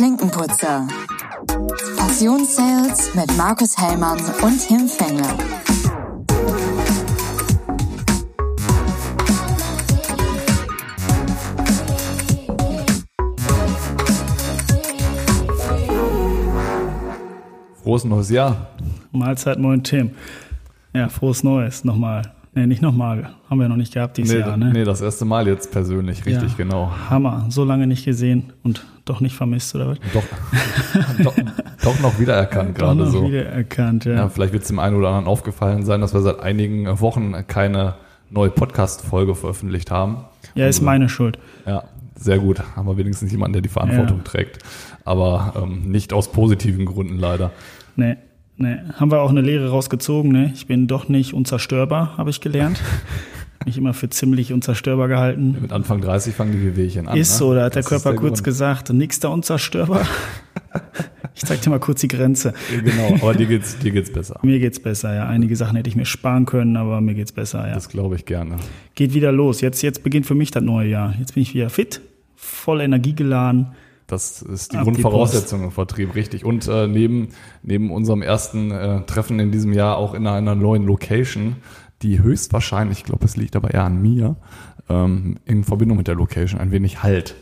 Klinkenputzer. 0.00 0.88
Passionssales 1.98 3.14
mit 3.14 3.36
Markus 3.36 3.76
Hellmann 3.76 4.18
und 4.40 4.66
Tim 4.66 4.88
Fengler. 4.88 5.36
Frohes 17.82 18.04
neues 18.04 18.30
Jahr. 18.30 18.68
Mahlzeit, 19.12 19.58
moin 19.58 19.82
Tim. 19.82 20.12
Ja, 20.94 21.10
frohes 21.10 21.42
Neues 21.44 21.84
nochmal. 21.84 22.22
Nee, 22.54 22.66
nicht 22.66 22.80
nochmal. 22.80 23.34
Haben 23.50 23.60
wir 23.60 23.68
noch 23.68 23.76
nicht 23.76 23.92
gehabt 23.92 24.16
dieses 24.16 24.32
Nee, 24.32 24.40
Jahr, 24.40 24.56
ne? 24.56 24.72
nee, 24.72 24.84
das 24.84 25.00
erste 25.02 25.24
Mal 25.24 25.46
jetzt 25.46 25.70
persönlich, 25.70 26.24
richtig, 26.26 26.52
Ja. 26.52 26.56
genau. 26.56 26.90
Hammer. 27.10 27.46
So 27.50 27.64
lange 27.64 27.86
nicht 27.86 28.04
gesehen 28.04 28.52
und 28.62 28.84
doch 29.10 29.20
nicht 29.20 29.34
vermisst, 29.36 29.74
oder 29.74 29.88
was? 29.88 29.98
Doch, 30.12 30.22
doch, 31.24 31.34
doch 31.82 32.00
noch 32.00 32.18
wiedererkannt 32.18 32.74
gerade 32.76 33.06
so. 33.10 33.24
wiedererkannt, 33.26 34.04
ja. 34.04 34.12
Ja, 34.14 34.28
vielleicht 34.28 34.52
wird 34.52 34.62
es 34.62 34.68
dem 34.68 34.78
einen 34.78 34.96
oder 34.96 35.08
anderen 35.08 35.26
aufgefallen 35.26 35.84
sein, 35.84 36.00
dass 36.00 36.14
wir 36.14 36.20
seit 36.20 36.40
einigen 36.40 37.00
Wochen 37.00 37.34
keine 37.46 37.94
neue 38.30 38.50
Podcast-Folge 38.50 39.34
veröffentlicht 39.34 39.90
haben. 39.90 40.24
Ja, 40.54 40.66
ist 40.66 40.76
Unsere- 40.78 40.84
meine 40.86 41.08
Schuld. 41.08 41.38
Ja, 41.66 41.84
sehr 42.14 42.38
gut. 42.38 42.62
Haben 42.76 42.86
wir 42.88 42.96
wenigstens 42.96 43.32
jemanden, 43.32 43.54
der 43.54 43.62
die 43.62 43.68
Verantwortung 43.68 44.18
Ja. 44.18 44.24
trägt. 44.24 44.58
Aber 45.04 45.54
ähm, 45.56 45.90
nicht 45.90 46.12
aus 46.12 46.30
positiven 46.30 46.84
Gründen 46.86 47.18
leider. 47.18 47.50
Nee, 47.96 48.16
nee. 48.56 48.76
Haben 48.94 49.10
wir 49.10 49.20
auch 49.22 49.30
eine 49.30 49.40
Lehre 49.40 49.70
rausgezogen, 49.70 50.30
ne? 50.30 50.52
Ich 50.54 50.66
bin 50.66 50.86
doch 50.86 51.08
nicht 51.08 51.34
unzerstörbar, 51.34 52.16
habe 52.18 52.30
ich 52.30 52.40
gelernt. 52.40 52.80
Mich 53.66 53.76
immer 53.76 53.92
für 53.92 54.08
ziemlich 54.08 54.52
unzerstörbar 54.52 55.08
gehalten. 55.08 55.56
Mit 55.60 55.72
Anfang 55.72 56.00
30 56.00 56.34
fangen 56.34 56.52
die 56.52 56.62
Wehwehchen 56.62 57.08
an. 57.08 57.16
Ist 57.16 57.32
ne? 57.32 57.38
so, 57.38 57.54
da 57.54 57.64
hat 57.64 57.74
der 57.74 57.82
Das 57.82 57.90
Körper 57.90 58.14
kurz 58.14 58.38
Grund. 58.38 58.44
gesagt, 58.44 58.90
nix 58.92 59.20
da 59.20 59.28
unzerstörbar. 59.28 60.06
Ich 61.32 61.46
zeig 61.46 61.62
dir 61.62 61.70
mal 61.70 61.80
kurz 61.80 62.00
die 62.00 62.08
Grenze. 62.08 62.52
Genau, 62.84 63.14
aber 63.14 63.34
dir 63.34 63.46
geht's, 63.46 63.78
dir 63.78 63.92
geht's 63.92 64.12
besser. 64.12 64.38
Mir 64.42 64.58
geht's 64.58 64.78
besser, 64.78 65.14
ja. 65.14 65.26
Einige 65.26 65.56
Sachen 65.56 65.74
hätte 65.76 65.88
ich 65.88 65.96
mir 65.96 66.04
sparen 66.04 66.44
können, 66.44 66.76
aber 66.76 67.00
mir 67.00 67.14
geht's 67.14 67.32
besser, 67.32 67.66
ja. 67.66 67.74
Das 67.74 67.88
glaube 67.88 68.16
ich 68.16 68.26
gerne. 68.26 68.56
Geht 68.94 69.14
wieder 69.14 69.32
los. 69.32 69.62
Jetzt, 69.62 69.80
jetzt 69.80 70.02
beginnt 70.02 70.26
für 70.26 70.34
mich 70.34 70.50
das 70.50 70.62
neue 70.62 70.88
Jahr. 70.90 71.14
Jetzt 71.18 71.34
bin 71.34 71.42
ich 71.42 71.54
wieder 71.54 71.70
fit, 71.70 72.02
voll 72.36 72.82
Energie 72.82 73.14
geladen. 73.14 73.68
Das 74.06 74.42
ist 74.42 74.72
die 74.72 74.76
Ab 74.76 74.84
die 74.84 74.90
Grundvoraussetzung 74.90 75.64
im 75.64 75.70
Vertrieb, 75.70 76.14
richtig. 76.14 76.44
Und 76.44 76.66
äh, 76.68 76.86
neben, 76.88 77.28
neben 77.62 77.90
unserem 77.90 78.22
ersten 78.22 78.70
äh, 78.70 79.02
Treffen 79.06 79.38
in 79.38 79.50
diesem 79.50 79.72
Jahr 79.72 79.96
auch 79.96 80.14
in 80.14 80.26
einer 80.26 80.56
neuen 80.56 80.84
Location, 80.84 81.56
die 82.02 82.22
höchstwahrscheinlich, 82.22 82.98
ich 82.98 83.04
glaube, 83.04 83.24
es 83.24 83.36
liegt 83.36 83.56
aber 83.56 83.72
eher 83.72 83.84
an 83.84 84.00
mir, 84.00 84.36
ähm, 84.88 85.38
in 85.44 85.64
Verbindung 85.64 85.98
mit 85.98 86.08
der 86.08 86.14
Location 86.14 86.60
ein 86.60 86.70
wenig 86.70 87.02
Halt. 87.02 87.34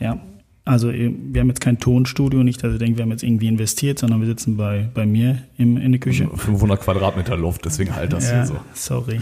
Ja. 0.00 0.18
Also 0.66 0.90
wir 0.90 1.42
haben 1.42 1.48
jetzt 1.48 1.60
kein 1.60 1.78
Tonstudio, 1.78 2.42
nicht, 2.42 2.64
dass 2.64 2.72
ihr 2.72 2.78
denkt, 2.78 2.96
wir 2.96 3.02
haben 3.02 3.10
jetzt 3.10 3.22
irgendwie 3.22 3.48
investiert, 3.48 3.98
sondern 3.98 4.20
wir 4.20 4.26
sitzen 4.26 4.56
bei, 4.56 4.88
bei 4.94 5.04
mir 5.04 5.42
im, 5.58 5.76
in 5.76 5.92
der 5.92 6.00
Küche. 6.00 6.26
500 6.34 6.80
Quadratmeter 6.80 7.36
Luft, 7.36 7.66
deswegen 7.66 7.94
halt 7.94 8.14
das 8.14 8.30
ja, 8.30 8.36
hier 8.36 8.46
so. 8.46 8.56
sorry. 8.72 9.20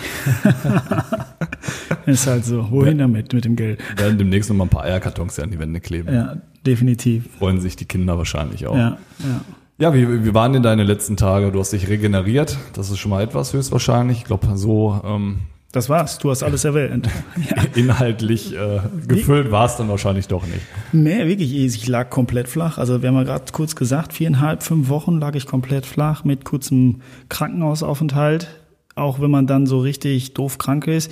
ist 2.06 2.28
halt 2.28 2.44
so. 2.44 2.70
Wohin 2.70 2.98
damit 2.98 3.32
mit 3.32 3.44
dem 3.44 3.56
Geld? 3.56 3.80
Wir 3.96 4.04
werden 4.04 4.18
demnächst 4.18 4.50
noch 4.50 4.56
mal 4.56 4.66
ein 4.66 4.70
paar 4.70 4.84
Eierkartons 4.84 5.40
an 5.40 5.50
die 5.50 5.58
Wände 5.58 5.80
kleben. 5.80 6.14
Ja, 6.14 6.36
definitiv. 6.64 7.24
Freuen 7.38 7.60
sich 7.60 7.74
die 7.74 7.86
Kinder 7.86 8.16
wahrscheinlich 8.18 8.68
auch. 8.68 8.76
Ja, 8.76 8.98
ja. 9.18 9.40
Ja, 9.82 9.92
wie, 9.94 10.24
wie 10.24 10.32
waren 10.32 10.52
denn 10.52 10.62
deine 10.62 10.84
letzten 10.84 11.16
Tage? 11.16 11.50
Du 11.50 11.58
hast 11.58 11.72
dich 11.72 11.88
regeneriert. 11.88 12.56
Das 12.72 12.92
ist 12.92 13.00
schon 13.00 13.10
mal 13.10 13.20
etwas 13.20 13.52
höchstwahrscheinlich. 13.52 14.18
Ich 14.18 14.24
glaube, 14.24 14.46
so 14.54 15.00
ähm, 15.04 15.40
Das 15.72 15.88
war's. 15.88 16.20
Du 16.20 16.30
hast 16.30 16.44
alles 16.44 16.64
erwähnt. 16.64 17.08
Ja. 17.50 17.64
inhaltlich 17.74 18.54
äh, 18.54 18.78
gefüllt 19.08 19.50
war 19.50 19.66
es 19.66 19.74
dann 19.74 19.88
wahrscheinlich 19.88 20.28
doch 20.28 20.46
nicht. 20.46 20.60
Nee, 20.92 21.26
wirklich, 21.26 21.52
ich 21.56 21.88
lag 21.88 22.10
komplett 22.10 22.46
flach. 22.46 22.78
Also 22.78 23.02
wir 23.02 23.08
haben 23.08 23.16
ja 23.16 23.24
gerade 23.24 23.50
kurz 23.50 23.74
gesagt, 23.74 24.12
viereinhalb, 24.12 24.62
fünf 24.62 24.88
Wochen 24.88 25.18
lag 25.18 25.34
ich 25.34 25.46
komplett 25.46 25.84
flach 25.84 26.22
mit 26.22 26.44
kurzem 26.44 27.00
Krankenhausaufenthalt. 27.28 28.60
Auch 28.94 29.20
wenn 29.20 29.32
man 29.32 29.48
dann 29.48 29.66
so 29.66 29.80
richtig 29.80 30.34
doof 30.34 30.58
krank 30.58 30.86
ist, 30.86 31.10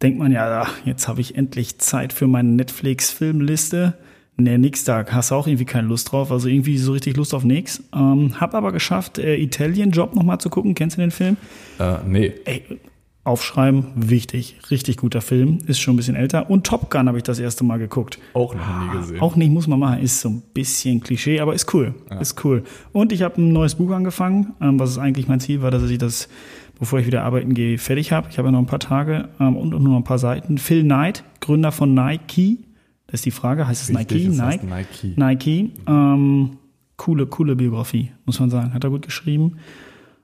denkt 0.00 0.18
man 0.18 0.32
ja, 0.32 0.62
ach, 0.62 0.72
jetzt 0.86 1.06
habe 1.06 1.20
ich 1.20 1.36
endlich 1.36 1.78
Zeit 1.80 2.14
für 2.14 2.28
meine 2.28 2.48
Netflix-Filmliste. 2.48 3.92
Nee, 4.40 4.58
nix 4.58 4.84
da. 4.84 5.04
Hast 5.06 5.32
auch 5.32 5.46
irgendwie 5.46 5.64
keine 5.64 5.88
Lust 5.88 6.10
drauf. 6.12 6.32
Also 6.32 6.48
irgendwie 6.48 6.78
so 6.78 6.92
richtig 6.92 7.16
Lust 7.16 7.34
auf 7.34 7.44
nix. 7.44 7.82
Ähm, 7.94 8.40
hab 8.40 8.54
aber 8.54 8.72
geschafft, 8.72 9.18
äh, 9.18 9.36
Italian 9.36 9.90
Job 9.90 10.14
nochmal 10.14 10.38
zu 10.38 10.50
gucken. 10.50 10.74
Kennst 10.74 10.96
du 10.96 11.00
den 11.00 11.10
Film? 11.10 11.36
Äh, 11.78 11.96
nee, 12.06 12.32
Ey, 12.44 12.62
aufschreiben, 13.24 13.86
wichtig. 13.94 14.56
Richtig 14.70 14.96
guter 14.96 15.20
Film. 15.20 15.58
Ist 15.66 15.78
schon 15.80 15.94
ein 15.94 15.96
bisschen 15.98 16.16
älter. 16.16 16.48
Und 16.50 16.66
Top 16.66 16.90
Gun 16.90 17.06
habe 17.06 17.18
ich 17.18 17.24
das 17.24 17.38
erste 17.38 17.64
Mal 17.64 17.78
geguckt. 17.78 18.18
auch 18.34 18.54
noch 18.54 18.80
nie 18.84 18.98
gesehen. 18.98 19.20
Auch 19.20 19.36
nicht, 19.36 19.50
muss 19.50 19.66
man 19.66 19.78
machen. 19.78 20.00
Ist 20.02 20.20
so 20.20 20.30
ein 20.30 20.42
bisschen 20.54 21.00
Klischee, 21.00 21.40
aber 21.40 21.54
ist 21.54 21.72
cool. 21.74 21.94
Ist 22.20 22.42
cool. 22.44 22.64
Und 22.92 23.12
ich 23.12 23.22
habe 23.22 23.40
ein 23.40 23.52
neues 23.52 23.74
Buch 23.74 23.90
angefangen, 23.92 24.54
ähm, 24.60 24.78
was 24.80 24.98
eigentlich 24.98 25.28
mein 25.28 25.40
Ziel 25.40 25.60
war, 25.62 25.70
dass 25.70 25.88
ich 25.90 25.98
das, 25.98 26.28
bevor 26.78 26.98
ich 26.98 27.06
wieder 27.06 27.22
arbeiten 27.22 27.52
gehe, 27.54 27.76
fertig 27.78 28.10
habe. 28.12 28.28
Ich 28.30 28.38
habe 28.38 28.48
ja 28.48 28.52
noch 28.52 28.58
ein 28.60 28.66
paar 28.66 28.78
Tage 28.80 29.28
ähm, 29.38 29.56
und 29.56 29.70
nur 29.70 29.80
noch 29.80 29.96
ein 29.96 30.04
paar 30.04 30.18
Seiten. 30.18 30.56
Phil 30.58 30.82
Knight, 30.82 31.22
Gründer 31.40 31.72
von 31.72 31.92
Nike. 31.94 32.58
Das 33.10 33.20
ist 33.20 33.26
die 33.26 33.30
Frage. 33.32 33.66
Heißt 33.66 33.82
es 33.82 33.90
Nike? 33.90 34.28
Nike? 34.28 34.66
Nike. 34.66 35.14
Nike. 35.16 35.72
Ähm, 35.86 36.58
coole, 36.96 37.26
coole 37.26 37.56
Biografie, 37.56 38.12
muss 38.24 38.38
man 38.38 38.50
sagen. 38.50 38.72
Hat 38.72 38.84
er 38.84 38.90
gut 38.90 39.02
geschrieben. 39.02 39.56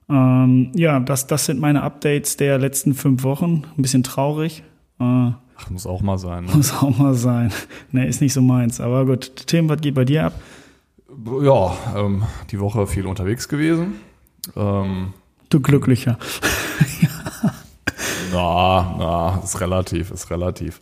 Ähm, 0.08 0.70
ja, 0.74 1.00
das, 1.00 1.26
das 1.26 1.46
sind 1.46 1.58
meine 1.60 1.82
Updates 1.82 2.36
der 2.36 2.58
letzten 2.58 2.94
fünf 2.94 3.24
Wochen. 3.24 3.64
Ein 3.76 3.82
bisschen 3.82 4.04
traurig. 4.04 4.62
Äh, 5.00 5.02
Ach, 5.02 5.70
muss 5.70 5.86
auch 5.86 6.02
mal 6.02 6.18
sein. 6.18 6.44
Ne? 6.44 6.52
muss 6.54 6.72
auch 6.72 6.96
mal 6.96 7.14
sein. 7.14 7.52
Ne, 7.90 8.06
ist 8.06 8.20
nicht 8.20 8.32
so 8.32 8.42
meins. 8.42 8.80
Aber 8.80 9.04
gut, 9.06 9.32
Tim, 9.46 9.68
was 9.68 9.80
geht 9.80 9.94
bei 9.94 10.04
dir 10.04 10.26
ab? 10.26 10.34
Ja, 11.42 11.76
ähm, 11.96 12.22
die 12.50 12.60
Woche 12.60 12.86
viel 12.86 13.06
unterwegs 13.06 13.48
gewesen. 13.48 13.94
Ähm, 14.54 15.12
Du 15.48 15.60
Glücklicher. 15.60 16.18
na, 18.36 18.94
na, 18.98 19.40
ist 19.42 19.60
relativ, 19.60 20.10
ist 20.10 20.30
relativ. 20.30 20.80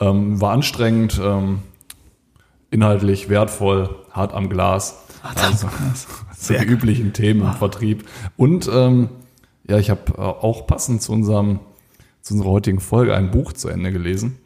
Ähm, 0.00 0.40
war 0.40 0.52
anstrengend, 0.52 1.20
ähm, 1.22 1.60
inhaltlich 2.70 3.28
wertvoll, 3.28 3.94
hart 4.10 4.34
am 4.34 4.48
Glas. 4.48 5.04
Also, 5.22 5.68
so 6.36 6.54
die 6.54 6.64
üblichen 6.64 7.12
Themen 7.12 7.42
im 7.42 7.52
Vertrieb. 7.52 8.08
Und 8.36 8.68
ähm, 8.72 9.08
ja, 9.68 9.78
ich 9.78 9.90
habe 9.90 10.12
äh, 10.16 10.20
auch 10.20 10.66
passend 10.66 11.02
zu 11.02 11.12
unserem 11.12 11.60
zu 12.26 12.34
unserer 12.34 12.50
heutigen 12.50 12.80
Folge 12.80 13.14
ein 13.14 13.30
Buch 13.30 13.52
zu 13.52 13.68
Ende 13.68 13.92
gelesen. 13.92 14.36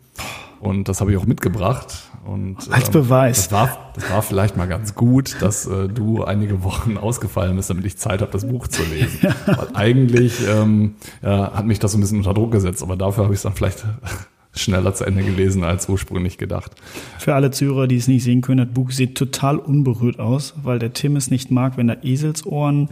Und 0.61 0.89
das 0.91 1.01
habe 1.01 1.13
ich 1.13 1.17
auch 1.17 1.25
mitgebracht. 1.25 2.10
Und, 2.25 2.57
Als 2.71 2.89
ähm, 2.89 2.93
Beweis. 2.93 3.49
Das 3.49 3.53
war, 3.53 3.93
das 3.95 4.11
war 4.11 4.23
vielleicht 4.23 4.57
mal 4.57 4.69
ganz 4.69 4.95
gut, 4.95 5.37
dass 5.41 5.67
äh, 5.67 5.89
du 5.89 6.23
einige 6.25 6.63
Wochen 6.63 6.99
ausgefallen 6.99 7.57
bist, 7.57 7.71
damit 7.71 7.85
ich 7.87 7.97
Zeit 7.97 8.21
habe, 8.21 8.31
das 8.31 8.47
Buch 8.47 8.69
zu 8.69 8.83
lesen. 8.83 9.35
Weil 9.47 9.69
eigentlich 9.75 10.47
ähm, 10.47 10.97
ja, 11.23 11.53
hat 11.55 11.67
mich 11.67 11.79
das 11.79 11.93
so 11.93 11.99
ein 11.99 12.03
bisschen 12.03 12.19
unter 12.19 12.35
Druck 12.35 12.53
gesetzt, 12.53 12.83
aber 12.83 12.97
dafür 12.97 13.25
habe 13.25 13.33
ich 13.33 13.39
es 13.39 13.43
dann 13.43 13.55
vielleicht 13.55 13.85
schneller 14.55 14.95
zu 14.95 15.05
Ende 15.05 15.23
gelesen 15.23 15.65
als 15.65 15.89
ursprünglich 15.89 16.37
gedacht. 16.37 16.73
Für 17.19 17.35
alle 17.35 17.51
Zuhörer, 17.51 17.87
die 17.87 17.97
es 17.97 18.07
nicht 18.07 18.25
sehen 18.25 18.43
können, 18.43 18.67
das 18.67 18.75
Buch 18.75 18.91
sieht 18.91 19.17
total 19.17 19.59
unberührt 19.59 20.19
aus, 20.19 20.55
weil 20.63 20.79
der 20.79 20.93
Tim 20.93 21.17
es 21.17 21.31
nicht 21.31 21.51
mag, 21.51 21.79
wenn 21.79 21.89
da 21.89 21.97
Eselsohren, 22.03 22.91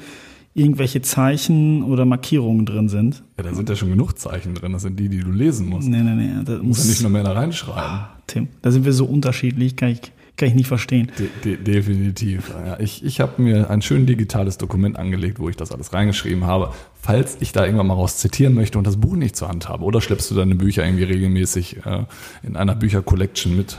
irgendwelche 0.54 1.02
Zeichen 1.02 1.82
oder 1.84 2.04
Markierungen 2.04 2.64
drin 2.64 2.88
sind. 2.88 3.22
Ja, 3.36 3.44
da 3.44 3.54
sind 3.54 3.68
ja 3.68 3.76
schon 3.76 3.90
genug 3.90 4.18
Zeichen 4.18 4.54
drin, 4.54 4.72
das 4.72 4.82
sind 4.82 4.98
die, 4.98 5.08
die 5.08 5.20
du 5.20 5.30
lesen 5.30 5.68
musst. 5.68 5.86
Nee, 5.86 6.02
nee, 6.02 6.14
nee. 6.14 6.30
Das 6.44 6.58
Du 6.58 6.64
musst 6.64 6.80
muss 6.80 6.84
ja 6.84 6.90
nicht 6.90 7.02
noch 7.02 7.10
mehr 7.10 7.22
da 7.22 7.32
reinschreiben. 7.32 8.17
Tim, 8.28 8.48
da 8.62 8.70
sind 8.70 8.84
wir 8.84 8.92
so 8.92 9.04
unterschiedlich, 9.04 9.74
kann 9.74 9.88
ich, 9.88 10.00
kann 10.36 10.48
ich 10.48 10.54
nicht 10.54 10.68
verstehen. 10.68 11.10
De 11.18 11.28
de 11.44 11.56
definitiv. 11.56 12.50
Ja, 12.50 12.78
ich 12.78 13.04
ich 13.04 13.20
habe 13.20 13.42
mir 13.42 13.70
ein 13.70 13.82
schön 13.82 14.06
digitales 14.06 14.58
Dokument 14.58 14.96
angelegt, 14.96 15.40
wo 15.40 15.48
ich 15.48 15.56
das 15.56 15.72
alles 15.72 15.92
reingeschrieben 15.92 16.44
habe. 16.44 16.72
Falls 17.00 17.38
ich 17.40 17.52
da 17.52 17.64
irgendwann 17.64 17.88
mal 17.88 17.94
raus 17.94 18.18
zitieren 18.18 18.54
möchte 18.54 18.78
und 18.78 18.86
das 18.86 18.98
Buch 18.98 19.16
nicht 19.16 19.34
zur 19.34 19.48
Hand 19.48 19.68
habe, 19.68 19.82
oder 19.82 20.00
schleppst 20.00 20.30
du 20.30 20.36
deine 20.36 20.54
Bücher 20.54 20.84
irgendwie 20.84 21.04
regelmäßig 21.04 21.78
äh, 21.84 22.04
in 22.44 22.54
einer 22.54 22.76
Büchercollection 22.76 23.56
mit? 23.56 23.78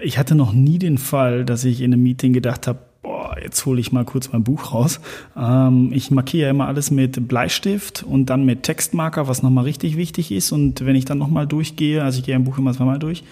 Ich 0.00 0.18
hatte 0.18 0.36
noch 0.36 0.52
nie 0.52 0.78
den 0.78 0.98
Fall, 0.98 1.44
dass 1.44 1.64
ich 1.64 1.80
in 1.80 1.92
einem 1.92 2.04
Meeting 2.04 2.32
gedacht 2.32 2.68
habe, 2.68 2.78
boah, 3.02 3.36
jetzt 3.40 3.64
hole 3.66 3.80
ich 3.80 3.92
mal 3.92 4.04
kurz 4.04 4.32
mein 4.32 4.44
Buch 4.44 4.72
raus. 4.72 5.00
Ähm, 5.36 5.90
ich 5.92 6.10
markiere 6.10 6.50
immer 6.50 6.66
alles 6.66 6.90
mit 6.90 7.28
Bleistift 7.28 8.02
und 8.02 8.26
dann 8.26 8.44
mit 8.44 8.62
Textmarker, 8.62 9.28
was 9.28 9.42
nochmal 9.42 9.64
richtig 9.64 9.96
wichtig 9.96 10.32
ist. 10.32 10.52
Und 10.52 10.84
wenn 10.84 10.96
ich 10.96 11.04
dann 11.04 11.18
nochmal 11.18 11.46
durchgehe, 11.46 12.02
also 12.02 12.18
ich 12.18 12.24
gehe 12.24 12.34
ein 12.34 12.44
Buch 12.44 12.58
immer 12.58 12.72
zweimal 12.72 12.98
durch, 12.98 13.24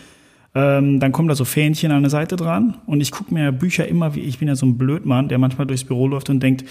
ähm, 0.55 1.01
dann 1.01 1.13
kommen 1.13 1.29
da 1.29 1.35
so 1.35 1.45
Fähnchen 1.45 1.93
an 1.93 2.03
der 2.03 2.11
Seite 2.11 2.37
dran. 2.37 2.77
Und 2.87 3.01
ich 3.01 3.11
gucke 3.11 3.35
mir 3.35 3.53
Bücher 3.53 3.87
immer, 3.87 4.15
wie 4.15 4.21
ich 4.21 4.39
bin 4.39 4.49
ja 4.49 4.57
so 4.57 4.67
ein 4.67 4.79
Blödmann, 4.79 5.29
der 5.29 5.39
manchmal 5.39 5.67
durchs 5.67 5.85
Büro 5.85 6.09
läuft 6.09 6.31
und 6.31 6.43
denkt, 6.43 6.65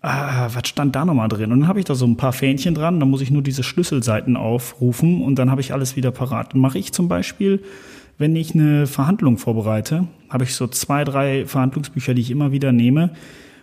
ah, 0.00 0.48
was 0.52 0.68
stand 0.68 0.96
da 0.96 1.04
nochmal 1.04 1.28
drin? 1.28 1.52
Und 1.52 1.60
dann 1.60 1.68
habe 1.68 1.78
ich 1.78 1.84
da 1.84 1.94
so 1.94 2.06
ein 2.06 2.16
paar 2.16 2.32
Fähnchen 2.32 2.74
dran, 2.74 3.00
dann 3.00 3.10
muss 3.10 3.20
ich 3.20 3.30
nur 3.30 3.42
diese 3.42 3.62
Schlüsselseiten 3.62 4.36
aufrufen 4.36 5.22
und 5.22 5.38
dann 5.38 5.50
habe 5.50 5.60
ich 5.60 5.72
alles 5.72 5.96
wieder 5.96 6.10
parat. 6.10 6.54
Mache 6.54 6.78
ich 6.78 6.92
zum 6.92 7.08
Beispiel, 7.08 7.62
wenn 8.18 8.36
ich 8.36 8.54
eine 8.54 8.86
Verhandlung 8.86 9.38
vorbereite, 9.38 10.08
habe 10.28 10.44
ich 10.44 10.54
so 10.54 10.66
zwei, 10.66 11.04
drei 11.04 11.46
Verhandlungsbücher, 11.46 12.14
die 12.14 12.20
ich 12.20 12.30
immer 12.30 12.52
wieder 12.52 12.72
nehme. 12.72 13.12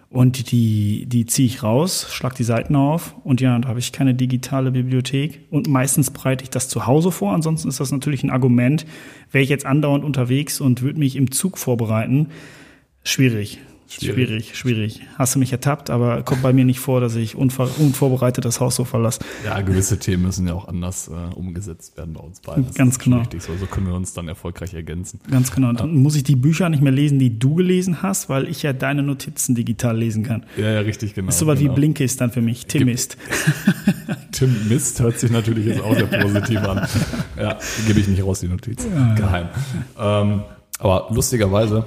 Und 0.10 0.52
die, 0.52 1.07
die 1.07 1.25
ziehe 1.25 1.48
ich 1.48 1.62
raus, 1.62 2.07
schlag 2.10 2.36
die 2.36 2.46
Seiten 2.46 2.75
auf 2.75 3.16
und 3.25 3.42
ja, 3.42 3.60
da 3.60 3.68
habe 3.68 3.80
ich 3.80 3.92
keine 3.92 4.13
digitale 4.13 4.72
Bibliothek. 4.72 5.42
Und 5.50 5.68
meistens 5.68 6.10
bereite 6.10 6.44
ich 6.44 6.50
das 6.50 6.69
zu 6.69 6.86
Hause 6.86 7.12
vor. 7.12 7.34
Ansonsten 7.34 7.68
ist 7.68 7.81
das 7.81 7.92
natürlich 7.92 8.24
ein 8.24 8.30
Argument. 8.30 8.86
Wäre 9.31 9.44
ich 9.44 9.50
jetzt 9.50 9.66
andauernd 9.66 10.06
unterwegs 10.06 10.62
und 10.62 10.81
würde 10.81 11.00
mich 11.00 11.18
im 11.18 11.31
Zug 11.31 11.58
vorbereiten, 11.58 12.30
schwierig. 13.04 13.60
Schwierig. 13.88 14.16
Schwierig, 14.16 14.58
schwierig. 14.58 15.02
Hast 15.18 15.36
du 15.36 15.40
mich 15.40 15.52
ertappt, 15.52 15.90
aber 15.90 16.24
kommt 16.24 16.42
bei 16.42 16.54
mir 16.54 16.66
nicht 16.66 16.80
vor, 16.80 17.02
dass 17.02 17.16
ich 17.16 17.36
unver 17.36 17.70
unvorbereitet 17.78 18.44
das 18.44 18.60
Haus 18.60 18.76
so 18.76 18.84
verlasse. 18.84 19.20
Ja, 19.46 19.62
gewisse 19.62 20.00
Themen 20.00 20.24
müssen 20.24 20.48
ja 20.48 20.54
auch 20.54 20.68
anders 20.68 21.08
äh, 21.08 21.36
umgesetzt 21.36 21.96
werden 21.96 22.14
bei 22.14 22.22
uns 22.22 22.40
beiden. 22.40 22.66
Das 22.66 22.76
Ganz 22.76 22.98
genau. 22.98 23.20
Richtig, 23.20 23.44
so, 23.44 23.56
so 23.56 23.68
können 23.68 23.88
wir 23.88 23.94
uns 23.94 24.14
dann 24.14 24.28
erfolgreich 24.28 24.74
ergänzen. 24.74 25.20
Ganz 25.30 25.52
genau. 25.52 25.72
Dann 25.74 25.96
muss 25.96 26.16
ich 26.16 26.24
die 26.24 26.36
Bücher 26.36 26.70
nicht 26.70 26.82
mehr 26.82 26.92
lesen, 26.92 27.20
die 27.20 27.38
du 27.38 27.56
gelesen 27.56 28.02
hast, 28.02 28.28
weil 28.28 28.48
ich 28.48 28.64
ja 28.64 28.74
deine 28.74 29.04
Notizen 29.04 29.54
digital 29.54 29.98
lesen 29.98 30.24
kann. 30.24 30.46
Ja, 30.58 30.72
ja, 30.72 30.80
richtig, 30.80 31.14
genau. 31.14 31.28
Das 31.28 31.36
ist 31.36 31.40
sowas 31.40 31.60
genau. 31.60 31.72
wie 31.72 31.76
Blinkist 31.76 32.20
dann 32.22 32.32
für 32.32 32.42
mich. 32.42 32.66
Timist. 32.66 33.18
Tim 34.32 34.68
Mist 34.68 35.00
hört 35.00 35.20
sich 35.20 35.32
natürlich 35.32 35.68
jetzt 35.68 35.82
auch 35.82 35.96
sehr 35.96 36.08
positiv 36.08 36.60
an. 36.60 36.88
Ja, 37.38 37.60
gebe 37.86 38.00
ich 38.00 38.08
nicht 38.08 38.24
raus, 38.24 38.40
die 38.40 38.48
Notiz. 38.48 38.86
Geheim. 39.16 39.50
Ähm, 40.00 40.44
aber 40.80 41.07
lustigerweise, 41.12 41.86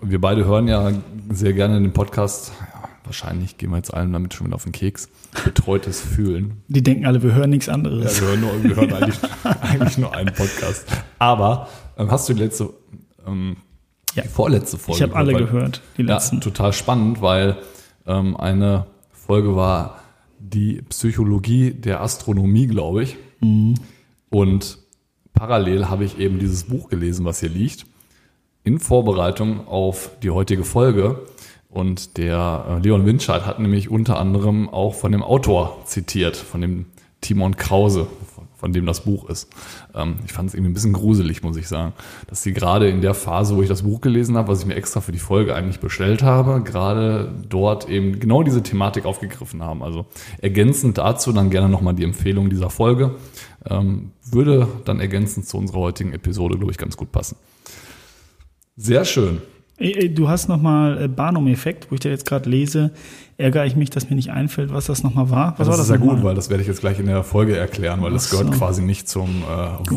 wir 0.00 0.20
beide 0.20 0.44
hören 0.44 0.68
ja 0.68 0.92
sehr 1.30 1.52
gerne 1.52 1.80
den 1.80 1.92
Podcast. 1.92 2.52
Ja, 2.60 2.88
wahrscheinlich 3.04 3.58
gehen 3.58 3.70
wir 3.70 3.76
jetzt 3.76 3.92
allen 3.92 4.12
damit 4.12 4.34
schon 4.34 4.46
wieder 4.46 4.56
auf 4.56 4.64
den 4.64 4.72
Keks. 4.72 5.08
Betreutes 5.44 6.00
Fühlen. 6.00 6.62
Die 6.68 6.82
denken 6.82 7.06
alle, 7.06 7.22
wir 7.22 7.34
hören 7.34 7.50
nichts 7.50 7.68
anderes. 7.68 8.16
Ja, 8.16 8.22
wir 8.22 8.28
hören, 8.28 8.40
nur, 8.40 8.62
wir 8.64 8.76
hören 8.76 8.92
eigentlich, 8.92 9.18
eigentlich 9.62 9.98
nur 9.98 10.14
einen 10.14 10.34
Podcast. 10.34 10.86
Aber 11.18 11.68
ähm, 11.98 12.10
hast 12.10 12.28
du 12.28 12.34
die 12.34 12.40
letzte, 12.40 12.70
ähm, 13.26 13.56
Ja. 14.14 14.22
die 14.22 14.28
vorletzte 14.28 14.78
Folge 14.78 14.96
ich 14.98 15.02
habe 15.02 15.16
alle 15.16 15.32
Weil- 15.34 15.44
gehört, 15.46 15.82
die 15.96 16.02
Ja, 16.02 16.14
letzten. 16.14 16.40
total 16.40 16.72
spannend, 16.72 17.20
weil 17.20 17.56
ähm, 18.06 18.36
eine 18.36 18.86
Folge 19.12 19.56
war 19.56 19.98
die 20.38 20.80
Psychologie 20.88 21.72
der 21.72 22.00
Astronomie, 22.00 22.66
glaube 22.68 23.02
ich. 23.02 23.16
Mhm. 23.40 23.74
Und 24.30 24.78
parallel 25.34 25.88
habe 25.88 26.04
ich 26.04 26.18
eben 26.18 26.38
dieses 26.38 26.64
Buch 26.64 26.88
gelesen, 26.88 27.24
was 27.24 27.40
hier 27.40 27.48
liegt, 27.50 27.84
in 28.68 28.78
Vorbereitung 28.80 29.66
auf 29.66 30.10
die 30.22 30.28
heutige 30.28 30.62
Folge. 30.62 31.22
Und 31.70 32.18
der 32.18 32.66
äh, 32.68 32.78
Leon 32.80 33.06
Winscheid 33.06 33.46
hat 33.46 33.58
nämlich 33.60 33.90
unter 33.90 34.18
anderem 34.18 34.68
auch 34.68 34.94
von 34.94 35.10
dem 35.10 35.22
Autor 35.22 35.78
zitiert, 35.86 36.36
von 36.36 36.60
dem 36.60 36.86
Timon 37.22 37.56
Krause, 37.56 38.08
von, 38.56 38.72
dem 38.74 38.84
das 38.84 39.04
Buch 39.04 39.28
ist. 39.30 39.48
Ähm, 39.94 40.16
ich 40.26 40.32
fand 40.32 40.50
es 40.50 40.54
irgendwie 40.54 40.70
ein 40.70 40.74
bisschen 40.74 40.92
gruselig, 40.92 41.42
muss 41.42 41.56
ich 41.56 41.66
sagen, 41.66 41.94
dass 42.26 42.42
sie 42.42 42.52
gerade 42.52 42.90
in 42.90 43.00
der 43.00 43.14
Phase, 43.14 43.56
wo 43.56 43.62
ich 43.62 43.68
das 43.68 43.82
Buch 43.82 44.02
gelesen 44.02 44.36
habe, 44.36 44.48
was 44.48 44.60
ich 44.60 44.66
mir 44.66 44.74
extra 44.74 45.00
für 45.00 45.12
die 45.12 45.18
Folge 45.18 45.54
eigentlich 45.54 45.80
bestellt 45.80 46.22
habe, 46.22 46.62
gerade 46.62 47.32
dort 47.48 47.88
eben 47.88 48.20
genau 48.20 48.42
diese 48.42 48.62
Thematik 48.62 49.06
aufgegriffen 49.06 49.62
haben. 49.62 49.82
Also 49.82 50.04
ergänzend 50.42 50.98
dazu 50.98 51.32
dann 51.32 51.48
gerne 51.48 51.70
nochmal 51.70 51.94
die 51.94 52.04
Empfehlung 52.04 52.50
dieser 52.50 52.68
Folge. 52.68 53.14
Ähm, 53.68 54.12
würde 54.30 54.68
dann 54.84 55.00
ergänzend 55.00 55.46
zu 55.46 55.56
unserer 55.56 55.80
heutigen 55.80 56.12
Episode, 56.12 56.56
glaube 56.58 56.70
ich, 56.70 56.78
ganz 56.78 56.98
gut 56.98 57.12
passen. 57.12 57.36
Sehr 58.80 59.04
schön. 59.04 59.42
Du 60.14 60.28
hast 60.28 60.48
nochmal 60.48 61.02
äh, 61.04 61.08
Barnum-Effekt, 61.08 61.88
wo 61.90 61.94
ich 61.94 62.00
da 62.00 62.08
jetzt 62.08 62.26
gerade 62.26 62.48
lese. 62.48 62.90
Ärgere 63.36 63.66
ich 63.66 63.76
mich, 63.76 63.90
dass 63.90 64.08
mir 64.08 64.16
nicht 64.16 64.30
einfällt, 64.30 64.72
was 64.72 64.86
das 64.86 65.02
nochmal 65.02 65.30
war. 65.30 65.52
Was 65.52 65.58
das 65.58 65.66
war 65.68 65.74
ist 65.74 65.80
das 65.80 65.88
ja 65.90 65.96
nochmal? 65.98 66.14
gut, 66.16 66.24
weil 66.24 66.34
das 66.34 66.48
werde 66.48 66.62
ich 66.62 66.68
jetzt 66.68 66.80
gleich 66.80 66.98
in 66.98 67.06
der 67.06 67.22
Folge 67.24 67.56
erklären, 67.56 68.00
weil 68.02 68.12
das 68.12 68.26
Ach 68.26 68.30
so. 68.30 68.38
gehört 68.38 68.56
quasi 68.56 68.82
nicht 68.82 69.08
zum 69.08 69.42
äh, 69.42 69.46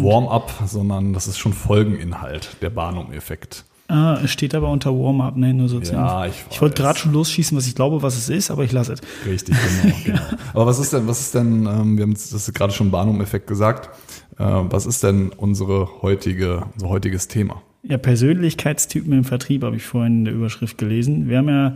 Warm-up, 0.03 0.51
sondern 0.65 1.13
das 1.13 1.27
ist 1.27 1.37
schon 1.37 1.53
Folgeninhalt, 1.53 2.57
der 2.61 2.69
Barnum-Effekt. 2.71 3.65
Ah, 3.87 4.25
steht 4.27 4.55
aber 4.55 4.69
unter 4.69 4.91
Warm-up, 4.91 5.35
ne? 5.35 5.53
Nur 5.53 5.67
so 5.67 5.79
Ja, 5.79 6.25
ich 6.25 6.33
Ich 6.49 6.61
wollte 6.61 6.81
gerade 6.81 6.97
schon 6.97 7.11
losschießen, 7.13 7.57
was 7.57 7.67
ich 7.67 7.75
glaube, 7.75 8.01
was 8.01 8.15
es 8.17 8.29
ist, 8.29 8.49
aber 8.49 8.63
ich 8.63 8.71
lasse 8.71 8.93
es. 8.93 9.01
Richtig, 9.27 9.55
genau, 9.81 9.95
genau. 10.05 10.21
Aber 10.53 10.65
was 10.67 10.79
ist 10.79 10.93
denn, 10.93 11.07
was 11.07 11.19
ist 11.19 11.35
denn, 11.35 11.65
ähm, 11.67 11.97
wir 11.97 12.03
haben 12.03 12.13
das 12.13 12.31
ist 12.31 12.53
gerade 12.53 12.71
schon 12.73 12.89
Barnum-Effekt 12.89 13.47
gesagt, 13.47 13.89
äh, 14.39 14.43
was 14.43 14.85
ist 14.85 15.03
denn 15.03 15.29
unsere 15.35 16.01
heutige, 16.01 16.65
unser 16.73 16.89
heutiges 16.89 17.27
Thema? 17.27 17.61
Ja, 17.83 17.97
Persönlichkeitstypen 17.97 19.11
im 19.11 19.23
Vertrieb 19.23 19.63
habe 19.63 19.75
ich 19.75 19.83
vorhin 19.83 20.19
in 20.19 20.25
der 20.25 20.33
Überschrift 20.33 20.77
gelesen. 20.77 21.27
Wir 21.27 21.39
haben 21.39 21.49
ja 21.49 21.75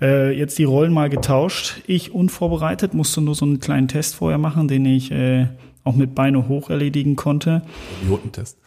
äh, 0.00 0.38
jetzt 0.38 0.58
die 0.58 0.64
Rollen 0.64 0.92
mal 0.92 1.10
getauscht. 1.10 1.82
Ich 1.86 2.12
unvorbereitet 2.12 2.94
musste 2.94 3.20
nur 3.20 3.34
so 3.34 3.44
einen 3.44 3.58
kleinen 3.58 3.88
Test 3.88 4.14
vorher 4.14 4.38
machen, 4.38 4.68
den 4.68 4.86
ich 4.86 5.10
äh, 5.10 5.48
auch 5.82 5.96
mit 5.96 6.14
Beine 6.14 6.46
hoch 6.46 6.70
erledigen 6.70 7.16
konnte. 7.16 7.62
Idiotentest. 8.04 8.58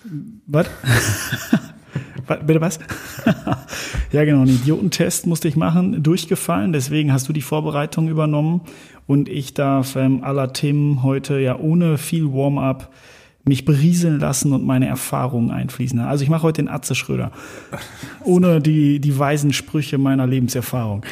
Was? 0.48 0.68
Bitte 2.46 2.60
was? 2.60 2.80
ja, 4.12 4.26
genau, 4.26 4.42
einen 4.42 4.56
Idiotentest 4.56 5.28
musste 5.28 5.48
ich 5.48 5.56
machen, 5.56 6.04
durchgefallen. 6.04 6.74
Deswegen 6.74 7.14
hast 7.14 7.30
du 7.30 7.34
die 7.34 7.42
Vorbereitung 7.42 8.10
übernommen 8.10 8.62
und 9.08 9.30
ich 9.30 9.54
darf 9.54 9.96
ähm, 9.96 10.26
aller 10.26 10.52
Themen 10.52 11.04
heute 11.04 11.40
ja 11.40 11.58
ohne 11.58 11.98
viel 11.98 12.34
Warm-up 12.34 12.92
mich 13.48 13.66
berieseln 13.66 14.20
lassen 14.20 14.54
und 14.54 14.66
meine 14.66 14.88
Erfahrungen 14.88 15.52
einfließen. 15.52 16.00
Also 16.00 16.24
ich 16.24 16.30
mache 16.30 16.44
heute 16.44 16.62
den 16.64 16.70
Atze 16.70 16.96
Schröder. 16.96 17.32
Ohne 18.24 18.60
die, 18.60 19.00
die 19.00 19.18
weisen 19.18 19.54
Sprüche 19.54 19.98
meiner 19.98 20.26
Lebenserfahrung. 20.26 21.06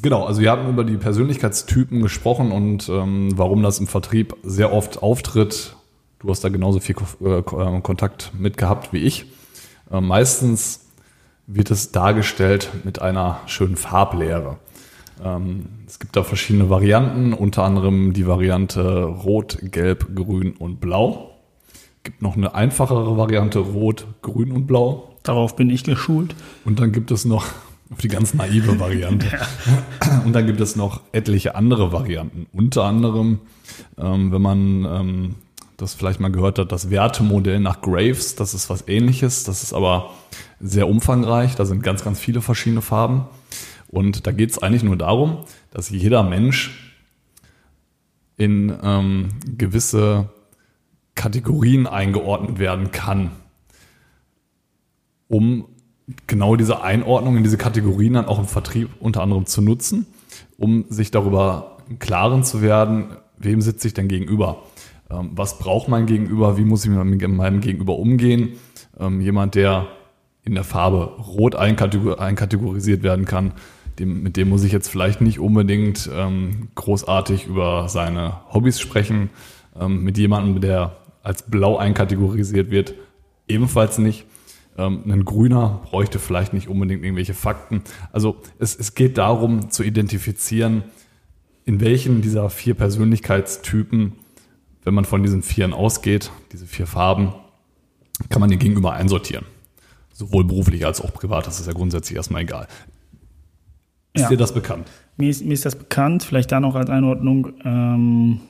Genau, 0.00 0.24
also 0.24 0.40
wir 0.40 0.50
haben 0.50 0.68
über 0.68 0.84
die 0.84 0.96
Persönlichkeitstypen 0.96 2.00
gesprochen 2.00 2.52
und 2.52 2.88
ähm, 2.88 3.36
warum 3.36 3.62
das 3.62 3.78
im 3.80 3.86
Vertrieb 3.86 4.34
sehr 4.42 4.72
oft 4.72 5.02
auftritt. 5.02 5.76
Du 6.20 6.30
hast 6.30 6.42
da 6.44 6.48
genauso 6.48 6.80
viel 6.80 6.96
äh, 7.22 7.42
Ko- 7.42 7.60
äh, 7.60 7.80
Kontakt 7.80 8.32
mit 8.38 8.56
gehabt 8.56 8.92
wie 8.92 8.98
ich. 8.98 9.26
Äh, 9.90 10.00
meistens 10.00 10.86
wird 11.46 11.70
es 11.70 11.92
dargestellt 11.92 12.70
mit 12.84 13.02
einer 13.02 13.40
schönen 13.46 13.76
Farblehre. 13.76 14.58
Ähm, 15.22 15.66
es 15.86 15.98
gibt 15.98 16.16
da 16.16 16.22
verschiedene 16.22 16.70
Varianten, 16.70 17.32
unter 17.32 17.64
anderem 17.64 18.12
die 18.12 18.26
Variante 18.26 19.02
Rot, 19.02 19.58
Gelb, 19.60 20.14
Grün 20.14 20.52
und 20.52 20.80
Blau. 20.80 21.29
Gibt 22.10 22.22
noch 22.22 22.36
eine 22.36 22.56
einfachere 22.56 23.16
Variante 23.16 23.60
Rot, 23.60 24.04
Grün 24.20 24.50
und 24.50 24.66
Blau. 24.66 25.14
Darauf 25.22 25.54
bin 25.54 25.70
ich 25.70 25.84
geschult. 25.84 26.34
Und 26.64 26.80
dann 26.80 26.90
gibt 26.90 27.12
es 27.12 27.24
noch 27.24 27.46
auf 27.88 27.98
die 28.02 28.08
ganz 28.08 28.34
naive 28.34 28.80
Variante. 28.80 29.28
Und 30.24 30.32
dann 30.32 30.44
gibt 30.44 30.60
es 30.60 30.74
noch 30.74 31.02
etliche 31.12 31.54
andere 31.54 31.92
Varianten. 31.92 32.48
Unter 32.52 32.82
anderem, 32.82 33.38
ähm, 33.96 34.32
wenn 34.32 34.42
man 34.42 34.84
ähm, 34.84 35.34
das 35.76 35.94
vielleicht 35.94 36.18
mal 36.18 36.32
gehört 36.32 36.58
hat, 36.58 36.72
das 36.72 36.90
Wertemodell 36.90 37.60
nach 37.60 37.80
Graves, 37.80 38.34
das 38.34 38.54
ist 38.54 38.68
was 38.70 38.88
ähnliches. 38.88 39.44
Das 39.44 39.62
ist 39.62 39.72
aber 39.72 40.10
sehr 40.58 40.88
umfangreich. 40.88 41.54
Da 41.54 41.64
sind 41.64 41.84
ganz, 41.84 42.02
ganz 42.02 42.18
viele 42.18 42.40
verschiedene 42.40 42.82
Farben. 42.82 43.26
Und 43.86 44.26
da 44.26 44.32
geht 44.32 44.50
es 44.50 44.58
eigentlich 44.58 44.82
nur 44.82 44.96
darum, 44.96 45.44
dass 45.70 45.90
jeder 45.90 46.24
Mensch 46.24 46.96
in 48.36 48.76
ähm, 48.82 49.28
gewisse 49.56 50.28
Kategorien 51.14 51.86
eingeordnet 51.86 52.58
werden 52.58 52.90
kann 52.92 53.32
um 55.30 55.66
genau 56.26 56.56
diese 56.56 56.82
Einordnung 56.82 57.36
in 57.36 57.44
diese 57.44 57.56
Kategorien 57.56 58.14
dann 58.14 58.26
auch 58.26 58.40
im 58.40 58.46
Vertrieb 58.46 58.90
unter 58.98 59.22
anderem 59.22 59.46
zu 59.46 59.62
nutzen, 59.62 60.06
um 60.58 60.84
sich 60.88 61.12
darüber 61.12 61.78
im 61.88 62.00
Klaren 62.00 62.42
zu 62.42 62.60
werden, 62.60 63.16
wem 63.38 63.60
sitze 63.62 63.86
ich 63.86 63.94
denn 63.94 64.08
gegenüber? 64.08 64.64
Ähm, 65.08 65.30
was 65.34 65.58
braucht 65.58 65.88
mein 65.88 66.06
Gegenüber? 66.06 66.58
Wie 66.58 66.64
muss 66.64 66.84
ich 66.84 66.90
mit 66.90 67.28
meinem 67.28 67.60
Gegenüber 67.60 67.96
umgehen? 67.96 68.50
Ähm, 68.98 69.20
jemand, 69.20 69.54
der 69.54 69.86
in 70.42 70.54
der 70.54 70.64
Farbe 70.64 71.16
rot 71.16 71.54
einkategor 71.54 72.20
einkategorisiert 72.20 73.02
werden 73.02 73.24
kann, 73.24 73.52
mit 73.98 74.38
dem 74.38 74.48
muss 74.48 74.64
ich 74.64 74.72
jetzt 74.72 74.88
vielleicht 74.88 75.20
nicht 75.20 75.38
unbedingt 75.38 76.08
ähm, 76.12 76.68
großartig 76.74 77.46
über 77.46 77.88
seine 77.88 78.40
Hobbys 78.52 78.80
sprechen. 78.80 79.30
Mit 79.86 80.18
jemandem, 80.18 80.60
der 80.60 80.96
als 81.22 81.42
blau 81.42 81.76
einkategorisiert 81.76 82.70
wird, 82.70 82.94
ebenfalls 83.48 83.98
nicht. 83.98 84.26
Ähm, 84.78 85.02
ein 85.06 85.24
Grüner 85.24 85.80
bräuchte 85.84 86.18
vielleicht 86.18 86.52
nicht 86.52 86.68
unbedingt 86.68 87.02
irgendwelche 87.04 87.34
Fakten. 87.34 87.82
Also 88.12 88.36
es, 88.58 88.76
es 88.76 88.94
geht 88.94 89.18
darum 89.18 89.70
zu 89.70 89.82
identifizieren, 89.82 90.84
in 91.64 91.80
welchen 91.80 92.22
dieser 92.22 92.48
vier 92.50 92.74
Persönlichkeitstypen, 92.74 94.12
wenn 94.84 94.94
man 94.94 95.04
von 95.04 95.22
diesen 95.22 95.42
Vieren 95.42 95.72
ausgeht, 95.72 96.30
diese 96.52 96.66
vier 96.66 96.86
Farben, 96.86 97.32
kann 98.28 98.40
man 98.40 98.50
den 98.50 98.58
Gegenüber 98.58 98.92
einsortieren. 98.92 99.44
Sowohl 100.12 100.44
beruflich 100.44 100.84
als 100.86 101.00
auch 101.00 101.12
privat, 101.12 101.46
das 101.46 101.60
ist 101.60 101.66
ja 101.66 101.72
grundsätzlich 101.72 102.16
erstmal 102.16 102.42
egal. 102.42 102.66
Ist 104.12 104.22
Ja. 104.22 104.28
dir 104.28 104.36
das 104.36 104.52
bekannt? 104.52 104.88
Mir 105.16 105.30
ist, 105.30 105.44
mir 105.44 105.52
ist 105.52 105.64
das 105.64 105.76
bekannt, 105.76 106.22
vielleicht 106.22 106.50
da 106.50 106.60
noch 106.60 106.74
als 106.74 106.90
Einordnung. 106.90 107.52
Ähm, 107.64 108.40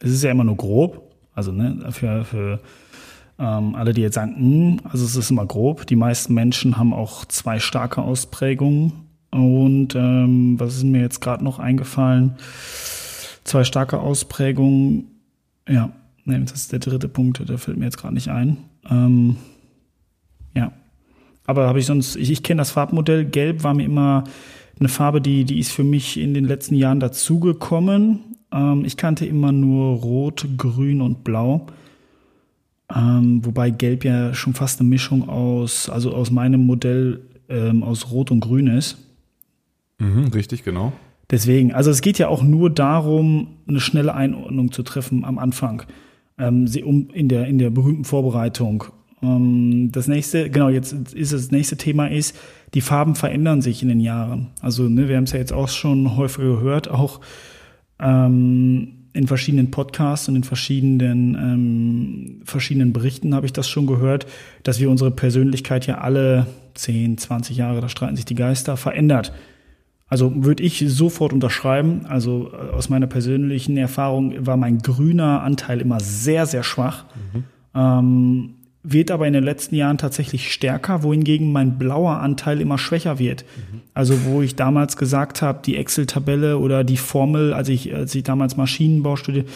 es 0.00 0.10
ist 0.10 0.24
ja 0.24 0.30
immer 0.30 0.44
nur 0.44 0.56
grob, 0.56 1.03
also 1.34 1.52
ne, 1.52 1.90
für, 1.90 2.24
für 2.24 2.60
ähm, 3.38 3.74
alle, 3.74 3.92
die 3.92 4.02
jetzt 4.02 4.14
sagen, 4.14 4.36
hm, 4.36 4.80
also 4.84 5.04
es 5.04 5.16
ist 5.16 5.30
immer 5.30 5.46
grob. 5.46 5.86
Die 5.86 5.96
meisten 5.96 6.34
Menschen 6.34 6.76
haben 6.76 6.92
auch 6.92 7.24
zwei 7.24 7.58
starke 7.58 8.02
Ausprägungen. 8.02 8.92
Und 9.30 9.96
ähm, 9.96 10.60
was 10.60 10.76
ist 10.76 10.84
mir 10.84 11.00
jetzt 11.00 11.20
gerade 11.20 11.42
noch 11.42 11.58
eingefallen? 11.58 12.36
Zwei 13.42 13.64
starke 13.64 13.98
Ausprägungen. 13.98 15.08
Ja, 15.68 15.90
ne, 16.24 16.40
das 16.40 16.52
ist 16.52 16.72
der 16.72 16.78
dritte 16.78 17.08
Punkt, 17.08 17.48
der 17.48 17.58
fällt 17.58 17.76
mir 17.76 17.86
jetzt 17.86 17.98
gerade 17.98 18.14
nicht 18.14 18.28
ein. 18.28 18.58
Ähm, 18.88 19.36
ja, 20.54 20.72
aber 21.46 21.66
habe 21.66 21.80
ich 21.80 21.86
sonst, 21.86 22.16
ich, 22.16 22.30
ich 22.30 22.42
kenne 22.44 22.60
das 22.60 22.70
Farbmodell. 22.70 23.24
Gelb 23.24 23.64
war 23.64 23.74
mir 23.74 23.84
immer 23.84 24.24
eine 24.78 24.88
Farbe, 24.88 25.20
die, 25.20 25.44
die 25.44 25.58
ist 25.58 25.72
für 25.72 25.84
mich 25.84 26.18
in 26.18 26.34
den 26.34 26.44
letzten 26.44 26.74
Jahren 26.74 27.00
dazugekommen. 27.00 28.33
Ähm, 28.54 28.84
ich 28.84 28.96
kannte 28.96 29.26
immer 29.26 29.52
nur 29.52 29.96
Rot, 29.96 30.46
Grün 30.56 31.00
und 31.00 31.24
Blau. 31.24 31.66
Ähm, 32.94 33.44
wobei 33.44 33.70
Gelb 33.70 34.04
ja 34.04 34.34
schon 34.34 34.54
fast 34.54 34.80
eine 34.80 34.88
Mischung 34.88 35.28
aus, 35.28 35.88
also 35.88 36.14
aus 36.14 36.30
meinem 36.30 36.64
Modell 36.64 37.22
ähm, 37.48 37.82
aus 37.82 38.10
Rot 38.10 38.30
und 38.30 38.40
Grün 38.40 38.68
ist. 38.68 38.98
Mhm, 39.98 40.28
richtig, 40.28 40.64
genau. 40.64 40.92
Deswegen, 41.30 41.72
also 41.72 41.90
es 41.90 42.02
geht 42.02 42.18
ja 42.18 42.28
auch 42.28 42.42
nur 42.42 42.70
darum, 42.70 43.56
eine 43.66 43.80
schnelle 43.80 44.14
Einordnung 44.14 44.70
zu 44.70 44.82
treffen 44.82 45.24
am 45.24 45.38
Anfang, 45.38 45.82
ähm, 46.38 46.66
in 47.14 47.28
der 47.28 47.46
in 47.46 47.58
der 47.58 47.70
berühmten 47.70 48.04
Vorbereitung. 48.04 48.84
Ähm, 49.22 49.90
das 49.90 50.06
nächste, 50.06 50.50
genau, 50.50 50.68
jetzt 50.68 50.92
ist 50.92 51.32
das 51.32 51.50
nächste 51.50 51.76
Thema 51.78 52.06
ist, 52.08 52.36
die 52.74 52.82
Farben 52.82 53.14
verändern 53.14 53.62
sich 53.62 53.82
in 53.82 53.88
den 53.88 54.00
Jahren. 54.00 54.48
Also 54.60 54.88
ne, 54.88 55.08
wir 55.08 55.16
haben 55.16 55.24
es 55.24 55.32
ja 55.32 55.38
jetzt 55.38 55.52
auch 55.52 55.68
schon 55.68 56.16
häufiger 56.16 56.56
gehört, 56.56 56.88
auch 56.90 57.20
ähm, 58.00 59.04
in 59.12 59.26
verschiedenen 59.28 59.70
Podcasts 59.70 60.28
und 60.28 60.36
in 60.36 60.44
verschiedenen 60.44 61.34
ähm, 61.34 62.40
verschiedenen 62.44 62.92
Berichten 62.92 63.34
habe 63.34 63.46
ich 63.46 63.52
das 63.52 63.68
schon 63.68 63.86
gehört, 63.86 64.26
dass 64.64 64.80
wir 64.80 64.90
unsere 64.90 65.12
Persönlichkeit 65.12 65.86
ja 65.86 65.98
alle 65.98 66.46
10, 66.74 67.18
20 67.18 67.56
Jahre, 67.56 67.80
da 67.80 67.88
streiten 67.88 68.16
sich 68.16 68.24
die 68.24 68.34
Geister, 68.34 68.76
verändert. 68.76 69.32
Also 70.08 70.44
würde 70.44 70.62
ich 70.62 70.84
sofort 70.86 71.32
unterschreiben. 71.32 72.06
Also 72.06 72.50
äh, 72.52 72.72
aus 72.74 72.88
meiner 72.88 73.06
persönlichen 73.06 73.76
Erfahrung 73.76 74.46
war 74.46 74.56
mein 74.56 74.78
grüner 74.78 75.42
Anteil 75.42 75.80
immer 75.80 76.00
sehr, 76.00 76.46
sehr 76.46 76.62
schwach. 76.62 77.04
Mhm. 77.32 77.44
Ähm, 77.74 78.53
wird 78.84 79.10
aber 79.10 79.26
in 79.26 79.32
den 79.32 79.42
letzten 79.42 79.74
Jahren 79.74 79.98
tatsächlich 79.98 80.52
stärker, 80.52 81.02
wohingegen 81.02 81.50
mein 81.50 81.78
blauer 81.78 82.20
Anteil 82.20 82.60
immer 82.60 82.76
schwächer 82.76 83.18
wird. 83.18 83.44
Mhm. 83.56 83.80
Also 83.94 84.24
wo 84.26 84.42
ich 84.42 84.56
damals 84.56 84.96
gesagt 84.96 85.40
habe, 85.40 85.60
die 85.64 85.76
Excel-Tabelle 85.76 86.58
oder 86.58 86.84
die 86.84 86.98
Formel, 86.98 87.54
als 87.54 87.70
ich, 87.70 87.94
als 87.94 88.14
ich 88.14 88.22
damals 88.22 88.56
Maschinenbau 88.56 89.16
studierte, 89.16 89.50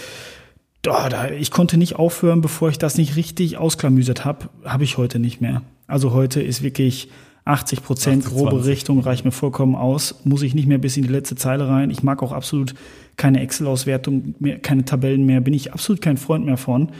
da, 0.82 1.08
da, 1.08 1.30
ich 1.30 1.50
konnte 1.50 1.76
nicht 1.76 1.96
aufhören, 1.96 2.40
bevor 2.40 2.70
ich 2.70 2.78
das 2.78 2.96
nicht 2.96 3.16
richtig 3.16 3.58
ausklamüsert 3.58 4.24
habe, 4.24 4.48
habe 4.64 4.84
ich 4.84 4.96
heute 4.96 5.18
nicht 5.18 5.40
mehr. 5.40 5.62
Also 5.86 6.12
heute 6.12 6.40
ist 6.40 6.62
wirklich 6.62 7.10
80 7.44 7.82
Prozent 7.82 8.24
grobe 8.24 8.50
20. 8.50 8.66
Richtung 8.66 9.00
reicht 9.00 9.24
mir 9.24 9.30
vollkommen 9.30 9.74
aus. 9.74 10.20
Muss 10.24 10.42
ich 10.42 10.54
nicht 10.54 10.68
mehr 10.68 10.78
bis 10.78 10.96
in 10.96 11.02
die 11.02 11.08
letzte 11.08 11.34
Zeile 11.34 11.68
rein. 11.68 11.90
Ich 11.90 12.02
mag 12.02 12.22
auch 12.22 12.32
absolut 12.32 12.74
keine 13.16 13.40
Excel-Auswertung 13.40 14.34
mehr, 14.38 14.58
keine 14.58 14.84
Tabellen 14.84 15.26
mehr. 15.26 15.40
Bin 15.40 15.54
ich 15.54 15.72
absolut 15.72 16.00
kein 16.00 16.16
Freund 16.16 16.46
mehr 16.46 16.58
von. 16.58 16.90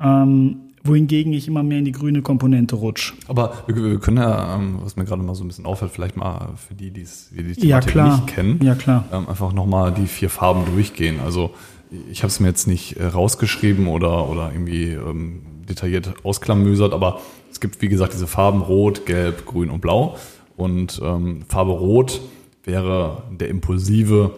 Ähm, 0.00 0.65
wohingegen 0.86 1.32
ich 1.32 1.48
immer 1.48 1.62
mehr 1.62 1.78
in 1.78 1.84
die 1.84 1.92
grüne 1.92 2.22
Komponente 2.22 2.76
rutsche. 2.76 3.14
Aber 3.28 3.54
wir, 3.66 3.76
wir, 3.76 3.98
können 3.98 4.18
ja, 4.18 4.56
ähm, 4.56 4.78
was 4.82 4.96
mir 4.96 5.04
gerade 5.04 5.22
mal 5.22 5.34
so 5.34 5.44
ein 5.44 5.48
bisschen 5.48 5.66
auffällt, 5.66 5.92
vielleicht 5.92 6.16
mal 6.16 6.54
für 6.56 6.74
die, 6.74 6.90
die 6.90 7.04
die 7.30 7.54
Thematik 7.54 7.94
ja, 7.94 8.08
nicht 8.08 8.26
kennen, 8.26 8.60
ja, 8.62 8.74
klar. 8.74 9.04
Ähm, 9.12 9.28
einfach 9.28 9.52
nochmal 9.52 9.92
die 9.92 10.06
vier 10.06 10.30
Farben 10.30 10.64
durchgehen. 10.74 11.20
Also 11.24 11.52
ich 12.10 12.22
habe 12.22 12.28
es 12.28 12.40
mir 12.40 12.48
jetzt 12.48 12.66
nicht 12.66 12.96
äh, 12.96 13.06
rausgeschrieben 13.06 13.86
oder, 13.86 14.28
oder 14.28 14.50
irgendwie 14.52 14.90
ähm, 14.90 15.42
detailliert 15.68 16.14
ausklamösert, 16.24 16.92
aber 16.92 17.20
es 17.50 17.60
gibt, 17.60 17.80
wie 17.82 17.88
gesagt, 17.88 18.12
diese 18.12 18.26
Farben 18.26 18.60
Rot, 18.60 19.06
Gelb, 19.06 19.46
Grün 19.46 19.70
und 19.70 19.80
Blau. 19.80 20.16
Und 20.56 21.00
ähm, 21.02 21.42
Farbe 21.48 21.72
Rot 21.72 22.20
wäre 22.64 23.22
der 23.30 23.48
impulsive, 23.48 24.32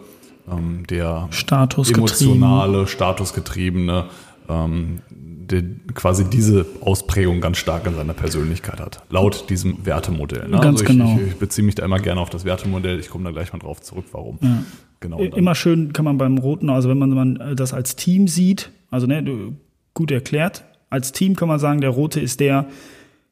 ähm, 0.49 0.85
der 0.87 1.27
Status 1.31 1.91
emotionale, 1.91 2.87
statusgetriebene, 2.87 4.05
ähm, 4.47 5.01
der 5.49 5.63
quasi 5.93 6.29
diese 6.29 6.65
Ausprägung 6.81 7.41
ganz 7.41 7.57
stark 7.57 7.87
in 7.87 7.95
seiner 7.95 8.13
Persönlichkeit 8.13 8.79
hat, 8.79 9.01
laut 9.09 9.49
diesem 9.49 9.85
Wertemodell. 9.85 10.47
Ne? 10.47 10.59
Ganz 10.59 10.65
also 10.65 10.83
ich, 10.83 10.87
genau. 10.87 11.19
Ich, 11.19 11.27
ich, 11.27 11.35
beziehe 11.37 11.65
mich 11.65 11.75
da 11.75 11.85
immer 11.85 11.99
gerne 11.99 12.21
auf 12.21 12.29
das 12.29 12.45
Wertemodell. 12.45 12.99
Ich 12.99 13.09
komme 13.09 13.23
da 13.25 13.31
gleich 13.31 13.51
mal 13.51 13.59
drauf 13.59 13.81
zurück, 13.81 14.05
warum. 14.11 14.37
Ja. 14.41 14.63
Genau. 14.99 15.19
Immer 15.19 15.55
schön 15.55 15.93
kann 15.93 16.03
man 16.05 16.17
beim 16.17 16.37
Roten, 16.37 16.69
also 16.69 16.89
wenn 16.89 16.97
man, 16.97 17.11
man 17.11 17.55
das 17.55 17.73
als 17.73 17.95
Team 17.95 18.27
sieht, 18.27 18.69
also 18.91 19.07
ne, 19.07 19.53
gut 19.93 20.11
erklärt, 20.11 20.65
als 20.89 21.13
Team 21.13 21.35
kann 21.35 21.47
man 21.47 21.59
sagen, 21.59 21.79
der 21.79 21.91
Rote 21.91 22.19
ist 22.19 22.41
der, 22.41 22.65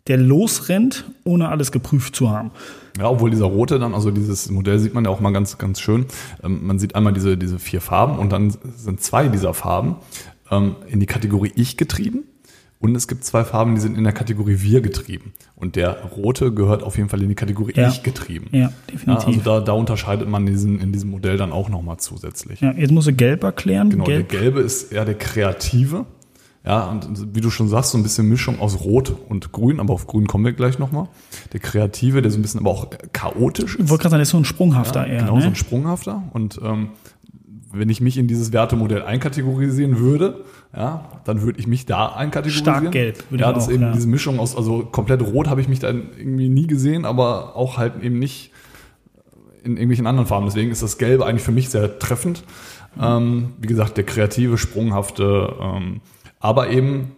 der 0.07 0.17
losrennt, 0.17 1.05
ohne 1.25 1.50
alles 1.50 1.71
geprüft 1.71 2.15
zu 2.15 2.29
haben. 2.29 2.51
Ja, 2.97 3.09
obwohl 3.09 3.29
dieser 3.29 3.45
rote 3.45 3.79
dann, 3.79 3.93
also 3.93 4.12
dieses 4.12 4.50
Modell 4.50 4.79
sieht 4.79 4.93
man 4.93 5.03
ja 5.03 5.12
auch 5.12 5.19
mal 5.19 5.31
ganz, 5.31 5.57
ganz 5.57 5.79
schön. 5.79 6.05
Ähm, 6.43 6.65
man 6.65 6.79
sieht 6.79 6.95
einmal 6.95 7.13
diese, 7.13 7.38
diese 7.38 7.59
vier 7.59 7.81
Farben 7.81 8.17
und 8.17 8.31
dann 8.31 8.55
sind 8.75 9.01
zwei 9.01 9.27
dieser 9.27 9.53
Farben 9.53 9.97
ähm, 10.51 10.75
in 10.88 11.00
die 11.00 11.06
Kategorie 11.06 11.51
Ich 11.56 11.77
getrieben. 11.77 12.24
Und 12.80 12.96
es 12.96 13.08
gibt 13.08 13.24
zwei 13.24 13.44
Farben, 13.44 13.74
die 13.74 13.82
sind 13.82 13.98
in 13.98 14.04
der 14.04 14.13
Kategorie 14.13 14.58
Wir 14.60 14.82
getrieben. 14.82 15.34
Und 15.56 15.75
der 15.75 16.04
rote 16.16 16.54
gehört 16.54 16.84
auf 16.84 16.96
jeden 16.98 17.10
Fall 17.10 17.24
in 17.24 17.30
die 17.30 17.36
Kategorie 17.36 17.74
ja. 17.75 17.89
Ich 17.89 18.04
getrieben. 18.04 18.50
Ja, 18.51 18.72
definitiv. 18.92 19.08
Ja, 19.08 19.27
also 19.27 19.42
da, 19.42 19.60
da 19.62 19.72
unterscheidet 19.72 20.30
man 20.30 20.46
diesen, 20.46 20.80
in 20.80 20.92
diesem 20.92 21.10
Modell 21.10 21.38
dann 21.38 21.51
auch 21.51 21.70
nochmal 21.70 21.98
zusätzlich. 21.98 22.62
Ja, 22.62 22.74
jetzt 22.74 22.92
muss 22.92 23.08
ich 23.08 23.18
gelb 23.18 23.44
erklären. 23.44 23.89
Genau, 23.89 24.04
gelb. 24.04 24.30
der 24.30 24.39
gelbe 24.39 24.60
ist 24.60 24.92
eher 24.92 25.06
der 25.06 25.16
Kreative. 25.16 26.06
Ja, 26.68 26.84
und 26.89 27.34
wie 27.34 27.39
du 27.39 27.50
schon 27.50 27.70
sagst, 27.70 27.92
so 27.92 27.98
ein 27.98 28.04
bisschen 28.04 28.27
Mischung 28.27 28.60
aus 28.60 28.82
Rot 28.82 29.16
und 29.30 29.54
Grün, 29.54 29.80
aber 29.80 29.94
auf 29.94 30.06
Grün 30.06 30.27
kommen 30.27 30.44
wir 30.44 30.51
gleich 30.51 30.77
nochmal. 30.80 31.08
Der 31.54 31.62
Kreative, 31.62 32.22
der 32.22 32.30
so 32.30 32.38
ein 32.38 32.42
bisschen 32.42 32.60
aber 32.60 32.72
auch 32.72 32.89
chaotisch 33.13 33.75
ist. 33.75 33.86
Ich 33.86 33.89
wollte 33.89 34.01
gerade 34.01 34.12
sagen, 34.12 34.20
der 34.20 34.24
ist 34.24 34.30
so 34.32 34.38
ein 34.38 34.46
Sprunghafter 34.46 35.08
ja, 35.08 35.13
eher. 35.13 35.20
Genau, 35.22 35.38
ne? 35.38 35.44
so 35.44 35.48
ein 35.48 35.56
Sprunghafter. 35.56 36.24
Und 36.34 36.60
ähm, 36.62 36.89
wenn 37.71 37.89
ich 37.89 38.01
mich 38.01 38.17
in 38.17 38.27
dieses 38.27 38.53
Wertemodell 38.53 39.01
einkategorisieren 39.03 40.00
würde, 40.00 40.45
ja, 40.75 41.09
dann 41.25 41.41
würde 41.41 41.59
ich 41.59 41.67
mich 41.67 41.86
da 41.86 42.07
einkategorisieren. 42.07 42.75
Stark 42.79 42.91
gelb. 42.91 43.24
Ja, 43.31 43.51
das 43.51 43.65
auch, 43.65 43.67
ist 43.69 43.74
eben 43.74 43.83
ja. 43.83 43.91
diese 43.91 44.07
Mischung 44.07 44.39
aus, 44.39 44.55
also 44.55 44.86
komplett 44.86 45.21
rot 45.21 45.47
habe 45.47 45.62
ich 45.62 45.67
mich 45.67 45.79
dann 45.79 46.09
irgendwie 46.17 46.50
nie 46.50 46.67
gesehen, 46.67 47.05
aber 47.05 47.55
auch 47.55 47.77
halt 47.77 48.01
eben 48.01 48.19
nicht 48.19 48.51
in 49.63 49.74
irgendwelchen 49.74 50.07
anderen 50.07 50.27
Farben. 50.27 50.45
Deswegen 50.45 50.71
ist 50.71 50.81
das 50.81 50.97
Gelbe 50.97 51.25
eigentlich 51.25 51.43
für 51.43 51.51
mich 51.51 51.69
sehr 51.69 52.00
treffend. 52.00 52.43
Mhm. 52.95 53.03
Ähm, 53.03 53.50
wie 53.59 53.67
gesagt, 53.67 53.97
der 53.97 54.05
kreative, 54.05 54.57
sprunghafte, 54.57 55.53
ähm, 55.62 56.01
aber 56.39 56.69
eben 56.69 57.12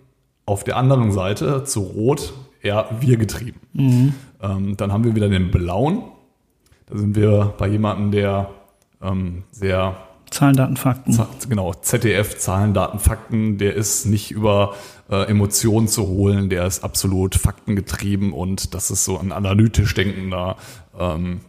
auf 0.45 0.63
der 0.63 0.77
anderen 0.77 1.11
Seite 1.11 1.63
zu 1.63 1.81
Rot 1.81 2.33
eher 2.61 2.89
wir 2.99 3.17
getrieben. 3.17 3.59
Mhm. 3.73 4.13
Ähm, 4.41 4.77
dann 4.77 4.91
haben 4.91 5.03
wir 5.03 5.15
wieder 5.15 5.29
den 5.29 5.51
Blauen. 5.51 6.03
Da 6.87 6.97
sind 6.97 7.15
wir 7.15 7.53
bei 7.57 7.67
jemandem, 7.67 8.11
der 8.11 8.49
ähm, 9.01 9.43
sehr 9.51 9.95
Zahlen, 10.31 10.55
Daten, 10.55 10.77
Fakten. 10.77 11.17
Genau, 11.47 11.73
ZDF, 11.73 12.37
Zahlen, 12.37 12.73
Daten, 12.73 12.99
Fakten, 12.99 13.57
der 13.57 13.75
ist 13.75 14.05
nicht 14.05 14.31
über 14.31 14.75
äh, 15.09 15.29
Emotionen 15.29 15.87
zu 15.87 16.07
holen, 16.07 16.49
der 16.49 16.65
ist 16.65 16.83
absolut 16.83 17.35
faktengetrieben 17.35 18.33
und 18.33 18.73
das 18.73 18.91
ist 18.91 19.05
so 19.05 19.17
ein 19.17 19.31
analytisch 19.31 19.93
denkender 19.93 20.57
ähm, 20.97 21.41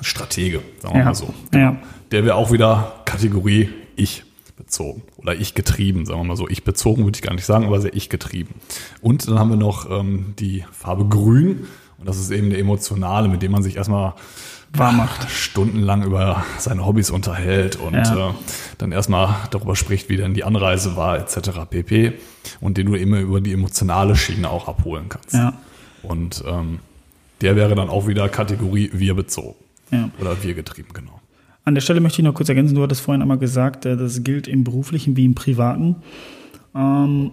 Stratege, 0.00 0.62
sagen 0.80 0.94
wir 0.94 1.00
ja. 1.00 1.04
mal 1.06 1.14
so. 1.14 1.34
Ja. 1.54 1.76
Der 2.10 2.24
wäre 2.24 2.36
auch 2.36 2.52
wieder 2.52 3.00
Kategorie 3.04 3.70
Ich 3.96 4.24
bezogen 4.56 5.02
oder 5.16 5.34
ich 5.34 5.54
getrieben, 5.54 6.06
sagen 6.06 6.20
wir 6.20 6.24
mal 6.24 6.36
so. 6.36 6.48
Ich 6.48 6.64
bezogen 6.64 7.04
würde 7.04 7.16
ich 7.16 7.22
gar 7.22 7.34
nicht 7.34 7.44
sagen, 7.44 7.66
aber 7.66 7.80
sehr 7.80 7.94
ich 7.94 8.08
getrieben. 8.08 8.54
Und 9.00 9.28
dann 9.28 9.38
haben 9.38 9.50
wir 9.50 9.56
noch 9.56 9.90
ähm, 9.90 10.34
die 10.38 10.64
Farbe 10.72 11.06
Grün 11.06 11.66
und 12.02 12.08
das 12.08 12.18
ist 12.18 12.32
eben 12.32 12.50
der 12.50 12.58
emotionale, 12.58 13.28
mit 13.28 13.42
dem 13.42 13.52
man 13.52 13.62
sich 13.62 13.76
erstmal 13.76 14.14
warm 14.72 14.96
macht. 14.96 15.30
Stundenlang 15.30 16.02
über 16.02 16.44
seine 16.58 16.84
Hobbys 16.84 17.10
unterhält 17.10 17.76
und 17.76 17.94
ja. 17.94 18.30
äh, 18.30 18.32
dann 18.78 18.90
erstmal 18.90 19.36
darüber 19.52 19.76
spricht, 19.76 20.08
wie 20.08 20.16
denn 20.16 20.34
die 20.34 20.42
Anreise 20.42 20.96
war, 20.96 21.16
etc. 21.16 21.60
pp. 21.70 22.14
Und 22.60 22.76
den 22.76 22.88
du 22.88 22.96
immer 22.96 23.20
über 23.20 23.40
die 23.40 23.52
emotionale 23.52 24.16
Schiene 24.16 24.50
auch 24.50 24.66
abholen 24.66 25.10
kannst. 25.10 25.32
Ja. 25.32 25.52
Und 26.02 26.42
ähm, 26.44 26.80
der 27.40 27.54
wäre 27.54 27.76
dann 27.76 27.88
auch 27.88 28.08
wieder 28.08 28.28
Kategorie 28.28 28.90
wir 28.92 29.14
bezogen. 29.14 29.54
Ja. 29.92 30.10
Oder 30.20 30.42
wir 30.42 30.54
getrieben, 30.54 30.88
genau. 30.92 31.20
An 31.64 31.76
der 31.76 31.82
Stelle 31.82 32.00
möchte 32.00 32.20
ich 32.20 32.24
noch 32.24 32.34
kurz 32.34 32.48
ergänzen, 32.48 32.74
du 32.74 32.82
hattest 32.82 33.02
vorhin 33.02 33.22
einmal 33.22 33.38
gesagt, 33.38 33.86
äh, 33.86 33.96
das 33.96 34.24
gilt 34.24 34.48
im 34.48 34.64
beruflichen 34.64 35.16
wie 35.16 35.24
im 35.24 35.36
privaten. 35.36 36.02
Ähm, 36.74 37.30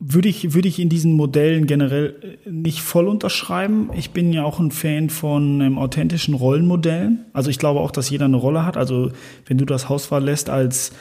würde 0.00 0.30
ich, 0.30 0.54
würde 0.54 0.66
ich 0.66 0.80
in 0.80 0.88
diesen 0.88 1.12
Modellen 1.12 1.66
generell 1.66 2.38
äh, 2.46 2.50
nicht 2.50 2.80
voll 2.80 3.06
unterschreiben. 3.06 3.90
Ich 3.94 4.10
bin 4.10 4.32
ja 4.32 4.44
auch 4.44 4.58
ein 4.58 4.70
Fan 4.70 5.10
von 5.10 5.60
ähm, 5.60 5.78
authentischen 5.78 6.34
Rollenmodellen. 6.34 7.26
Also 7.34 7.50
ich 7.50 7.58
glaube 7.58 7.80
auch, 7.80 7.90
dass 7.90 8.08
jeder 8.08 8.24
eine 8.24 8.38
Rolle 8.38 8.64
hat. 8.64 8.78
Also 8.78 9.12
wenn 9.46 9.58
du 9.58 9.66
das 9.66 9.90
Haus 9.90 10.06
verlässt 10.06 10.48
als 10.48 10.92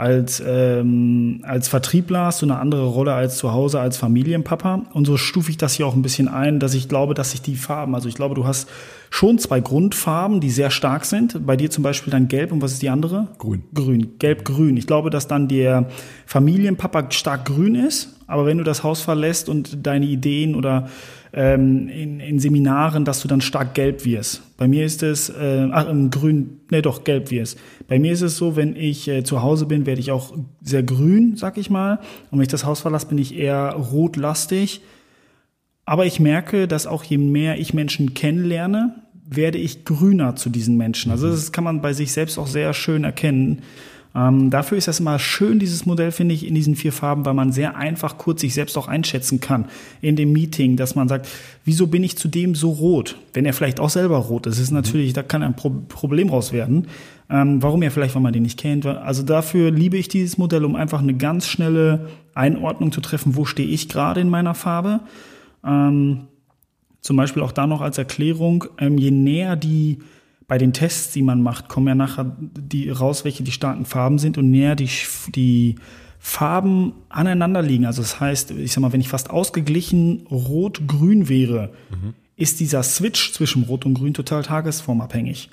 als, 0.00 0.42
ähm, 0.44 1.40
als 1.42 1.68
Vertriebler 1.68 2.24
hast 2.24 2.40
du 2.40 2.46
eine 2.46 2.58
andere 2.58 2.86
Rolle 2.86 3.12
als 3.12 3.36
zu 3.36 3.52
Hause 3.52 3.80
als 3.80 3.98
Familienpapa. 3.98 4.86
Und 4.94 5.06
so 5.06 5.18
stufe 5.18 5.50
ich 5.50 5.58
das 5.58 5.74
hier 5.74 5.86
auch 5.86 5.94
ein 5.94 6.00
bisschen 6.00 6.26
ein, 6.26 6.58
dass 6.58 6.72
ich 6.72 6.88
glaube, 6.88 7.12
dass 7.12 7.32
sich 7.32 7.42
die 7.42 7.54
Farben, 7.54 7.94
also 7.94 8.08
ich 8.08 8.14
glaube, 8.14 8.34
du 8.34 8.46
hast 8.46 8.68
schon 9.10 9.38
zwei 9.38 9.60
Grundfarben, 9.60 10.40
die 10.40 10.48
sehr 10.50 10.70
stark 10.70 11.04
sind. 11.04 11.46
Bei 11.46 11.54
dir 11.54 11.70
zum 11.70 11.84
Beispiel 11.84 12.10
dann 12.10 12.28
gelb 12.28 12.50
und 12.50 12.62
was 12.62 12.72
ist 12.72 12.80
die 12.80 12.88
andere? 12.88 13.28
Grün. 13.36 13.62
Grün, 13.74 14.18
gelb-grün. 14.18 14.78
Ich 14.78 14.86
glaube, 14.86 15.10
dass 15.10 15.28
dann 15.28 15.48
der 15.48 15.88
Familienpapa 16.24 17.10
stark 17.10 17.44
grün 17.44 17.74
ist, 17.74 18.16
aber 18.26 18.46
wenn 18.46 18.56
du 18.56 18.64
das 18.64 18.82
Haus 18.82 19.02
verlässt 19.02 19.50
und 19.50 19.86
deine 19.86 20.06
Ideen 20.06 20.54
oder 20.54 20.88
ähm, 21.32 21.88
in, 21.88 22.20
in 22.20 22.38
Seminaren, 22.38 23.04
dass 23.04 23.22
du 23.22 23.28
dann 23.28 23.40
stark 23.40 23.74
gelb 23.74 24.04
wirst. 24.04 24.42
Bei 24.56 24.66
mir 24.68 24.84
ist 24.84 25.02
es, 25.02 25.30
äh, 25.30 25.68
ach, 25.70 25.86
grün, 26.10 26.60
ne 26.70 26.82
doch, 26.82 27.04
gelb 27.04 27.30
wirst. 27.30 27.58
Bei 27.88 27.98
mir 27.98 28.12
ist 28.12 28.22
es 28.22 28.36
so, 28.36 28.56
wenn 28.56 28.76
ich 28.76 29.08
äh, 29.08 29.22
zu 29.22 29.42
Hause 29.42 29.66
bin, 29.66 29.86
werde 29.86 30.00
ich 30.00 30.10
auch 30.10 30.34
sehr 30.62 30.82
grün, 30.82 31.36
sag 31.36 31.56
ich 31.56 31.70
mal. 31.70 31.98
Und 32.30 32.38
wenn 32.38 32.42
ich 32.42 32.48
das 32.48 32.64
Haus 32.64 32.80
verlasse, 32.80 33.06
bin 33.06 33.18
ich 33.18 33.36
eher 33.36 33.70
rotlastig. 33.72 34.82
Aber 35.84 36.06
ich 36.06 36.20
merke, 36.20 36.68
dass 36.68 36.86
auch 36.86 37.04
je 37.04 37.18
mehr 37.18 37.58
ich 37.58 37.74
Menschen 37.74 38.14
kennenlerne, 38.14 38.94
werde 39.24 39.58
ich 39.58 39.84
grüner 39.84 40.36
zu 40.36 40.50
diesen 40.50 40.76
Menschen. 40.76 41.10
Also 41.12 41.30
das 41.30 41.52
kann 41.52 41.64
man 41.64 41.80
bei 41.80 41.92
sich 41.92 42.12
selbst 42.12 42.38
auch 42.38 42.48
sehr 42.48 42.74
schön 42.74 43.04
erkennen. 43.04 43.62
Ähm, 44.14 44.50
dafür 44.50 44.76
ist 44.76 44.88
das 44.88 44.98
immer 44.98 45.18
schön, 45.18 45.58
dieses 45.58 45.86
Modell, 45.86 46.10
finde 46.10 46.34
ich, 46.34 46.46
in 46.46 46.54
diesen 46.54 46.74
vier 46.74 46.92
Farben, 46.92 47.24
weil 47.24 47.34
man 47.34 47.52
sehr 47.52 47.76
einfach 47.76 48.18
kurz 48.18 48.40
sich 48.40 48.54
selbst 48.54 48.76
auch 48.76 48.88
einschätzen 48.88 49.40
kann 49.40 49.66
in 50.00 50.16
dem 50.16 50.32
Meeting, 50.32 50.76
dass 50.76 50.96
man 50.96 51.08
sagt, 51.08 51.28
wieso 51.64 51.86
bin 51.86 52.02
ich 52.02 52.18
zu 52.18 52.26
dem 52.26 52.54
so 52.54 52.70
rot? 52.70 53.16
Wenn 53.34 53.46
er 53.46 53.52
vielleicht 53.52 53.78
auch 53.78 53.90
selber 53.90 54.18
rot 54.18 54.46
ist, 54.46 54.58
ist 54.58 54.72
natürlich, 54.72 55.12
da 55.12 55.22
kann 55.22 55.42
ein 55.42 55.54
Pro 55.54 55.70
Problem 55.88 56.28
raus 56.28 56.52
werden. 56.52 56.88
Ähm, 57.28 57.62
warum 57.62 57.82
er 57.82 57.92
vielleicht, 57.92 58.16
weil 58.16 58.22
man 58.22 58.32
den 58.32 58.42
nicht 58.42 58.58
kennt. 58.58 58.84
Also 58.86 59.22
dafür 59.22 59.70
liebe 59.70 59.96
ich 59.96 60.08
dieses 60.08 60.36
Modell, 60.36 60.64
um 60.64 60.74
einfach 60.74 61.00
eine 61.00 61.14
ganz 61.14 61.46
schnelle 61.46 62.08
Einordnung 62.34 62.90
zu 62.90 63.00
treffen, 63.00 63.36
wo 63.36 63.44
stehe 63.44 63.68
ich 63.68 63.88
gerade 63.88 64.20
in 64.20 64.28
meiner 64.28 64.54
Farbe. 64.54 65.00
Ähm, 65.64 66.22
zum 67.00 67.16
Beispiel 67.16 67.42
auch 67.42 67.52
da 67.52 67.68
noch 67.68 67.80
als 67.80 67.98
Erklärung, 67.98 68.64
ähm, 68.78 68.98
je 68.98 69.12
näher 69.12 69.54
die 69.54 69.98
bei 70.50 70.58
den 70.58 70.72
Tests, 70.72 71.12
die 71.12 71.22
man 71.22 71.42
macht, 71.42 71.68
kommen 71.68 71.86
ja 71.86 71.94
nachher 71.94 72.36
die 72.40 72.90
raus, 72.90 73.24
welche 73.24 73.44
die 73.44 73.52
starken 73.52 73.84
Farben 73.84 74.18
sind 74.18 74.36
und 74.36 74.50
näher 74.50 74.74
die, 74.74 74.90
die 75.28 75.76
Farben 76.18 76.92
aneinander 77.08 77.62
liegen. 77.62 77.86
Also 77.86 78.02
das 78.02 78.18
heißt, 78.18 78.50
ich 78.50 78.72
sag 78.72 78.80
mal, 78.80 78.92
wenn 78.92 79.00
ich 79.00 79.08
fast 79.08 79.30
ausgeglichen 79.30 80.26
rot-grün 80.28 81.28
wäre, 81.28 81.70
mhm. 81.90 82.14
ist 82.34 82.58
dieser 82.58 82.82
Switch 82.82 83.32
zwischen 83.32 83.62
rot 83.62 83.86
und 83.86 83.94
grün 83.94 84.12
total 84.12 84.42
tagesformabhängig. 84.42 85.50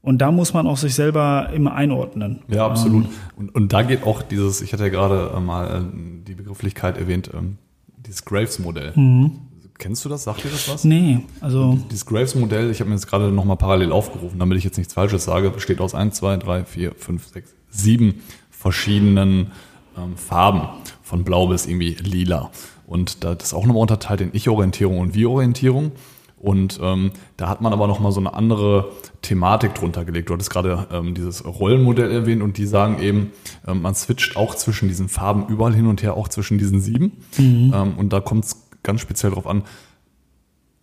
Und 0.00 0.22
da 0.22 0.32
muss 0.32 0.54
man 0.54 0.66
auch 0.66 0.78
sich 0.78 0.94
selber 0.94 1.50
immer 1.54 1.74
einordnen. 1.74 2.40
Ja, 2.48 2.64
absolut. 2.64 3.04
Ähm, 3.04 3.10
und, 3.36 3.54
und 3.54 3.72
da 3.74 3.82
geht 3.82 4.04
auch 4.04 4.22
dieses, 4.22 4.62
ich 4.62 4.72
hatte 4.72 4.84
ja 4.84 4.88
gerade 4.88 5.32
äh, 5.36 5.40
mal 5.40 5.82
äh, 5.82 6.24
die 6.26 6.34
Begrifflichkeit 6.34 6.96
erwähnt, 6.96 7.30
ähm, 7.34 7.58
dieses 7.98 8.24
Graves-Modell. 8.24 8.94
Mhm. 8.96 9.32
Kennst 9.80 10.04
du 10.04 10.10
das? 10.10 10.24
Sagt 10.24 10.44
dir 10.44 10.50
das 10.50 10.68
was? 10.68 10.84
Nee, 10.84 11.20
also. 11.40 11.78
Dieses 11.90 12.04
Graves-Modell, 12.04 12.70
ich 12.70 12.80
habe 12.80 12.90
mir 12.90 12.96
jetzt 12.96 13.06
gerade 13.06 13.32
nochmal 13.32 13.56
parallel 13.56 13.92
aufgerufen, 13.92 14.38
damit 14.38 14.58
ich 14.58 14.64
jetzt 14.64 14.76
nichts 14.76 14.92
Falsches 14.92 15.24
sage, 15.24 15.48
besteht 15.48 15.80
aus 15.80 15.94
1, 15.94 16.14
2, 16.16 16.36
3, 16.36 16.64
4, 16.66 16.94
5, 16.94 17.26
6, 17.32 17.54
7 17.70 18.14
verschiedenen 18.50 19.52
ähm, 19.96 20.16
Farben. 20.16 20.68
Von 21.02 21.24
blau 21.24 21.48
bis 21.48 21.66
irgendwie 21.66 21.94
lila. 21.94 22.50
Und 22.86 23.24
das 23.24 23.38
ist 23.42 23.54
auch 23.54 23.64
nochmal 23.66 23.80
unterteilt 23.80 24.20
in 24.20 24.30
Ich-Orientierung 24.34 24.98
und 24.98 25.14
Wir-Orientierung. 25.14 25.92
Und 26.36 26.78
ähm, 26.82 27.12
da 27.38 27.48
hat 27.48 27.62
man 27.62 27.72
aber 27.72 27.86
nochmal 27.86 28.12
so 28.12 28.20
eine 28.20 28.34
andere 28.34 28.92
Thematik 29.22 29.74
drunter 29.74 30.04
gelegt. 30.04 30.28
Du 30.28 30.34
hattest 30.34 30.50
gerade 30.50 30.88
ähm, 30.92 31.14
dieses 31.14 31.44
Rollenmodell 31.44 32.10
erwähnt 32.10 32.42
und 32.42 32.58
die 32.58 32.66
sagen 32.66 33.00
eben, 33.00 33.32
ähm, 33.66 33.82
man 33.82 33.94
switcht 33.94 34.36
auch 34.36 34.54
zwischen 34.54 34.88
diesen 34.88 35.08
Farben 35.08 35.46
überall 35.48 35.74
hin 35.74 35.86
und 35.86 36.02
her, 36.02 36.16
auch 36.16 36.28
zwischen 36.28 36.58
diesen 36.58 36.80
sieben. 36.80 37.12
Mhm. 37.38 37.72
Ähm, 37.74 37.94
und 37.96 38.12
da 38.12 38.20
kommt 38.20 38.44
es 38.44 38.69
ganz 38.82 39.00
speziell 39.00 39.30
darauf 39.30 39.46
an, 39.46 39.64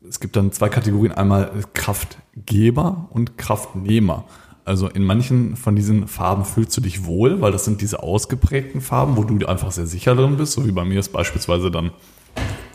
es 0.07 0.19
gibt 0.19 0.35
dann 0.35 0.51
zwei 0.51 0.69
Kategorien, 0.69 1.11
einmal 1.11 1.51
Kraftgeber 1.73 3.07
und 3.09 3.37
Kraftnehmer. 3.37 4.25
Also 4.63 4.89
in 4.89 5.03
manchen 5.03 5.55
von 5.55 5.75
diesen 5.75 6.07
Farben 6.07 6.43
fühlst 6.45 6.75
du 6.75 6.81
dich 6.81 7.05
wohl, 7.05 7.41
weil 7.41 7.51
das 7.51 7.65
sind 7.65 7.81
diese 7.81 8.03
ausgeprägten 8.03 8.81
Farben, 8.81 9.15
wo 9.17 9.23
du 9.23 9.45
einfach 9.45 9.71
sehr 9.71 9.87
sicher 9.87 10.15
drin 10.15 10.37
bist, 10.37 10.53
so 10.53 10.65
wie 10.67 10.71
bei 10.71 10.83
mir 10.83 10.99
ist 10.99 11.13
beispielsweise 11.13 11.71
dann, 11.71 11.91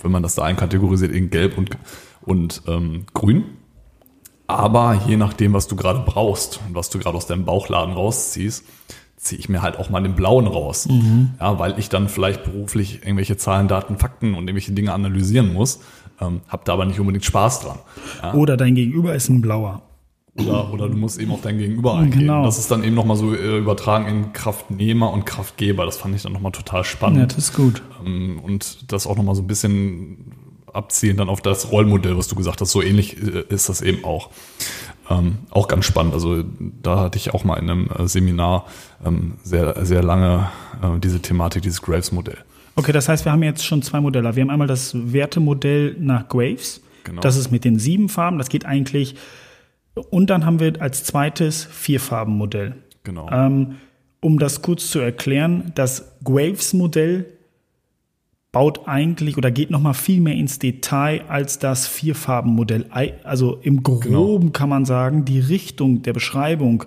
wenn 0.02 0.10
man 0.10 0.22
das 0.22 0.34
da 0.34 0.42
einkategorisiert, 0.42 1.12
in 1.12 1.30
Gelb 1.30 1.58
und, 1.58 1.70
und 2.22 2.62
ähm, 2.66 3.04
Grün. 3.12 3.44
Aber 4.46 5.02
je 5.06 5.16
nachdem, 5.16 5.52
was 5.52 5.68
du 5.68 5.76
gerade 5.76 6.00
brauchst 6.00 6.60
und 6.66 6.74
was 6.74 6.90
du 6.90 6.98
gerade 6.98 7.16
aus 7.16 7.26
deinem 7.26 7.44
Bauchladen 7.44 7.94
rausziehst, 7.94 8.64
ziehe 9.22 9.38
ich 9.38 9.48
mir 9.48 9.62
halt 9.62 9.78
auch 9.78 9.88
mal 9.88 10.02
den 10.02 10.14
blauen 10.14 10.46
raus. 10.46 10.88
Mhm. 10.88 11.30
Ja, 11.40 11.58
weil 11.58 11.78
ich 11.78 11.88
dann 11.88 12.08
vielleicht 12.08 12.42
beruflich 12.42 13.02
irgendwelche 13.02 13.36
Zahlen, 13.36 13.68
Daten, 13.68 13.96
Fakten 13.96 14.34
und 14.34 14.48
irgendwelche 14.48 14.72
Dinge 14.72 14.92
analysieren 14.92 15.52
muss, 15.52 15.80
ähm, 16.20 16.40
habe 16.48 16.62
da 16.64 16.72
aber 16.72 16.86
nicht 16.86 16.98
unbedingt 16.98 17.24
Spaß 17.24 17.60
dran. 17.60 17.78
Ja. 18.20 18.34
Oder 18.34 18.56
dein 18.56 18.74
Gegenüber 18.74 19.14
ist 19.14 19.28
ein 19.28 19.40
blauer. 19.40 19.82
Oder, 20.34 20.72
oder 20.72 20.88
du 20.88 20.96
musst 20.96 21.20
eben 21.20 21.30
auf 21.30 21.42
dein 21.42 21.58
Gegenüber 21.58 21.94
eingehen. 21.94 22.20
Genau. 22.20 22.44
Das 22.44 22.58
ist 22.58 22.70
dann 22.70 22.82
eben 22.84 22.94
nochmal 22.94 23.18
so 23.18 23.34
äh, 23.34 23.58
übertragen 23.58 24.06
in 24.06 24.32
Kraftnehmer 24.32 25.12
und 25.12 25.26
Kraftgeber. 25.26 25.84
Das 25.84 25.98
fand 25.98 26.16
ich 26.16 26.22
dann 26.22 26.32
nochmal 26.32 26.52
total 26.52 26.84
spannend. 26.84 27.18
Ja, 27.18 27.26
das 27.26 27.38
ist 27.38 27.54
gut. 27.54 27.82
Ähm, 28.04 28.40
und 28.42 28.90
das 28.90 29.06
auch 29.06 29.16
nochmal 29.16 29.34
so 29.34 29.42
ein 29.42 29.46
bisschen 29.46 30.41
abziehen 30.72 31.16
dann 31.16 31.28
auf 31.28 31.40
das 31.40 31.70
Rollmodell, 31.70 32.16
was 32.16 32.28
du 32.28 32.34
gesagt 32.34 32.60
hast. 32.60 32.70
So 32.70 32.82
ähnlich 32.82 33.16
äh, 33.16 33.44
ist 33.48 33.68
das 33.68 33.80
eben 33.82 34.04
auch. 34.04 34.30
Ähm, 35.10 35.38
auch 35.50 35.68
ganz 35.68 35.84
spannend. 35.84 36.14
Also 36.14 36.44
da 36.82 37.00
hatte 37.00 37.18
ich 37.18 37.34
auch 37.34 37.44
mal 37.44 37.56
in 37.56 37.68
einem 37.68 37.90
äh, 37.90 38.06
Seminar 38.06 38.66
ähm, 39.04 39.34
sehr, 39.42 39.84
sehr 39.84 40.02
lange 40.02 40.50
äh, 40.82 40.98
diese 41.00 41.20
Thematik, 41.20 41.62
dieses 41.62 41.82
Graves-Modell. 41.82 42.38
Okay, 42.76 42.92
das 42.92 43.08
heißt, 43.08 43.24
wir 43.24 43.32
haben 43.32 43.42
jetzt 43.42 43.64
schon 43.64 43.82
zwei 43.82 44.00
Modelle. 44.00 44.34
Wir 44.34 44.42
haben 44.42 44.50
einmal 44.50 44.68
das 44.68 44.92
Wertemodell 44.94 45.96
nach 45.98 46.28
Graves. 46.28 46.80
Genau. 47.04 47.20
Das 47.20 47.36
ist 47.36 47.50
mit 47.50 47.64
den 47.64 47.78
sieben 47.78 48.08
Farben. 48.08 48.38
Das 48.38 48.48
geht 48.48 48.64
eigentlich. 48.64 49.16
Und 49.94 50.30
dann 50.30 50.46
haben 50.46 50.60
wir 50.60 50.80
als 50.80 51.04
zweites 51.04 51.64
Vierfarbenmodell. 51.64 52.76
Genau. 53.04 53.28
Ähm, 53.30 53.76
um 54.20 54.38
das 54.38 54.62
kurz 54.62 54.88
zu 54.90 55.00
erklären, 55.00 55.72
das 55.74 56.12
Graves-Modell 56.24 57.26
baut 58.52 58.86
eigentlich 58.86 59.38
oder 59.38 59.50
geht 59.50 59.70
noch 59.70 59.80
mal 59.80 59.94
viel 59.94 60.20
mehr 60.20 60.34
ins 60.34 60.58
Detail 60.58 61.22
als 61.28 61.58
das 61.58 61.88
Vierfarbenmodell. 61.88 62.86
Also 63.24 63.56
im 63.62 63.82
Groben 63.82 64.40
genau. 64.40 64.50
kann 64.52 64.68
man 64.68 64.84
sagen, 64.84 65.24
die 65.24 65.40
Richtung 65.40 66.02
der 66.02 66.12
Beschreibung 66.12 66.84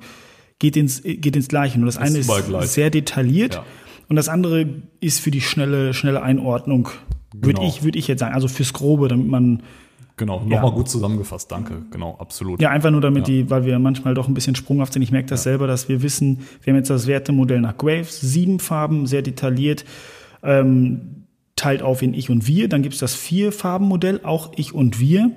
geht 0.59 0.77
ins, 0.77 1.01
geht 1.01 1.35
ins 1.35 1.47
Gleiche. 1.47 1.79
Nur 1.79 1.87
das, 1.87 1.95
das 1.95 2.09
eine 2.09 2.19
ist 2.19 2.47
gleich. 2.47 2.67
sehr 2.67 2.91
detailliert 2.91 3.55
ja. 3.55 3.65
und 4.07 4.15
das 4.15 4.29
andere 4.29 4.67
ist 5.01 5.19
für 5.19 5.31
die 5.31 5.41
schnelle, 5.41 5.95
schnelle 5.95 6.21
Einordnung, 6.21 6.89
genau. 7.33 7.47
würde 7.47 7.65
ich, 7.65 7.83
würde 7.83 7.97
ich 7.97 8.07
jetzt 8.07 8.19
sagen. 8.19 8.35
Also 8.35 8.47
fürs 8.47 8.71
Grobe, 8.71 9.07
damit 9.07 9.27
man 9.27 9.63
Genau, 10.17 10.39
nochmal 10.39 10.63
ja. 10.63 10.69
gut 10.69 10.87
zusammengefasst, 10.87 11.51
danke. 11.51 11.81
Genau, 11.91 12.15
absolut. 12.17 12.61
Ja, 12.61 12.69
einfach 12.69 12.89
nur 12.89 13.01
damit 13.01 13.27
ja. 13.27 13.33
die, 13.33 13.49
weil 13.49 13.65
wir 13.65 13.77
manchmal 13.79 14.13
doch 14.13 14.29
ein 14.29 14.33
bisschen 14.33 14.55
sprunghaft 14.55 14.93
sind. 14.93 15.01
Ich 15.01 15.11
merke 15.11 15.27
das 15.27 15.41
ja. 15.41 15.51
selber, 15.51 15.67
dass 15.67 15.89
wir 15.89 16.01
wissen, 16.01 16.45
wir 16.63 16.71
haben 16.71 16.77
jetzt 16.77 16.89
das 16.89 17.05
Wertemodell 17.05 17.59
nach 17.59 17.77
Graves, 17.77 18.21
sieben 18.21 18.59
Farben, 18.61 19.07
sehr 19.07 19.21
detailliert. 19.21 19.83
Ähm, 20.41 21.24
teilt 21.55 21.81
auf 21.81 22.01
in 22.01 22.13
Ich 22.13 22.29
und 22.29 22.47
Wir. 22.47 22.67
Dann 22.69 22.83
gibt 22.83 22.93
es 22.95 22.99
das 22.99 23.15
Vier-Farben-Modell, 23.15 24.21
auch 24.23 24.51
Ich 24.55 24.73
und 24.73 24.99
Wir. 24.99 25.31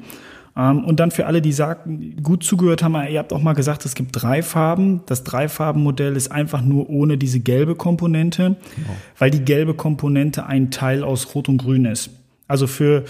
Ähm, 0.57 0.85
und 0.85 0.99
dann 0.99 1.11
für 1.11 1.27
alle, 1.27 1.41
die 1.41 1.53
sagen, 1.53 2.17
gut 2.23 2.43
zugehört 2.43 2.83
haben, 2.83 2.95
ihr 3.09 3.19
habt 3.19 3.33
auch 3.33 3.41
mal 3.41 3.53
gesagt, 3.53 3.85
es 3.85 3.95
gibt 3.95 4.11
drei 4.13 4.43
Farben. 4.43 5.03
Das 5.07 5.23
Drei-Farben-Modell 5.23 6.17
ist 6.17 6.33
einfach 6.33 6.63
nur 6.63 6.91
ohne 6.91 7.17
diese 7.17 7.41
gelbe 7.41 7.77
Komponente, 7.77 8.57
genau. 8.75 8.97
weil 9.17 9.31
die 9.31 9.45
gelbe 9.45 9.75
Komponente 9.75 10.47
ein 10.47 10.71
Teil 10.71 11.05
aus 11.05 11.35
Rot 11.35 11.49
und 11.49 11.59
Grün 11.59 11.85
ist. 11.85 12.11
Also 12.49 12.67
für, 12.67 13.05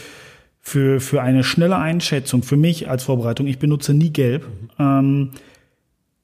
für, 0.60 1.00
für 1.00 1.22
eine 1.22 1.42
schnelle 1.42 1.76
Einschätzung, 1.76 2.42
für 2.42 2.56
mich 2.56 2.90
als 2.90 3.04
Vorbereitung, 3.04 3.46
ich 3.46 3.58
benutze 3.58 3.94
nie 3.94 4.10
gelb, 4.10 4.46
mhm. 4.46 4.68
ähm, 4.78 5.30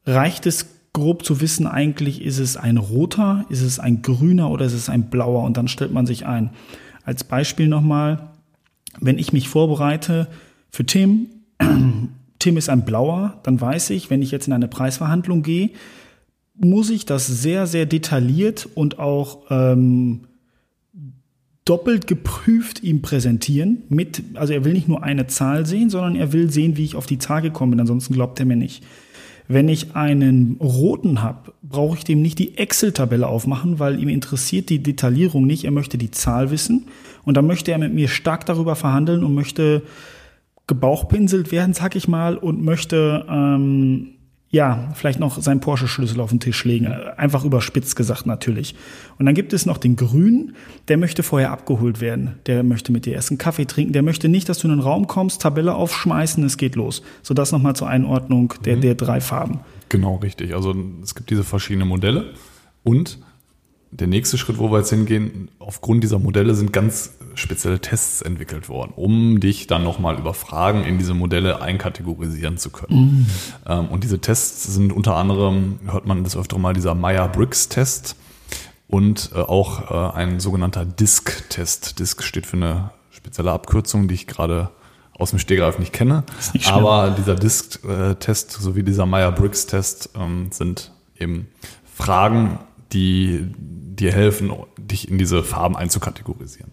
reicht 0.06 0.44
es 0.44 0.66
grob 0.94 1.24
zu 1.24 1.40
wissen, 1.40 1.66
eigentlich 1.66 2.22
ist 2.22 2.38
es 2.38 2.56
ein 2.56 2.78
roter, 2.78 3.44
ist 3.50 3.62
es 3.62 3.78
ein 3.78 4.00
grüner 4.00 4.50
oder 4.50 4.64
ist 4.64 4.72
es 4.72 4.88
ein 4.88 5.10
blauer 5.10 5.42
und 5.42 5.56
dann 5.56 5.68
stellt 5.68 5.92
man 5.92 6.06
sich 6.06 6.24
ein. 6.24 6.50
Als 7.04 7.24
Beispiel 7.24 7.68
nochmal, 7.68 8.30
wenn 9.00 9.18
ich 9.18 9.32
mich 9.32 9.48
vorbereite 9.48 10.28
für 10.70 10.86
Tim, 10.86 11.26
Tim 12.38 12.56
ist 12.56 12.70
ein 12.70 12.84
blauer, 12.84 13.40
dann 13.42 13.60
weiß 13.60 13.90
ich, 13.90 14.08
wenn 14.08 14.22
ich 14.22 14.30
jetzt 14.30 14.46
in 14.46 14.52
eine 14.52 14.68
Preisverhandlung 14.68 15.42
gehe, 15.42 15.70
muss 16.56 16.90
ich 16.90 17.04
das 17.04 17.26
sehr, 17.26 17.66
sehr 17.66 17.86
detailliert 17.86 18.68
und 18.74 19.00
auch 19.00 19.42
ähm, 19.50 20.20
doppelt 21.64 22.06
geprüft 22.06 22.84
ihm 22.84 23.02
präsentieren. 23.02 23.82
Mit, 23.88 24.22
also 24.34 24.52
er 24.52 24.64
will 24.64 24.74
nicht 24.74 24.86
nur 24.86 25.02
eine 25.02 25.26
Zahl 25.26 25.66
sehen, 25.66 25.90
sondern 25.90 26.14
er 26.14 26.32
will 26.32 26.52
sehen, 26.52 26.76
wie 26.76 26.84
ich 26.84 26.94
auf 26.94 27.06
die 27.06 27.18
Zahl 27.18 27.42
gekommen 27.42 27.72
bin. 27.72 27.80
Ansonsten 27.80 28.14
glaubt 28.14 28.38
er 28.38 28.46
mir 28.46 28.56
nicht. 28.56 28.84
Wenn 29.46 29.68
ich 29.68 29.94
einen 29.94 30.56
roten 30.58 31.22
habe, 31.22 31.52
brauche 31.62 31.98
ich 31.98 32.04
dem 32.04 32.22
nicht 32.22 32.38
die 32.38 32.56
Excel-Tabelle 32.56 33.26
aufmachen, 33.26 33.78
weil 33.78 34.00
ihm 34.00 34.08
interessiert 34.08 34.70
die 34.70 34.82
Detaillierung 34.82 35.46
nicht. 35.46 35.64
Er 35.64 35.70
möchte 35.70 35.98
die 35.98 36.10
Zahl 36.10 36.50
wissen 36.50 36.86
und 37.24 37.36
dann 37.36 37.46
möchte 37.46 37.70
er 37.70 37.78
mit 37.78 37.92
mir 37.92 38.08
stark 38.08 38.46
darüber 38.46 38.74
verhandeln 38.74 39.22
und 39.22 39.34
möchte 39.34 39.82
gebauchpinselt 40.66 41.52
werden, 41.52 41.74
sag 41.74 41.94
ich 41.94 42.08
mal, 42.08 42.38
und 42.38 42.62
möchte 42.62 43.26
ähm, 43.28 44.13
ja, 44.54 44.92
vielleicht 44.94 45.18
noch 45.18 45.42
seinen 45.42 45.58
Porsche-Schlüssel 45.58 46.20
auf 46.20 46.30
den 46.30 46.38
Tisch 46.38 46.64
legen. 46.64 46.86
Einfach 46.86 47.44
überspitzt 47.44 47.96
gesagt 47.96 48.24
natürlich. 48.24 48.76
Und 49.18 49.26
dann 49.26 49.34
gibt 49.34 49.52
es 49.52 49.66
noch 49.66 49.78
den 49.78 49.96
Grünen, 49.96 50.54
der 50.86 50.96
möchte 50.96 51.24
vorher 51.24 51.50
abgeholt 51.50 52.00
werden. 52.00 52.36
Der 52.46 52.62
möchte 52.62 52.92
mit 52.92 53.04
dir 53.04 53.14
erst 53.14 53.32
einen 53.32 53.38
Kaffee 53.38 53.64
trinken. 53.64 53.92
Der 53.92 54.04
möchte 54.04 54.28
nicht, 54.28 54.48
dass 54.48 54.58
du 54.58 54.68
in 54.68 54.74
den 54.76 54.80
Raum 54.80 55.08
kommst, 55.08 55.42
Tabelle 55.42 55.74
aufschmeißen, 55.74 56.44
es 56.44 56.56
geht 56.56 56.76
los. 56.76 57.02
So 57.22 57.34
das 57.34 57.50
nochmal 57.50 57.74
zur 57.74 57.88
Einordnung 57.88 58.54
der, 58.64 58.76
mhm. 58.76 58.80
der 58.82 58.94
drei 58.94 59.20
Farben. 59.20 59.58
Genau, 59.88 60.16
richtig. 60.16 60.54
Also 60.54 60.72
es 61.02 61.16
gibt 61.16 61.30
diese 61.30 61.42
verschiedenen 61.42 61.88
Modelle 61.88 62.34
und 62.84 63.18
der 64.00 64.08
nächste 64.08 64.38
Schritt, 64.38 64.58
wo 64.58 64.70
wir 64.72 64.78
jetzt 64.78 64.90
hingehen, 64.90 65.48
aufgrund 65.60 66.02
dieser 66.02 66.18
Modelle 66.18 66.54
sind 66.54 66.72
ganz 66.72 67.12
spezielle 67.36 67.80
Tests 67.80 68.22
entwickelt 68.22 68.68
worden, 68.68 68.92
um 68.96 69.38
dich 69.38 69.68
dann 69.68 69.84
nochmal 69.84 70.18
über 70.18 70.34
Fragen 70.34 70.84
in 70.84 70.98
diese 70.98 71.14
Modelle 71.14 71.62
einkategorisieren 71.62 72.58
zu 72.58 72.70
können. 72.70 73.26
Mhm. 73.66 73.88
und 73.88 74.04
diese 74.04 74.18
Tests 74.20 74.64
sind 74.74 74.92
unter 74.92 75.16
anderem, 75.16 75.78
hört 75.86 76.06
man 76.06 76.24
das 76.24 76.36
öfter 76.36 76.58
mal, 76.58 76.72
dieser 76.72 76.94
Meyer-Briggs-Test 76.94 78.16
und 78.88 79.30
äh, 79.34 79.38
auch 79.38 79.90
äh, 79.90 80.16
ein 80.16 80.40
sogenannter 80.40 80.84
DISC-Test. 80.84 81.98
DISC 81.98 82.22
steht 82.22 82.46
für 82.46 82.56
eine 82.56 82.90
spezielle 83.10 83.52
Abkürzung, 83.52 84.08
die 84.08 84.14
ich 84.14 84.26
gerade 84.26 84.70
aus 85.16 85.30
dem 85.30 85.38
Stegreif 85.38 85.78
nicht 85.78 85.92
kenne. 85.92 86.24
nicht. 86.52 86.70
Aber 86.70 87.14
dieser 87.16 87.36
Disk-Test 87.36 88.50
sowie 88.50 88.82
dieser 88.82 89.06
Meyer-Briggs-Test 89.06 90.10
ähm, 90.16 90.48
sind 90.50 90.92
eben 91.18 91.46
Fragen, 91.94 92.58
die 92.94 93.46
dir 93.58 94.12
helfen, 94.12 94.52
dich 94.78 95.10
in 95.10 95.18
diese 95.18 95.42
Farben 95.42 95.76
einzukategorisieren. 95.76 96.72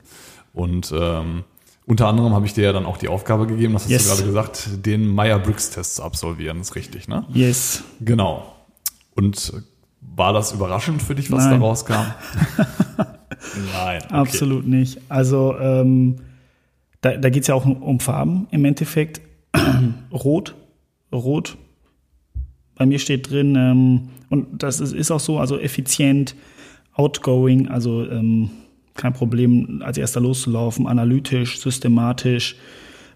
Und 0.53 0.93
ähm, 0.97 1.43
unter 1.85 2.07
anderem 2.07 2.33
habe 2.33 2.45
ich 2.45 2.53
dir 2.53 2.63
ja 2.63 2.73
dann 2.73 2.85
auch 2.85 2.97
die 2.97 3.07
Aufgabe 3.09 3.47
gegeben, 3.47 3.73
das 3.73 3.83
hast 3.83 3.89
Yes. 3.91 4.03
du 4.03 4.09
gerade 4.15 4.23
gesagt, 4.27 4.69
den 4.85 5.07
Meyer-Briggs-Test 5.13 5.95
zu 5.95 6.03
absolvieren. 6.03 6.59
Das 6.59 6.69
ist 6.69 6.75
richtig, 6.75 7.07
ne? 7.07 7.25
Yes. 7.33 7.83
Genau. 7.99 8.55
Und 9.15 9.53
war 10.01 10.33
das 10.33 10.51
überraschend 10.51 11.01
für 11.01 11.15
dich, 11.15 11.31
was 11.31 11.45
Nein. 11.45 11.59
da 11.59 11.65
rauskam? 11.65 11.93
Nein. 13.73 14.01
Okay. 14.05 14.13
Absolut 14.13 14.67
nicht. 14.67 14.99
Also 15.09 15.57
ähm, 15.59 16.17
da, 17.01 17.17
da 17.17 17.29
geht 17.29 17.41
es 17.43 17.47
ja 17.47 17.55
auch 17.55 17.65
um, 17.65 17.81
um 17.81 17.99
Farben 17.99 18.47
im 18.51 18.63
Endeffekt. 18.65 19.21
Rot, 20.11 20.55
Rot. 21.11 21.57
Bei 22.75 22.85
mir 22.85 22.99
steht 22.99 23.29
drin, 23.29 23.55
ähm, 23.55 24.09
und 24.29 24.63
das 24.63 24.79
ist, 24.79 24.93
ist 24.93 25.11
auch 25.11 25.19
so, 25.19 25.39
also 25.39 25.59
effizient, 25.59 26.35
outgoing, 26.93 27.67
also 27.67 28.07
ähm, 28.09 28.49
kein 28.95 29.13
Problem, 29.13 29.81
als 29.83 29.97
erster 29.97 30.19
loszulaufen, 30.19 30.87
analytisch, 30.87 31.59
systematisch, 31.59 32.55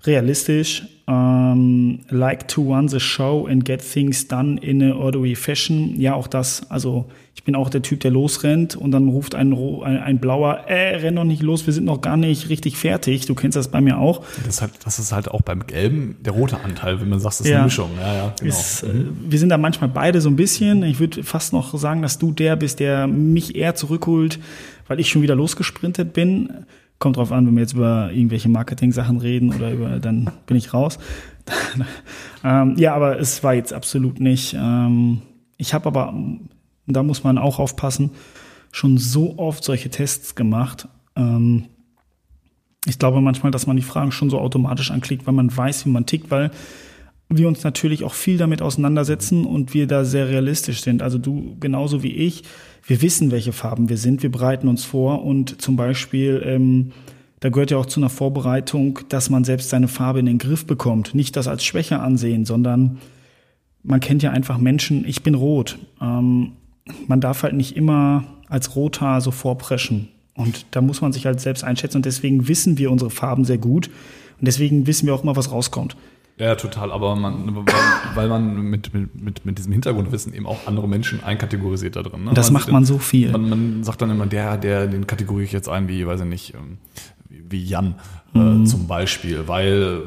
realistisch, 0.06 0.84
ähm, 1.08 2.00
like 2.10 2.48
to 2.48 2.62
run 2.64 2.88
the 2.88 3.00
show 3.00 3.48
and 3.50 3.64
get 3.66 3.82
things 3.82 4.28
done 4.28 4.58
in 4.62 4.82
a 4.82 4.96
orderly 4.96 5.36
fashion. 5.36 6.00
Ja, 6.00 6.16
auch 6.16 6.28
das. 6.28 6.70
Also 6.72 7.06
ich 7.36 7.44
bin 7.44 7.56
auch 7.56 7.70
der 7.70 7.84
Typ, 7.84 8.00
der 8.00 8.10
losrennt 8.10 8.76
und 8.76 8.90
dann 8.92 9.08
ruft 9.10 9.36
ein, 9.36 9.54
ein, 9.54 9.98
ein 10.00 10.20
Blauer, 10.20 10.62
äh, 10.68 10.96
renn 10.96 11.16
doch 11.16 11.24
nicht 11.24 11.44
los, 11.44 11.68
wir 11.68 11.74
sind 11.74 11.84
noch 11.86 12.02
gar 12.02 12.18
nicht 12.18 12.50
richtig 12.50 12.78
fertig. 12.78 13.28
Du 13.28 13.36
kennst 13.36 13.56
das 13.56 13.68
bei 13.68 13.82
mir 13.82 14.00
auch. 14.00 14.24
Das, 14.38 14.56
ist 14.56 14.62
halt, 14.62 14.72
das 14.84 14.98
ist 14.98 15.12
halt 15.12 15.30
auch 15.30 15.42
beim 15.42 15.68
Gelben 15.68 16.16
der 16.26 16.34
rote 16.34 16.60
Anteil, 16.62 17.00
wenn 17.02 17.10
man 17.10 17.20
sagt, 17.20 17.40
das 17.40 17.42
ist 17.42 17.50
Ja. 17.52 17.58
eine 17.58 17.66
Mischung. 17.66 17.92
Ja, 18.00 18.14
ja, 18.16 18.34
genau. 18.40 18.50
Ist, 18.50 18.84
äh, 18.84 18.88
wir 19.30 19.38
sind 19.38 19.50
da 19.50 19.58
manchmal 19.60 19.90
beide 19.90 20.22
so 20.22 20.30
ein 20.30 20.36
bisschen. 20.36 20.82
Ich 20.84 21.00
würde 21.00 21.24
fast 21.24 21.54
noch 21.54 21.78
sagen, 21.78 22.02
dass 22.02 22.18
du 22.18 22.32
der 22.32 22.56
bist, 22.56 22.80
der 22.80 23.06
mich 23.06 23.56
eher 23.56 23.76
zurückholt, 23.76 24.40
weil 24.88 25.00
ich 25.00 25.10
schon 25.10 25.22
wieder 25.22 25.36
losgesprintet 25.36 26.14
bin. 26.14 26.50
Kommt 27.06 27.18
drauf 27.18 27.32
an, 27.32 27.46
wenn 27.46 27.54
wir 27.54 27.62
jetzt 27.62 27.74
über 27.74 28.10
irgendwelche 28.12 28.50
Marketing-Sachen 28.50 29.20
reden 29.20 29.54
oder 29.54 29.72
über, 29.72 30.00
dann 30.00 30.32
bin 30.48 30.58
ich 30.58 30.74
raus. 30.74 30.98
ähm, 32.44 32.74
ja, 32.80 32.96
aber 32.96 33.20
es 33.20 33.44
war 33.44 33.54
jetzt 33.54 33.74
absolut 33.74 34.20
nicht. 34.20 34.56
Ähm, 34.60 35.22
ich 35.56 35.76
habe 35.76 35.86
aber, 35.86 36.16
da 36.88 37.04
muss 37.04 37.24
man 37.24 37.38
auch 37.38 37.60
aufpassen, 37.60 38.10
schon 38.72 38.98
so 38.98 39.38
oft 39.38 39.64
solche 39.64 39.92
Tests 39.92 40.34
gemacht. 40.34 40.88
Ähm, 41.16 41.66
ich 42.88 42.98
glaube 42.98 43.22
manchmal, 43.22 43.52
dass 43.52 43.68
man 43.68 43.76
die 43.76 43.84
Fragen 43.84 44.12
schon 44.12 44.32
so 44.32 44.40
automatisch 44.40 44.90
anklickt, 44.90 45.28
weil 45.28 45.36
man 45.36 45.56
weiß, 45.56 45.86
wie 45.86 45.92
man 45.92 46.08
tickt, 46.08 46.32
weil 46.32 46.50
wir 47.30 47.48
uns 47.48 47.64
natürlich 47.64 48.04
auch 48.04 48.16
viel 48.16 48.40
damit 48.40 48.64
auseinandersetzen 48.64 49.46
und 49.46 49.76
wir 49.76 49.86
da 49.86 50.06
sehr 50.06 50.28
realistisch 50.28 50.82
sind. 50.82 51.04
Also 51.04 51.20
du 51.20 51.56
genauso 51.60 52.02
wie 52.02 52.14
ich, 52.14 52.46
wir 52.86 53.02
wissen, 53.02 53.32
welche 53.32 53.52
Farben 53.52 53.90
wir 53.90 53.98
sind, 53.98 54.24
wir 54.24 54.32
bereiten 54.32 54.68
uns 54.68 54.86
vor 54.86 55.24
und 55.24 55.62
zum 55.62 55.76
Beispiel, 55.76 56.42
ähm, 56.46 56.92
da 57.40 57.50
gehört 57.50 57.72
ja 57.72 57.78
auch 57.78 57.86
zu 57.86 58.00
einer 58.00 58.10
Vorbereitung, 58.10 59.00
dass 59.10 59.30
man 59.30 59.44
selbst 59.44 59.70
seine 59.70 59.88
Farbe 59.88 60.20
in 60.20 60.26
den 60.26 60.38
Griff 60.38 60.66
bekommt. 60.66 61.16
Nicht 61.16 61.36
das 61.36 61.48
als 61.48 61.64
Schwäche 61.64 62.00
ansehen, 62.00 62.46
sondern 62.46 63.00
man 63.84 64.00
kennt 64.00 64.24
ja 64.24 64.32
einfach 64.32 64.58
Menschen, 64.58 65.06
ich 65.06 65.24
bin 65.24 65.36
rot. 65.36 65.78
Ähm, 66.02 66.54
man 67.08 67.22
darf 67.22 67.44
halt 67.44 67.54
nicht 67.54 67.76
immer 67.76 68.24
als 68.48 68.76
Roter 68.76 69.22
so 69.22 69.32
vorpreschen. 69.32 70.10
Und 70.36 70.66
da 70.72 70.82
muss 70.82 71.02
man 71.02 71.14
sich 71.14 71.26
halt 71.26 71.40
selbst 71.40 71.64
einschätzen 71.64 71.98
und 71.98 72.06
deswegen 72.06 72.48
wissen 72.48 72.78
wir 72.78 72.92
unsere 72.92 73.10
Farben 73.10 73.46
sehr 73.46 73.58
gut. 73.58 73.88
Und 74.40 74.48
deswegen 74.48 74.86
wissen 74.86 75.08
wir 75.08 75.16
auch 75.16 75.24
immer, 75.24 75.36
was 75.36 75.52
rauskommt. 75.52 75.96
Ja, 76.38 76.56
total. 76.56 76.92
Aber 76.92 77.16
man, 77.16 77.66
weil, 78.16 78.28
man 78.28 78.56
mit, 78.70 78.94
mit, 78.94 79.46
mit, 79.46 79.58
diesem 79.58 79.72
Hintergrundwissen 79.72 80.34
eben 80.34 80.46
auch 80.46 80.68
andere 80.68 80.88
Menschen 80.88 81.24
einkategorisiert 81.24 81.96
da 81.96 82.04
drin. 82.04 82.26
Ne? 82.26 82.32
Das 82.34 82.52
macht 82.52 82.66
sieht- 82.66 82.74
man 82.74 82.84
so 82.84 82.98
viel. 82.98 83.32
Man, 83.32 83.50
man 83.50 83.84
sagt 83.86 84.02
dann 84.02 84.10
immer, 84.10 84.26
der, 84.26 84.58
der, 84.58 84.88
den 84.88 85.08
kategoriere 85.08 85.46
ich 85.46 85.54
jetzt 85.54 85.70
ein, 85.70 85.88
wie, 85.88 86.06
weiß 86.06 86.22
ich 86.22 86.28
nicht, 86.28 86.54
ähm, 86.54 86.78
wie 87.30 87.64
Jan 87.64 87.96
Mhm. 88.34 88.64
äh, 88.64 88.66
zum 88.66 88.86
Beispiel, 88.88 89.48
weil 89.48 90.02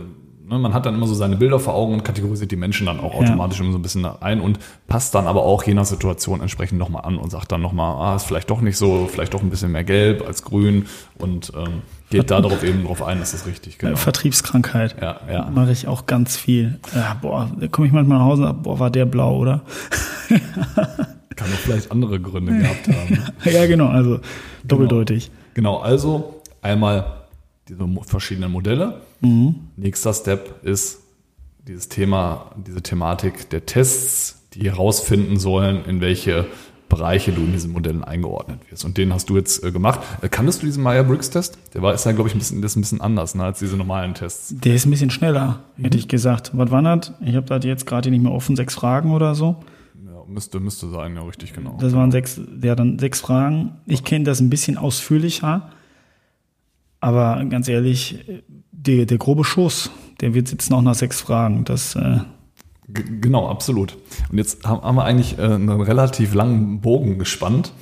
ne, 0.47 0.59
man 0.59 0.75
hat 0.75 0.85
dann 0.85 0.95
immer 0.95 1.07
so 1.07 1.15
seine 1.15 1.37
Bilder 1.37 1.59
vor 1.59 1.73
Augen 1.75 1.95
und 1.95 2.05
kategorisiert 2.05 2.51
die 2.51 2.57
Menschen 2.57 2.85
dann 2.85 3.01
auch 3.01 3.15
Ja. 3.15 3.21
automatisch 3.21 3.61
immer 3.61 3.73
so 3.73 3.79
ein 3.79 3.83
bisschen 3.83 4.05
ein 4.05 4.43
und 4.43 4.59
passt 4.87 5.15
dann 5.15 5.27
aber 5.27 5.45
auch 5.45 5.63
je 5.63 5.73
nach 5.73 5.87
Situation 5.87 6.43
entsprechend 6.43 6.79
nochmal 6.79 7.05
an 7.07 7.17
und 7.17 7.31
sagt 7.31 7.53
dann 7.53 7.63
nochmal, 7.63 7.95
ah, 7.97 8.17
ist 8.17 8.25
vielleicht 8.25 8.51
doch 8.51 8.61
nicht 8.61 8.77
so, 8.77 9.09
vielleicht 9.11 9.33
doch 9.33 9.43
ein 9.43 9.49
bisschen 9.49 9.73
mehr 9.73 9.85
gelb 9.85 10.27
als 10.27 10.43
grün 10.43 10.85
und 11.17 11.53
ähm, 11.57 11.81
geht 12.11 12.31
da 12.31 12.41
darauf 12.41 12.63
eben 12.65 12.85
drauf 12.85 13.03
ein, 13.03 13.19
das 13.19 13.35
ist 13.35 13.47
richtig, 13.47 13.79
genau. 13.79 13.93
Äh, 13.93 13.97
Vertriebskrankheit. 13.97 14.97
Ja, 15.01 15.21
ja. 15.31 15.51
Mache 15.51 15.73
ich 15.73 15.87
auch 15.89 16.07
ganz 16.07 16.37
viel. 16.37 16.79
Ja, 16.95 17.17
boah, 17.21 17.51
da 17.59 17.69
komme 17.69 17.87
ich 17.87 17.93
manchmal 17.93 18.19
nach 18.19 18.25
Hause 18.25 18.55
boah, 18.55 18.79
war 18.79 18.91
der 18.91 19.07
blau, 19.07 19.39
oder? 19.39 19.63
Kann 20.29 21.53
auch 21.53 21.59
vielleicht 21.59 21.93
andere 21.93 22.21
Gründe 22.21 22.59
gehabt 22.59 22.89
haben. 22.89 23.23
ja, 23.45 23.67
genau, 23.67 23.89
also 23.89 24.21
doppeldeutig. 24.65 25.31
Genau, 25.55 25.79
also 25.79 26.43
einmal 26.63 27.19
diese 27.69 27.87
verschiedenen 28.07 28.51
Modelle. 28.51 29.01
Nächster 29.77 30.15
Step 30.15 30.65
ist 30.65 31.01
dieses 31.67 31.89
Thema, 31.89 32.51
diese 32.57 32.83
Thematik 32.83 33.51
der 33.51 33.67
Tests, 33.67 34.47
die 34.55 34.71
herausfinden 34.71 35.39
sollen, 35.39 35.85
in 35.85 36.01
welche 36.01 36.47
Bereiche 36.89 37.33
du 37.33 37.43
in 37.43 37.53
diesen 37.53 37.73
Modellen 37.73 38.03
eingeordnet 38.03 38.61
wirst. 38.71 38.85
Und 38.85 38.97
den 38.97 39.13
hast 39.13 39.29
du 39.29 39.37
jetzt 39.37 39.63
äh, 39.63 39.71
gemacht. 39.71 40.01
Äh, 40.23 40.29
kanntest 40.29 40.63
du 40.63 40.67
diesen 40.67 40.83
Meyer-Briggs-Test? 40.83 41.59
Der 41.75 41.83
war 41.83 41.93
ist 41.93 42.07
ja, 42.07 42.13
glaube 42.13 42.29
ich, 42.29 42.35
ein 42.35 42.39
bisschen, 42.39 42.63
das 42.63 42.77
ein 42.77 42.81
bisschen 42.81 43.01
anders 43.01 43.35
ne, 43.35 43.45
als 43.45 43.59
diese 43.59 43.77
normalen 43.77 44.15
Tests. 44.15 44.55
Der 44.57 44.75
ist 44.75 44.87
ein 44.87 44.91
bisschen 44.91 45.11
schneller, 45.11 45.61
hätte 45.77 45.99
ich 45.99 46.09
gesagt. 46.09 46.53
Was 46.55 46.71
war 46.71 46.83
das? 46.83 47.13
Ich 47.21 47.35
habe 47.35 47.47
das 47.47 47.65
jetzt 47.65 47.87
gerade 47.87 48.11
nicht 48.11 48.23
mehr 48.23 48.33
offen, 48.33 48.57
sechs 48.57 48.75
Fragen 48.75 49.13
oder 49.13 49.35
so. 49.35 49.57
Ja, 50.07 50.23
müsste, 50.27 50.61
müsste 50.61 50.89
sein, 50.89 51.15
ja, 51.15 51.23
richtig, 51.23 51.53
genau. 51.53 51.77
Das 51.79 51.93
waren 51.93 52.11
sechs, 52.11 52.41
ja, 52.63 52.75
dann 52.75 52.99
sechs 52.99 53.21
Fragen. 53.21 53.73
Ich 53.85 54.05
kenne 54.05 54.25
das 54.25 54.41
ein 54.41 54.49
bisschen 54.49 54.79
ausführlicher. 54.79 55.71
Aber 57.01 57.45
ganz 57.45 57.69
ehrlich, 57.69 58.43
der, 58.73 59.05
der 59.05 59.19
grobe 59.19 59.45
Schuss, 59.45 59.91
der 60.21 60.33
wird 60.35 60.49
sitzen 60.49 60.73
auch 60.73 60.83
nach 60.83 60.95
sechs 60.95 61.21
Fragen. 61.21 61.65
Das, 61.65 61.95
äh, 61.97 62.21
G 62.89 63.03
genau, 63.21 63.49
absolut. 63.49 63.97
Und 64.31 64.39
jetzt 64.39 64.67
haben, 64.67 64.97
wir 64.97 65.05
eigentlich 65.05 65.39
äh, 65.39 65.43
einen 65.43 65.81
relativ 65.81 66.35
langen 66.35 66.81
Bogen 66.81 67.19
gespannt 67.19 67.73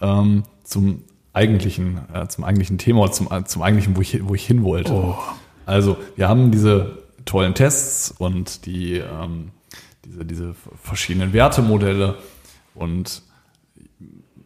ähm, 0.00 0.42
zum 0.64 1.04
eigentlichen, 1.32 2.00
äh, 2.12 2.28
zum 2.28 2.44
eigentlichen 2.44 2.78
Thema 2.78 3.10
zum, 3.10 3.28
äh, 3.30 3.44
zum 3.44 3.62
eigentlichen, 3.62 3.96
wo 3.96 4.00
ich, 4.00 4.26
wo 4.26 4.34
ich 4.34 4.46
hin 4.46 4.62
wollte. 4.62 4.92
Oh. 4.92 5.16
Also, 5.64 5.96
wir 6.16 6.28
haben 6.28 6.50
diese 6.50 6.98
tollen 7.24 7.54
Tests 7.54 8.12
und 8.18 8.66
die, 8.66 8.96
ähm, 8.96 9.52
diese, 10.04 10.24
diese 10.24 10.54
verschiedenen 10.82 11.32
Wertemodelle 11.32 12.16
und 12.74 13.22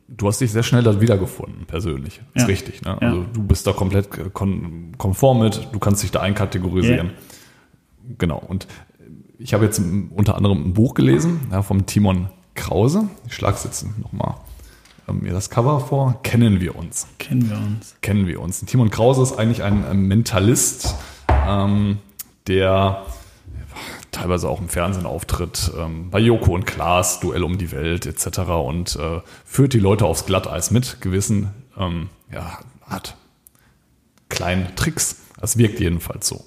du 0.09 0.29
hast 0.29 0.41
dich 0.41 0.53
sehr 0.53 0.63
schnell 0.63 0.83
da 0.83 1.01
wiedergefunden, 1.01 1.67
persönlich. 1.67 2.21
Ist 2.35 2.43
Ja. 2.43 2.47
richtig, 2.47 2.83
ne? 2.83 2.99
Ja. 3.01 3.09
Also 3.09 3.25
du 3.33 3.43
bist 3.43 3.67
da 3.67 3.73
komplett 3.73 4.09
kon 4.35 4.93
konform 4.99 5.41
mit, 5.41 5.69
du 5.73 5.79
kannst 5.79 6.03
dich 6.03 6.11
da 6.11 6.21
einkategorisieren. 6.21 7.11
Genau. 8.19 8.39
Und 8.39 8.67
ich 9.39 9.55
habe 9.55 9.65
jetzt 9.65 9.81
unter 10.15 10.37
anderem 10.37 10.65
ein 10.65 10.75
Buch 10.75 10.95
gelesen 10.95 11.41
ja, 11.51 11.63
vom 11.63 11.87
Timon 11.87 12.29
Krause. 12.55 13.09
Ich 13.27 13.35
schlage 13.35 13.59
jetzt 13.65 13.87
nochmal 13.99 14.37
ähm, 15.09 15.21
mir 15.21 15.33
das 15.33 15.51
Cover 15.51 15.81
vor. 15.81 16.21
Kennen 16.23 16.61
wir 16.61 16.77
uns? 16.77 17.07
kennen 17.19 17.49
wir 17.51 17.57
uns. 17.57 17.97
Kennen 18.03 18.27
wir 18.27 18.41
uns. 18.41 18.61
Timon 18.61 18.91
Krause 18.91 19.23
ist 19.23 19.39
eigentlich 19.39 19.63
ein 19.63 19.85
ähm, 19.91 20.09
Mentalist, 20.09 20.95
ähm, 21.29 21.99
der 22.47 23.05
teilweise 24.11 24.49
auch 24.49 24.61
im 24.61 24.69
Fernsehen 24.69 25.05
auftritt, 25.05 25.71
ähm, 25.79 26.11
bei 26.11 26.19
Joko 26.19 26.55
und 26.55 26.67
Klaas, 26.67 27.21
Duell 27.21 27.45
um 27.45 27.59
die 27.59 27.71
Welt 27.73 28.07
etc. 28.07 28.39
und 28.39 28.97
äh, 28.97 29.21
führt 29.45 29.75
die 29.75 29.79
Leute 29.79 30.07
aufs 30.07 30.25
Glatteis 30.25 30.71
mit 30.71 31.01
gewissen, 31.03 31.51
ähm, 31.79 32.09
ja, 32.33 32.59
hat 32.87 33.17
kleinen 34.29 34.75
Tricks. 34.77 35.17
Das 35.39 35.59
wirkt 35.59 35.81
jedenfalls 35.81 36.27
so. 36.27 36.47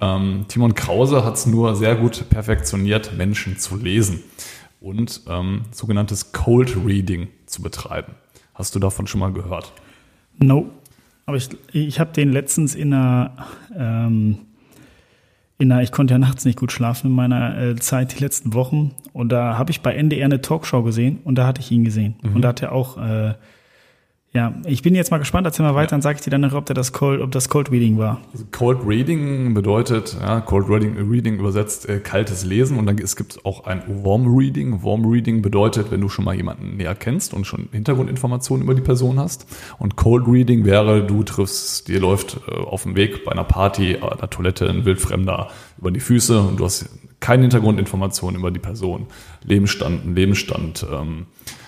Ähm, 0.00 0.46
Timon 0.48 0.74
Krause 0.74 1.24
hat 1.24 1.34
es 1.34 1.46
nur 1.46 1.76
sehr 1.76 1.96
gut 1.96 2.28
perfektioniert, 2.30 3.16
Menschen 3.16 3.58
zu 3.58 3.76
lesen 3.76 4.22
und 4.80 5.22
ähm, 5.28 5.62
sogenanntes 5.70 6.32
Cold 6.32 6.76
Reading 6.84 7.28
zu 7.46 7.62
betreiben. 7.62 8.14
Hast 8.54 8.74
du 8.74 8.78
davon 8.78 9.06
schon 9.06 9.20
mal 9.20 9.32
gehört? 9.32 9.72
No. 10.38 10.70
Aber 11.26 11.36
ich, 11.36 11.48
ich 11.72 12.00
habe 12.00 12.12
den 12.12 12.32
letztens 12.32 12.74
in 12.74 12.92
einer, 12.92 13.36
ähm, 13.76 14.38
in 15.58 15.70
einer, 15.70 15.82
ich 15.82 15.92
konnte 15.92 16.14
ja 16.14 16.18
nachts 16.18 16.44
nicht 16.44 16.58
gut 16.58 16.72
schlafen 16.72 17.08
in 17.08 17.12
meiner 17.14 17.58
äh, 17.58 17.76
Zeit, 17.76 18.18
die 18.18 18.22
letzten 18.22 18.54
Wochen. 18.54 18.92
Und 19.12 19.30
da 19.30 19.56
habe 19.56 19.70
ich 19.70 19.80
bei 19.80 19.94
NDR 19.94 20.24
eine 20.24 20.40
Talkshow 20.40 20.82
gesehen 20.82 21.20
und 21.24 21.36
da 21.36 21.46
hatte 21.46 21.60
ich 21.60 21.70
ihn 21.70 21.84
gesehen. 21.84 22.16
Und 22.34 22.42
da 22.42 22.48
hat 22.48 22.62
er 22.62 22.72
auch, 22.72 22.96
äh, 22.96 23.34
Ja, 24.32 24.54
ich 24.64 24.82
bin 24.82 24.94
jetzt 24.94 25.10
mal 25.10 25.18
gespannt, 25.18 25.44
erzähl 25.44 25.64
mal 25.64 25.74
weiter, 25.74 25.90
dann 25.90 26.02
sage 26.02 26.18
ich 26.18 26.22
dir 26.22 26.30
dann 26.30 26.42
noch, 26.42 26.52
ob, 26.52 26.64
der 26.64 26.74
das 26.74 26.92
Cold, 26.92 27.20
ob 27.20 27.32
das 27.32 27.48
Cold 27.48 27.72
Reading 27.72 27.98
war. 27.98 28.20
Also 28.32 28.44
Cold 28.52 28.78
Reading 28.86 29.54
bedeutet, 29.54 30.16
ja, 30.20 30.40
Cold 30.40 30.68
Reading, 30.68 31.10
Reading 31.10 31.40
übersetzt 31.40 31.88
äh, 31.88 31.98
kaltes 31.98 32.44
Lesen 32.44 32.78
und 32.78 32.86
dann 32.86 32.96
es 32.98 33.16
gibt 33.16 33.44
auch 33.44 33.66
ein 33.66 33.82
Warm 34.04 34.32
Reading. 34.32 34.84
Warm 34.84 35.04
Reading 35.04 35.42
bedeutet, 35.42 35.90
wenn 35.90 36.00
du 36.00 36.08
schon 36.08 36.24
mal 36.24 36.36
jemanden 36.36 36.76
näher 36.76 36.94
kennst 36.94 37.34
und 37.34 37.44
schon 37.44 37.70
Hintergrundinformationen 37.72 38.62
über 38.62 38.74
die 38.74 38.82
Person 38.82 39.18
hast. 39.18 39.48
Und 39.80 39.96
Cold 39.96 40.28
Reading 40.28 40.64
wäre, 40.64 41.04
du 41.04 41.24
triffst, 41.24 41.88
dir 41.88 41.98
läuft 41.98 42.38
äh, 42.46 42.54
auf 42.54 42.84
dem 42.84 42.94
Weg 42.94 43.24
bei 43.24 43.32
einer 43.32 43.42
Party, 43.42 43.96
an 44.00 44.16
der 44.16 44.30
Toilette 44.30 44.68
ein 44.68 44.84
Wildfremder 44.84 45.48
über 45.76 45.90
die 45.90 45.98
Füße 45.98 46.40
und 46.40 46.60
du 46.60 46.66
hast 46.66 46.88
keine 47.18 47.42
Hintergrundinformationen 47.42 48.38
über 48.38 48.52
die 48.52 48.60
Person, 48.60 49.08
Lebensstand, 49.42 50.14
Lebensstand, 50.14 50.86
ähm, 50.88 51.26
äh, 51.48 51.59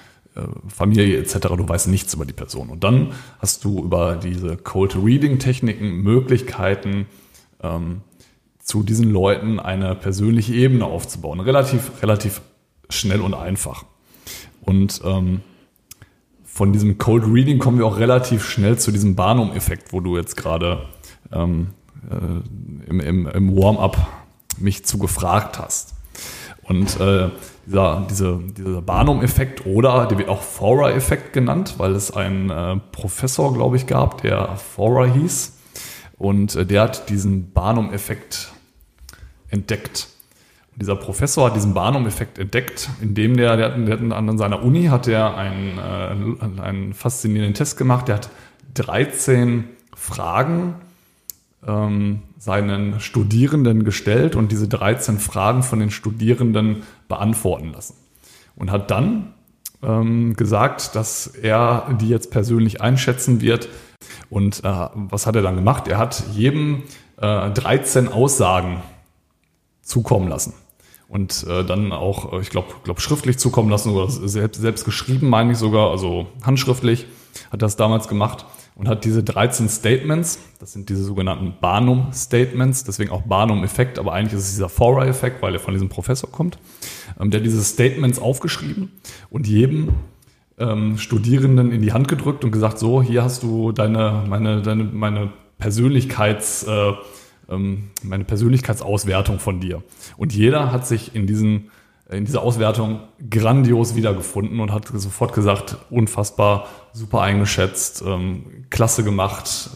Familie 0.69 1.19
etc. 1.19 1.49
Du 1.57 1.69
weißt 1.69 1.89
nichts 1.89 2.15
über 2.15 2.25
die 2.25 2.33
Person. 2.33 2.71
Und 2.71 2.85
dann 2.85 3.13
hast 3.39 3.65
du 3.65 3.83
über 3.85 4.17
diese 4.17 4.57
Cold 4.57 4.97
Reading 4.97 5.39
Techniken 5.39 6.03
Möglichkeiten, 6.03 7.07
ähm, 7.63 8.01
zu 8.63 8.83
diesen 8.83 9.11
Leuten 9.11 9.61
eine 9.61 9.95
persönliche 9.95 10.55
Ebene 10.55 10.87
aufzubauen. 10.87 11.41
Relativ, 11.41 12.03
relativ 12.03 12.41
schnell 12.89 13.21
und 13.21 13.35
einfach. 13.35 13.85
Und 14.63 15.03
ähm, 15.05 15.41
von 16.45 16.73
diesem 16.73 16.99
Cold 16.99 17.25
Reading 17.27 17.59
kommen 17.59 17.79
wir 17.79 17.87
auch 17.87 17.99
relativ 17.99 18.45
schnell 18.45 18.79
zu 18.79 18.93
diesem 18.93 19.17
Barnum-Effekt, 19.17 19.93
wo 19.93 20.01
du 20.01 20.17
jetzt 20.17 20.37
gerade 20.37 20.87
ähm, 21.33 21.71
äh, 22.11 22.89
im, 22.89 23.01
im, 23.01 23.27
im 23.27 23.57
Warm-up 23.57 24.07
mich 24.59 24.85
zu 24.85 24.99
gefragt 24.99 25.59
hast. 25.59 25.95
Und 26.63 27.01
äh, 27.01 27.31
dieser, 27.67 28.07
diese, 28.09 28.39
dieser 28.57 28.83
Barnum-Effekt 28.83 29.67
oder 29.67 30.07
der 30.07 30.19
wird 30.19 30.29
auch 30.29 30.43
Forer-Effekt 30.43 31.33
genannt, 31.33 31.75
weil 31.79 31.93
es 31.93 32.11
einen 32.11 32.51
äh, 32.51 32.77
Professor, 32.93 33.53
glaube 33.53 33.77
ich, 33.77 33.87
gab, 33.87 34.23
der 34.23 34.57
Forer 34.57 35.07
hieß. 35.07 35.59
Und 36.19 36.57
äh, 36.57 36.67
der 36.67 36.83
hat 36.83 37.09
diesen 37.09 37.53
Barnum-Effekt 37.53 38.53
entdeckt. 39.49 40.09
Und 40.73 40.83
dieser 40.83 40.97
Professor 40.97 41.47
hat 41.47 41.57
diesen 41.57 41.75
Barnum-Effekt 41.75 42.39
entdeckt, 42.39 42.89
indem 43.01 43.37
der, 43.37 43.57
der, 43.57 43.77
der 43.77 43.99
hat 43.99 44.13
an 44.13 44.39
seiner 44.39 44.63
Uni 44.63 44.85
hat 44.87 45.07
er 45.07 45.37
einen, 45.37 45.79
äh, 45.79 46.61
einen 46.63 46.95
faszinierenden 46.95 47.55
Test 47.55 47.77
gemacht. 47.77 48.09
Der 48.09 48.17
hat 48.17 48.31
13 48.75 49.65
Fragen 49.95 50.75
ähm, 51.67 52.23
seinen 52.39 52.99
Studierenden 52.99 53.85
gestellt 53.85 54.35
und 54.35 54.51
diese 54.51 54.67
13 54.67 55.19
Fragen 55.19 55.63
von 55.63 55.79
den 55.79 55.91
Studierenden 55.91 56.83
beantworten 57.13 57.73
lassen. 57.73 57.95
Und 58.57 58.71
hat 58.71 58.91
dann 58.91 59.35
ähm, 59.83 60.35
gesagt, 60.35 60.95
dass 60.95 61.27
er 61.27 61.95
die 62.01 62.09
jetzt 62.09 62.31
persönlich 62.31 62.81
einschätzen 62.81 63.41
wird. 63.41 63.69
Und 64.31 64.65
äh, 64.65 64.89
was 64.95 65.27
hat 65.27 65.37
er 65.37 65.43
dann 65.43 65.57
gemacht? 65.57 65.89
Er 65.89 65.99
hat 65.99 66.25
jedem 66.33 66.85
äh, 67.19 67.51
13 67.51 68.09
Aussagen 68.09 68.83
zukommen 69.83 70.29
lassen. 70.29 70.55
Und 71.09 71.47
äh, 71.47 71.65
dann 71.65 71.93
auch, 71.93 72.41
ich 72.41 72.49
glaube, 72.49 72.69
glaub 72.85 73.01
schriftlich 73.01 73.39
zukommen 73.39 73.69
lassen 73.69 73.91
oder 73.91 74.09
selbst, 74.09 74.61
selbst 74.61 74.85
geschrieben, 74.87 75.29
meine 75.29 75.53
ich 75.53 75.59
sogar, 75.59 75.91
also 75.91 76.29
handschriftlich 76.43 77.07
hat 77.51 77.61
das 77.61 77.77
damals 77.77 78.09
gemacht 78.09 78.47
und 78.75 78.89
hat 78.89 79.05
diese 79.05 79.23
13 79.23 79.69
Statements, 79.69 80.39
das 80.59 80.73
sind 80.73 80.89
diese 80.89 81.05
sogenannten 81.05 81.55
Barnum-Statements, 81.61 82.85
deswegen 82.85 83.11
auch 83.11 83.23
Barnum-Effekt, 83.23 83.99
aber 83.99 84.15
eigentlich 84.15 84.39
ist 84.39 84.47
es 84.47 84.51
dieser 84.53 84.71
Forer-Effekt, 84.71 85.43
weil 85.43 85.53
er 85.55 85.61
von 85.61 85.75
diesem 85.75 85.91
Professor 85.91 86.31
kommt, 86.31 86.59
ähm, 87.23 87.31
der 87.31 87.41
diese 87.41 87.63
Statements 87.63 88.19
aufgeschrieben 88.19 88.91
und 89.31 89.47
jedem 89.47 89.91
ähm, 90.59 90.99
Studierenden 90.99 91.73
in 91.73 91.81
die 91.81 91.93
Hand 91.93 92.09
gedrückt 92.09 92.45
und 92.45 92.51
gesagt, 92.51 92.79
so, 92.79 93.03
hier 93.03 93.23
hast 93.23 93.43
du 93.43 93.73
deine, 93.73 94.25
meine, 94.29 94.63
deine, 94.63 94.85
meine 94.85 95.33
Persönlichkeits, 95.59 96.65
äh, 96.65 96.93
ähm, 97.49 97.91
meine 98.03 98.25
Persönlichkeitsauswertung 98.25 99.39
von 99.39 99.61
dir. 99.61 99.83
Und 100.17 100.35
jeder 100.35 100.73
hat 100.73 100.87
sich 100.87 101.15
in 101.15 101.27
diesen 101.27 101.71
in 102.11 102.27
dieser 102.27 102.43
Auswertung 102.43 103.01
grandios 103.31 103.95
wiedergefunden 103.97 104.61
und 104.61 104.71
hat 104.71 104.87
sofort 104.87 105.33
gesagt, 105.33 105.79
unfassbar, 105.89 106.67
super 106.93 107.23
eingeschätzt, 107.23 108.05
ähm, 108.07 108.67
klasse 108.69 109.03
gemacht. 109.03 109.71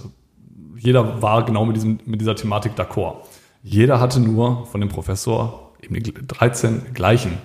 Jeder 0.76 1.22
war 1.22 1.46
genau 1.46 1.64
mit, 1.64 1.76
diesem, 1.76 1.98
mit 2.04 2.20
dieser 2.20 2.36
Thematik 2.36 2.72
d'accord. 2.76 3.22
Jeder 3.62 4.00
hatte 4.00 4.20
nur 4.20 4.66
von 4.66 4.82
dem 4.82 4.90
Professor 4.90 5.65
eben 5.86 6.02
die 6.02 6.12
13 6.12 6.94
gleichen 6.94 7.38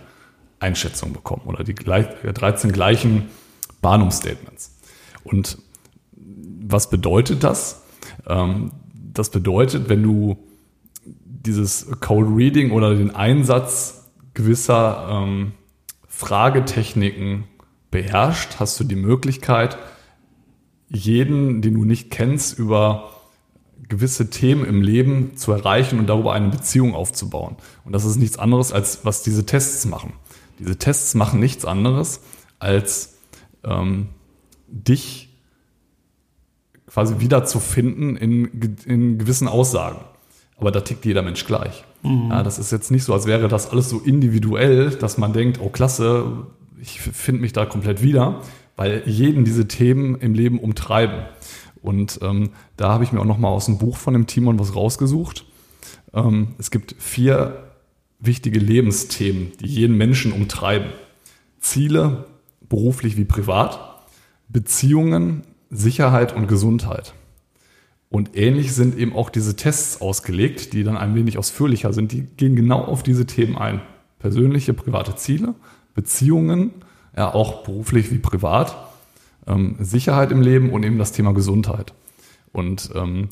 Einschätzungen 0.60 1.14
bekommen 1.14 1.44
oder 1.46 1.64
die 1.64 1.76
13 1.76 2.72
gleichen 2.72 3.30
Barnum-Statements. 3.82 4.78
Und 5.24 5.58
was 6.14 6.90
bedeutet 6.90 7.44
das? 7.44 7.84
Ähm, 8.28 8.72
das 8.94 9.30
bedeutet, 9.30 9.90
wenn 9.90 10.04
du 10.04 10.38
dieses 11.06 11.88
Cold 12.00 12.28
Reading 12.36 12.72
oder 12.72 12.96
den 12.96 13.14
Einsatz 13.14 14.10
gewisser 14.34 15.08
ähm, 15.12 15.54
Fragetechniken 16.08 17.46
beherrscht, 17.90 18.60
hast 18.60 18.80
du 18.80 18.84
die 18.84 18.96
Möglichkeit, 18.96 19.78
jeden, 20.88 21.62
den 21.62 21.74
du 21.74 21.86
nicht 21.86 22.12
kennst, 22.12 22.58
über 22.58 23.21
gewisse 23.88 24.30
Themen 24.30 24.66
im 24.66 24.82
Leben 24.82 25.36
zu 25.36 25.52
erreichen 25.52 26.00
und 26.00 26.08
darüber 26.08 26.34
eine 26.34 26.50
Beziehung 26.50 26.96
aufzubauen. 26.96 27.56
Und 27.84 27.94
das 27.94 28.06
ist 28.06 28.18
nichts 28.18 28.38
anderes, 28.38 28.72
als 28.72 29.04
was 29.04 29.24
diese 29.24 29.46
Tests 29.46 29.86
machen. 29.86 30.14
Diese 30.60 30.78
Tests 30.78 31.16
machen 31.16 31.40
nichts 31.40 31.66
anderes, 31.66 32.22
als 32.60 33.16
ähm, 33.64 34.10
dich 34.68 35.30
quasi 36.88 37.20
wiederzufinden 37.20 38.18
in, 38.18 38.78
in 38.86 39.18
gewissen 39.18 39.48
Aussagen. 39.48 40.00
Aber 40.58 40.72
da 40.72 40.82
tickt 40.82 41.06
jeder 41.06 41.22
Mensch 41.22 41.46
gleich. 41.46 41.84
Mhm. 42.04 42.30
Ja, 42.30 42.44
das 42.44 42.60
ist 42.60 42.72
jetzt 42.72 42.92
nicht 42.92 43.04
so, 43.04 43.14
als 43.14 43.26
wäre 43.26 43.48
das 43.48 43.70
alles 43.70 43.90
so 43.90 44.00
individuell, 44.00 44.92
dass 44.92 45.18
man 45.18 45.34
denkt, 45.34 45.60
oh 45.62 45.70
klasse, 45.70 46.46
ich 46.82 47.00
finde 47.02 47.42
mich 47.42 47.54
da 47.54 47.66
komplett 47.66 48.02
wieder, 48.02 48.42
weil 48.76 49.04
jeden 49.06 49.46
diese 49.46 49.68
Themen 49.68 50.16
im 50.16 50.34
Leben 50.34 50.60
umtreiben. 50.60 51.26
Und 51.82 52.20
ähm, 52.22 52.52
da 52.78 52.90
habe 52.90 53.04
ich 53.04 53.12
mir 53.12 53.20
auch 53.20 53.26
noch 53.26 53.38
mal 53.38 53.50
aus 53.50 53.66
dem 53.66 53.78
Buch 53.78 53.98
von 53.98 54.14
dem 54.14 54.28
Timon 54.28 54.60
was 54.60 54.76
rausgesucht. 54.76 55.46
Ähm, 56.14 56.50
es 56.58 56.72
gibt 56.72 56.96
vier 57.00 57.72
wichtige 58.20 58.60
Lebensthemen, 58.60 59.52
die 59.60 59.68
jeden 59.68 59.98
Menschen 59.98 60.32
umtreiben. 60.32 60.90
Ziele, 61.60 62.26
beruflich 62.70 63.18
wie 63.18 63.26
privat, 63.26 63.80
Beziehungen, 64.48 65.44
Sicherheit 65.70 66.36
und 66.36 66.48
Gesundheit. 66.48 67.14
Und 68.10 68.36
ähnlich 68.36 68.74
sind 68.74 68.98
eben 68.98 69.16
auch 69.16 69.30
diese 69.30 69.56
Tests 69.56 70.02
ausgelegt, 70.02 70.74
die 70.74 70.84
dann 70.84 70.98
ein 70.98 71.16
wenig 71.16 71.38
ausführlicher 71.38 71.94
sind. 71.94 72.12
Die 72.12 72.24
gehen 72.24 72.56
genau 72.56 72.84
auf 72.84 73.04
diese 73.04 73.26
Themen 73.26 73.58
ein. 73.58 73.82
Persönliche, 74.20 74.74
private 74.74 75.16
Ziele, 75.16 75.56
Beziehungen, 75.96 76.72
ja 77.16 77.34
auch 77.34 77.64
beruflich 77.64 78.12
wie 78.12 78.20
privat, 78.20 78.76
ähm, 79.52 79.76
Sicherheit 79.80 80.32
im 80.32 80.42
Leben 80.42 80.72
und 80.72 80.84
eben 80.84 80.98
das 80.98 81.12
Thema 81.12 81.34
Gesundheit. 81.34 81.94
Und 82.52 82.92
ähm, 82.96 83.30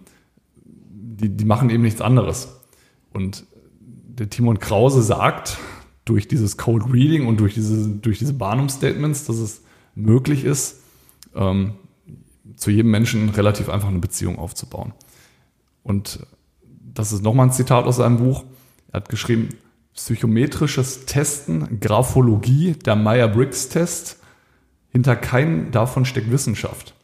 die, 0.55 1.29
die 1.29 1.45
machen 1.45 1.69
eben 1.69 1.83
nichts 1.83 2.01
anderes. 2.01 2.59
Und 3.13 3.45
der 4.19 4.29
Timon 4.29 4.59
Krause 4.59 5.01
sagt, 5.01 5.57
durch 6.05 6.27
dieses 6.27 6.57
Cold 6.57 6.91
Reading 6.91 7.27
und 7.27 7.39
durch 7.39 7.53
diese, 7.53 7.87
durch 7.87 8.19
diese 8.19 8.33
Barnum-Statements, 8.33 9.25
dass 9.25 9.37
es 9.37 9.61
möglich 9.95 10.43
ist, 10.43 10.81
ähm, 11.35 11.73
zu 12.55 12.71
jedem 12.71 12.91
Menschen 12.91 13.29
relativ 13.29 13.69
einfach 13.69 13.89
eine 13.89 13.99
Beziehung 13.99 14.39
aufzubauen. 14.39 14.93
Und 15.83 16.19
das 16.93 17.11
ist 17.11 17.23
nochmal 17.23 17.47
ein 17.47 17.53
Zitat 17.53 17.85
aus 17.85 17.97
seinem 17.97 18.17
Buch. 18.17 18.43
Er 18.91 19.01
hat 19.01 19.09
geschrieben, 19.09 19.49
psychometrisches 19.93 21.05
Testen, 21.05 21.79
Graphologie, 21.79 22.73
der 22.73 22.95
Meyer-Briggs-Test. 22.95 24.18
Hinter 24.91 25.15
keinem 25.15 25.71
davon 25.71 26.05
steckt 26.05 26.31
Wissenschaft. 26.31 26.95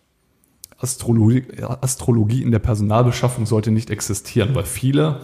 Astrologie, 0.77 1.43
Astrologie 1.81 2.41
in 2.41 2.51
der 2.51 2.59
Personalbeschaffung 2.59 3.45
sollte 3.45 3.71
nicht 3.71 3.89
existieren, 3.89 4.55
weil 4.55 4.65
viele 4.65 5.21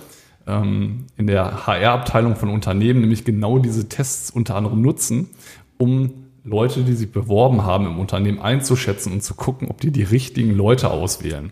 ähm, 0.47 1.07
in 1.17 1.27
der 1.27 1.67
HR-Abteilung 1.67 2.35
von 2.35 2.49
Unternehmen 2.49 3.01
nämlich 3.01 3.25
genau 3.25 3.59
diese 3.59 3.89
Tests 3.89 4.31
unter 4.31 4.55
anderem 4.55 4.81
nutzen, 4.81 5.29
um 5.77 6.13
Leute, 6.43 6.83
die 6.83 6.93
sich 6.93 7.11
beworben 7.11 7.63
haben 7.63 7.85
im 7.85 7.99
Unternehmen 7.99 8.39
einzuschätzen 8.39 9.11
und 9.11 9.21
zu 9.21 9.35
gucken, 9.35 9.67
ob 9.69 9.79
die 9.81 9.91
die 9.91 10.03
richtigen 10.03 10.55
Leute 10.55 10.89
auswählen 10.89 11.51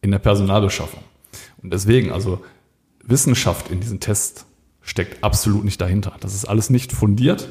in 0.00 0.10
der 0.10 0.18
Personalbeschaffung. 0.18 1.02
Und 1.62 1.72
deswegen, 1.72 2.10
also 2.10 2.40
Wissenschaft 3.04 3.70
in 3.70 3.80
diesen 3.80 4.00
Test 4.00 4.46
steckt 4.82 5.22
absolut 5.22 5.64
nicht 5.64 5.80
dahinter. 5.80 6.16
Das 6.20 6.34
ist 6.34 6.46
alles 6.46 6.70
nicht 6.70 6.92
fundiert 6.92 7.48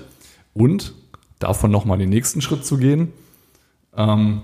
und 0.54 0.94
davon 1.39 1.71
nochmal 1.71 1.97
den 1.97 2.10
nächsten 2.10 2.41
Schritt 2.41 2.65
zu 2.65 2.78
gehen. 2.78 3.12
Ähm, 3.95 4.43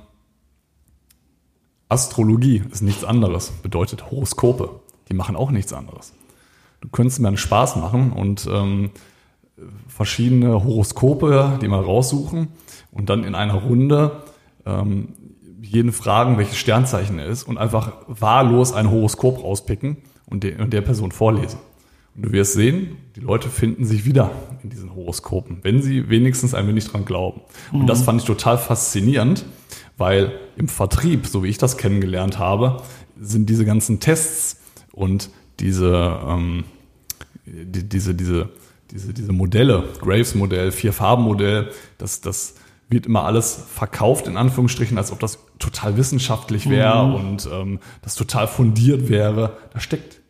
Astrologie 1.89 2.63
ist 2.71 2.81
nichts 2.81 3.03
anderes, 3.03 3.51
bedeutet 3.61 4.09
Horoskope. 4.09 4.81
Die 5.09 5.13
machen 5.13 5.35
auch 5.35 5.51
nichts 5.51 5.71
anderes. 5.71 6.13
Du 6.81 6.89
könntest 6.89 7.19
mir 7.19 7.27
einen 7.27 7.37
Spaß 7.37 7.75
machen 7.75 8.11
und 8.11 8.47
ähm, 8.51 8.91
verschiedene 9.87 10.63
Horoskope, 10.63 11.59
die 11.61 11.67
mal 11.67 11.81
raussuchen 11.81 12.49
und 12.91 13.09
dann 13.09 13.23
in 13.23 13.35
einer 13.35 13.55
Runde 13.55 14.23
ähm, 14.65 15.13
jeden 15.61 15.91
fragen, 15.91 16.37
welches 16.37 16.57
Sternzeichen 16.57 17.19
er 17.19 17.27
ist 17.27 17.43
und 17.43 17.57
einfach 17.57 17.93
wahllos 18.07 18.73
ein 18.73 18.89
Horoskop 18.89 19.43
rauspicken 19.43 19.97
und 20.25 20.43
der, 20.43 20.59
und 20.59 20.73
der 20.73 20.81
Person 20.81 21.11
vorlesen. 21.11 21.59
Und 22.15 22.25
du 22.27 22.31
wirst 22.31 22.53
sehen, 22.53 22.97
die 23.15 23.19
Leute 23.19 23.49
finden 23.49 23.85
sich 23.85 24.05
wieder 24.05 24.31
in 24.63 24.69
diesen 24.69 24.95
Horoskopen, 24.95 25.59
wenn 25.63 25.81
sie 25.81 26.09
wenigstens 26.09 26.53
ein 26.53 26.67
wenig 26.67 26.87
dran 26.87 27.05
glauben. 27.05 27.41
Und 27.71 27.81
Mhm. 27.83 27.87
das 27.87 28.03
fand 28.03 28.21
ich 28.21 28.27
total 28.27 28.57
faszinierend, 28.57 29.45
weil 29.97 30.31
im 30.55 30.67
Vertrieb, 30.67 31.27
so 31.27 31.43
wie 31.43 31.47
ich 31.49 31.57
das 31.57 31.77
kennengelernt 31.77 32.39
habe, 32.39 32.81
sind 33.19 33.49
diese 33.49 33.65
ganzen 33.65 33.99
Tests 33.99 34.61
und 34.93 35.29
diese, 35.59 36.19
ähm, 36.25 36.63
die, 37.45 37.87
diese, 37.87 38.13
diese, 38.15 38.49
diese, 38.91 39.13
diese 39.13 39.31
Modelle, 39.33 39.83
Graves-Modell, 40.01 40.71
Vier-Farben-Modell, 40.71 41.69
das, 41.97 42.21
das 42.21 42.55
wird 42.89 43.05
immer 43.07 43.23
alles 43.25 43.63
verkauft, 43.73 44.27
in 44.27 44.37
Anführungsstrichen, 44.37 44.97
als 44.97 45.11
ob 45.11 45.19
das 45.19 45.39
total 45.59 45.97
wissenschaftlich 45.97 46.69
wäre 46.69 47.13
und 47.15 47.49
ähm, 47.51 47.79
das 48.03 48.15
total 48.15 48.47
fundiert 48.47 49.09
wäre. 49.09 49.57
Da 49.73 49.79
steckt 49.79 50.21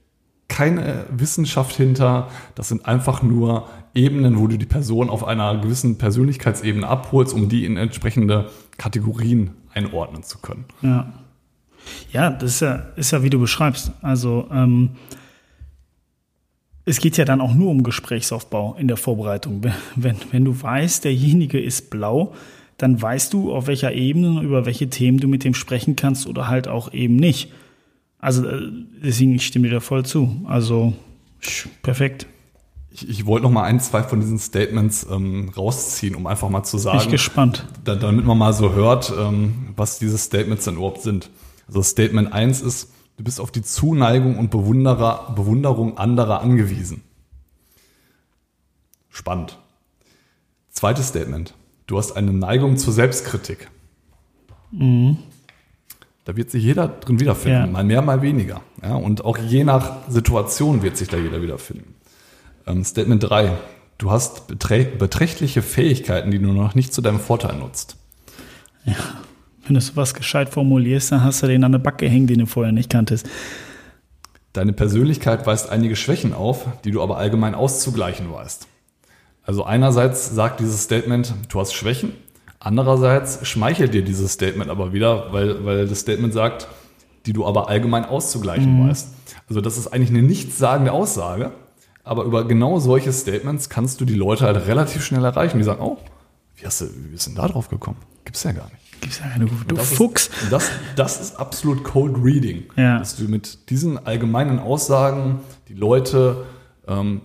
keine 0.47 1.05
Wissenschaft 1.09 1.75
hinter. 1.75 2.29
Das 2.55 2.67
sind 2.69 2.85
einfach 2.85 3.23
nur 3.23 3.67
Ebenen, 3.93 4.37
wo 4.39 4.47
du 4.47 4.57
die 4.57 4.65
Person 4.65 5.09
auf 5.09 5.25
einer 5.25 5.57
gewissen 5.57 5.97
Persönlichkeitsebene 5.97 6.87
abholst, 6.87 7.33
um 7.33 7.49
die 7.49 7.65
in 7.65 7.77
entsprechende 7.77 8.49
Kategorien 8.77 9.51
einordnen 9.73 10.23
zu 10.23 10.37
können. 10.39 10.65
Ja. 10.81 11.11
Ja, 12.11 12.29
das 12.31 12.55
ist 12.55 12.59
ja, 12.61 12.75
ist 12.95 13.11
ja 13.11 13.21
wie 13.23 13.29
du 13.29 13.39
beschreibst. 13.39 13.91
Also, 14.01 14.47
ähm, 14.51 14.91
es 16.85 16.99
geht 16.99 17.17
ja 17.17 17.25
dann 17.25 17.41
auch 17.41 17.53
nur 17.53 17.71
um 17.71 17.83
Gesprächsaufbau 17.83 18.75
in 18.79 18.87
der 18.87 18.97
Vorbereitung. 18.97 19.61
Wenn- 19.95 20.15
Wenn, 20.31 20.45
du 20.45 20.59
weißt, 20.61 21.03
derjenige 21.03 21.59
ist 21.59 21.89
blau, 21.89 22.33
dann 22.77 23.01
weißt 23.01 23.33
du, 23.33 23.53
auf 23.53 23.67
welcher 23.67 23.93
Ebene 23.93 24.41
über 24.41 24.65
welche 24.65 24.89
Themen 24.89 25.19
du 25.19 25.27
mit 25.27 25.43
dem 25.43 25.53
sprechen 25.53 25.95
kannst 25.95 26.27
oder 26.27 26.47
halt 26.47 26.67
auch 26.67 26.91
eben 26.93 27.15
nicht. 27.15 27.51
Also, 28.25 28.43
äh, 28.47 28.71
deswegen, 29.03 29.35
ich 29.35 29.45
stimme 29.45 29.67
dir 29.67 29.75
da 29.75 29.79
voll 29.79 30.03
zu. 30.03 30.41
Also, 30.47 30.93
perfekt. 31.83 32.25
Ich, 32.89 33.07
ich 33.07 33.25
wollte 33.27 33.43
noch 33.43 33.51
mal 33.51 33.65
ein, 33.65 33.79
zwei 33.79 34.01
von 34.01 34.19
diesen 34.19 34.39
Statements 34.39 35.05
ähm, 35.11 35.51
rausziehen, 35.55 36.15
um 36.15 36.25
einfach 36.25 36.49
mal 36.49 36.63
zu 36.63 36.77
Bin 36.77 36.79
ich 36.79 36.83
sagen, 36.83 37.11
gespannt. 37.11 37.67
da, 37.83 37.93
damit 37.95 38.25
man 38.25 38.35
mal 38.35 38.51
so 38.51 38.73
hört, 38.73 39.13
ähm, 39.15 39.73
was 39.75 39.99
diese 39.99 40.17
Statements 40.17 40.65
denn 40.65 40.77
überhaupt 40.77 41.03
sind. 41.03 41.29
Also 41.67 41.83
Statement 41.83 42.33
1 42.33 42.61
ist, 42.61 42.91
du 43.17 43.23
bist 43.23 43.39
auf 43.39 43.51
die 43.51 43.61
Zuneigung 43.61 44.39
und 44.39 44.49
Bewunderer, 44.49 45.31
Bewunderung 45.35 45.99
anderer 45.99 46.41
angewiesen. 46.41 47.03
Spannend. 49.11 49.59
Zweites 50.71 51.09
Statement. 51.09 51.53
Du 51.85 51.99
hast 51.99 52.13
eine 52.13 52.33
Neigung 52.33 52.77
zur 52.77 52.91
Selbstkritik. 52.91 53.69
Da 56.25 56.35
wird 56.35 56.49
sich 56.51 56.63
jeder 56.63 56.87
drin 56.87 57.19
wiederfinden, 57.19 57.59
Ja. 57.59 57.67
mal 57.67 57.83
mehr, 57.83 58.01
mal 58.01 58.21
weniger. 58.21 58.61
Ja, 58.83 58.95
und 58.95 59.23
auch 59.23 59.37
je 59.37 59.63
nach 59.63 60.09
Situation 60.09 60.81
wird 60.81 60.97
sich 60.97 61.07
da 61.07 61.17
jeder 61.17 61.41
wiederfinden. 61.41 61.93
Ähm, 62.67 62.83
Statement 62.83 63.23
3. 63.29 63.51
Du 63.99 64.11
hast 64.11 64.47
beträ 64.47 64.83
beträchtliche 64.85 65.61
Fähigkeiten, 65.61 66.31
die 66.31 66.39
du 66.39 66.51
noch 66.51 66.75
nicht 66.75 66.93
zu 66.93 67.01
deinem 67.01 67.19
Vorteil 67.19 67.55
nutzt. 67.55 67.95
Wenn 69.65 69.73
du 69.75 69.79
sowas 69.81 70.13
gescheit 70.13 70.49
formulierst, 70.49 71.11
dann 71.11 71.23
hast 71.23 71.41
du 71.43 71.47
den 71.47 71.63
an 71.63 71.71
der 71.71 71.79
Backe 71.79 72.07
hängen, 72.09 72.27
den 72.27 72.39
du 72.39 72.45
vorher 72.45 72.71
nicht 72.73 72.89
kanntest. 72.89 73.27
Deine 74.53 74.73
Persönlichkeit 74.73 75.45
weist 75.47 75.69
einige 75.69 75.95
Schwächen 75.95 76.33
auf, 76.33 76.65
die 76.83 76.91
du 76.91 77.01
aber 77.01 77.17
allgemein 77.17 77.55
auszugleichen 77.55 78.31
weißt. 78.31 78.67
Also 79.43 79.63
einerseits 79.63 80.33
sagt 80.33 80.59
dieses 80.59 80.83
Statement, 80.83 81.33
du 81.49 81.59
hast 81.59 81.73
Schwächen, 81.73 82.13
andererseits 82.65 83.47
schmeichelt 83.47 83.93
dir 83.93 84.03
dieses 84.03 84.33
Statement 84.33 84.71
aber 84.71 84.91
wieder, 84.91 85.31
weil, 85.31 85.63
weil 85.65 85.87
das 85.87 85.99
Statement 85.99 86.33
sagt, 86.33 86.67
die 87.25 87.33
du 87.33 87.45
aber 87.45 87.69
allgemein 87.69 88.05
auszugleichen 88.05 88.87
weißt. 88.87 89.09
Also 89.47 89.61
das 89.61 89.77
ist 89.77 89.87
eigentlich 89.87 90.09
eine 90.09 90.23
nichtssagende 90.23 90.91
Aussage, 90.91 91.51
aber 92.03 92.23
über 92.23 92.47
genau 92.47 92.79
solche 92.79 93.13
Statements 93.13 93.69
kannst 93.69 94.01
du 94.01 94.05
die 94.05 94.15
Leute 94.15 94.45
halt 94.45 94.67
relativ 94.67 95.05
schnell 95.05 95.23
erreichen. 95.23 95.59
Die 95.59 95.63
sagen, 95.63 95.81
oh, 95.81 95.97
wie, 96.55 96.65
hast 96.65 96.81
du, 96.81 96.85
wie 96.85 97.09
bist 97.09 97.27
du 97.27 97.31
denn 97.31 97.37
da 97.37 97.47
drauf 97.47 97.69
gekommen? 97.69 97.97
Gibt's 98.25 98.43
ja 98.43 98.51
gar 98.51 98.65
nicht. 98.65 99.01
Gibt's 99.01 99.19
ja 99.19 99.27
keine, 99.27 99.45
du 99.45 99.75
Das 99.75 99.93
Fuchs. 99.93 100.27
Ist, 100.27 100.51
das, 100.51 100.69
das 100.95 101.21
ist 101.21 101.39
absolut 101.39 101.83
Cold 101.83 102.15
Reading. 102.23 102.63
Ja. 102.75 102.97
Dass 102.97 103.15
du 103.15 103.25
mit 103.25 103.69
diesen 103.69 104.03
allgemeinen 104.03 104.57
Aussagen 104.57 105.41
die 105.67 105.75
Leute 105.75 106.45
ähm, 106.87 107.21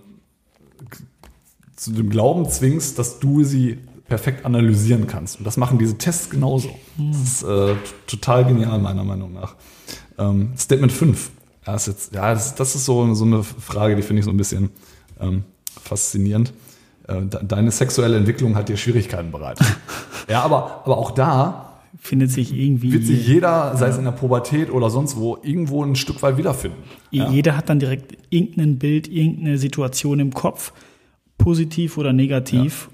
zu 1.75 1.93
dem 1.93 2.11
Glauben 2.11 2.47
zwingst, 2.47 2.99
dass 2.99 3.19
du 3.19 3.43
sie 3.43 3.79
perfekt 4.11 4.45
analysieren 4.45 5.07
kannst. 5.07 5.37
Und 5.39 5.45
das 5.45 5.55
machen 5.55 5.77
diese 5.79 5.97
Tests 5.97 6.29
genauso. 6.29 6.69
Das 6.97 7.21
ist 7.21 7.43
äh, 7.43 7.75
total 8.07 8.43
genial, 8.43 8.77
meiner 8.79 9.05
Meinung 9.05 9.31
nach. 9.31 9.55
Ähm, 10.17 10.49
Statement 10.57 10.91
5. 10.91 11.31
Ja, 11.65 11.75
ist 11.75 11.87
jetzt, 11.87 12.13
ja 12.13 12.33
das, 12.33 12.53
das 12.55 12.75
ist 12.75 12.83
so, 12.83 13.13
so 13.13 13.23
eine 13.23 13.41
Frage, 13.41 13.95
die 13.95 14.01
finde 14.01 14.19
ich 14.19 14.25
so 14.25 14.31
ein 14.31 14.35
bisschen 14.35 14.69
ähm, 15.21 15.45
faszinierend. 15.81 16.51
Äh, 17.07 17.21
de- 17.21 17.39
deine 17.45 17.71
sexuelle 17.71 18.17
Entwicklung 18.17 18.55
hat 18.55 18.67
dir 18.67 18.75
Schwierigkeiten 18.75 19.31
bereitet. 19.31 19.65
ja, 20.27 20.41
aber, 20.41 20.81
aber 20.83 20.97
auch 20.97 21.11
da 21.11 21.69
Findet 21.97 22.31
sich 22.31 22.51
irgendwie. 22.53 22.91
wird 22.91 23.05
sich 23.05 23.25
jeder, 23.25 23.77
sei 23.77 23.87
es 23.87 23.97
in 23.97 24.03
der 24.03 24.11
Pubertät 24.11 24.71
oder 24.71 24.89
sonst 24.89 25.15
wo, 25.15 25.37
irgendwo 25.41 25.85
ein 25.85 25.95
Stück 25.95 26.21
weit 26.21 26.35
wiederfinden. 26.35 26.83
Ja. 27.11 27.29
Jeder 27.29 27.55
hat 27.55 27.69
dann 27.69 27.79
direkt 27.79 28.17
irgendein 28.29 28.77
Bild, 28.77 29.07
irgendeine 29.07 29.57
Situation 29.57 30.19
im 30.19 30.33
Kopf, 30.33 30.73
positiv 31.37 31.97
oder 31.97 32.11
negativ. 32.11 32.89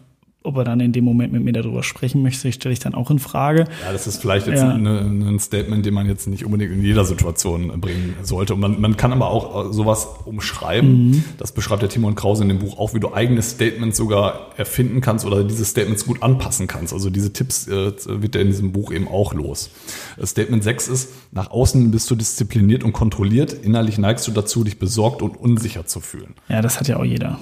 Ob 0.47 0.55
er 0.57 0.63
dann 0.63 0.79
in 0.79 0.93
dem 0.93 1.03
Moment 1.03 1.33
mit 1.33 1.43
mir 1.43 1.51
darüber 1.51 1.83
sprechen 1.83 2.21
möchte, 2.23 2.49
stelle 2.53 2.71
ich 2.73 2.79
dann 2.79 2.95
auch 2.95 3.11
in 3.11 3.19
Frage. 3.19 3.65
Ja, 3.85 3.91
das 3.91 4.07
ist 4.07 4.21
vielleicht 4.21 4.47
jetzt 4.47 4.61
Ja. 4.61 4.69
eine, 4.69 4.99
ein 5.01 5.39
Statement, 5.39 5.85
den 5.85 5.93
man 5.93 6.07
jetzt 6.07 6.25
nicht 6.27 6.45
unbedingt 6.45 6.71
in 6.71 6.81
jeder 6.81 7.03
Situation 7.05 7.79
bringen 7.81 8.15
sollte. 8.23 8.53
Und 8.53 8.61
man, 8.61 8.79
man 8.79 8.95
kann 8.95 9.11
aber 9.11 9.29
auch 9.29 9.73
sowas 9.73 10.07
umschreiben. 10.25 11.23
Das 11.37 11.51
beschreibt 11.51 11.81
der 11.81 11.89
Timon 11.89 12.15
Krause 12.15 12.43
in 12.43 12.49
dem 12.49 12.59
Buch 12.59 12.79
auch, 12.79 12.93
wie 12.93 12.99
du 12.99 13.13
eigene 13.13 13.41
Statements 13.41 13.97
sogar 13.97 14.51
erfinden 14.57 15.01
kannst 15.01 15.25
oder 15.25 15.43
diese 15.43 15.65
Statements 15.65 16.05
gut 16.05 16.23
anpassen 16.23 16.67
kannst. 16.67 16.93
Also 16.93 17.09
diese 17.09 17.33
Tipps 17.33 17.67
äh, 17.67 17.91
wird 18.07 18.35
er 18.35 18.41
in 18.41 18.47
diesem 18.47 18.71
Buch 18.71 18.91
eben 18.93 19.07
auch 19.07 19.33
los. 19.33 19.69
Äh, 20.17 20.25
Statement 20.25 20.63
6 20.63 20.87
ist, 20.87 21.09
nach 21.31 21.51
außen 21.51 21.91
bist 21.91 22.09
du 22.09 22.15
diszipliniert 22.15 22.83
und 22.83 22.93
kontrolliert, 22.93 23.51
innerlich 23.53 23.97
neigst 23.97 24.27
du 24.27 24.31
dazu, 24.31 24.63
dich 24.63 24.79
besorgt 24.79 25.21
und 25.21 25.35
unsicher 25.37 25.85
zu 25.85 25.99
fühlen. 25.99 26.33
Ja, 26.47 26.61
das 26.61 26.79
hat 26.79 26.87
ja 26.87 26.97
auch 26.97 27.05
jeder. 27.05 27.37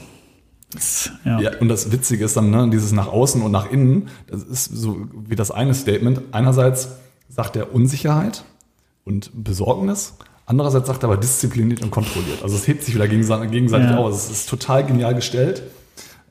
Ja. 1.23 1.39
Ja, 1.39 1.51
und 1.59 1.69
das 1.69 1.91
Witzige 1.91 2.25
ist 2.25 2.35
dann, 2.37 2.49
ne, 2.49 2.69
dieses 2.71 2.91
nach 2.91 3.07
außen 3.07 3.41
und 3.41 3.51
nach 3.51 3.69
innen, 3.71 4.09
das 4.27 4.43
ist 4.43 4.65
so 4.65 5.07
wie 5.27 5.35
das 5.35 5.51
eine 5.51 5.73
Statement. 5.73 6.21
Einerseits 6.31 6.89
sagt 7.29 7.55
er 7.55 7.73
Unsicherheit 7.73 8.43
und 9.03 9.31
Besorgnis, 9.43 10.13
andererseits 10.45 10.87
sagt 10.87 11.03
er 11.03 11.09
aber 11.09 11.17
diszipliniert 11.17 11.81
und 11.81 11.91
kontrolliert. 11.91 12.43
Also 12.43 12.55
es 12.55 12.67
hebt 12.67 12.83
sich 12.83 12.95
wieder 12.95 13.07
gegenseitig, 13.07 13.51
gegenseitig 13.51 13.89
Ja. 13.91 13.97
auf. 13.97 14.13
Es 14.13 14.29
ist 14.29 14.49
total 14.49 14.85
genial 14.85 15.15
gestellt. 15.15 15.63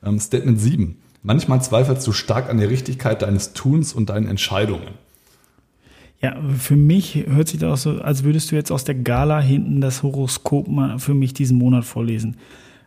Ähm, 0.03 0.19
Statement 0.19 0.59
7. 0.59 0.97
Manchmal 1.23 1.61
zweifelst 1.61 2.05
du 2.05 2.11
stark 2.11 2.49
an 2.49 2.57
der 2.59 2.69
Richtigkeit 2.69 3.21
deines 3.23 3.53
Tuns 3.53 3.93
und 3.93 4.09
deinen 4.09 4.27
Entscheidungen. 4.27 4.89
ja, 6.21 6.35
für 6.57 6.75
mich 6.75 7.25
hört 7.27 7.47
sich 7.49 7.59
das 7.59 7.71
auch 7.71 7.77
so, 7.77 8.01
als 8.01 8.23
würdest 8.23 8.51
du 8.51 8.55
jetzt 8.55 8.71
aus 8.71 8.83
der 8.83 8.95
Gala 8.95 9.39
hinten 9.41 9.81
das 9.81 10.01
Horoskop 10.01 10.67
mal 10.67 10.97
für 10.97 11.13
mich 11.13 11.33
diesen 11.33 11.57
Monat 11.57 11.85
vorlesen. 11.85 12.37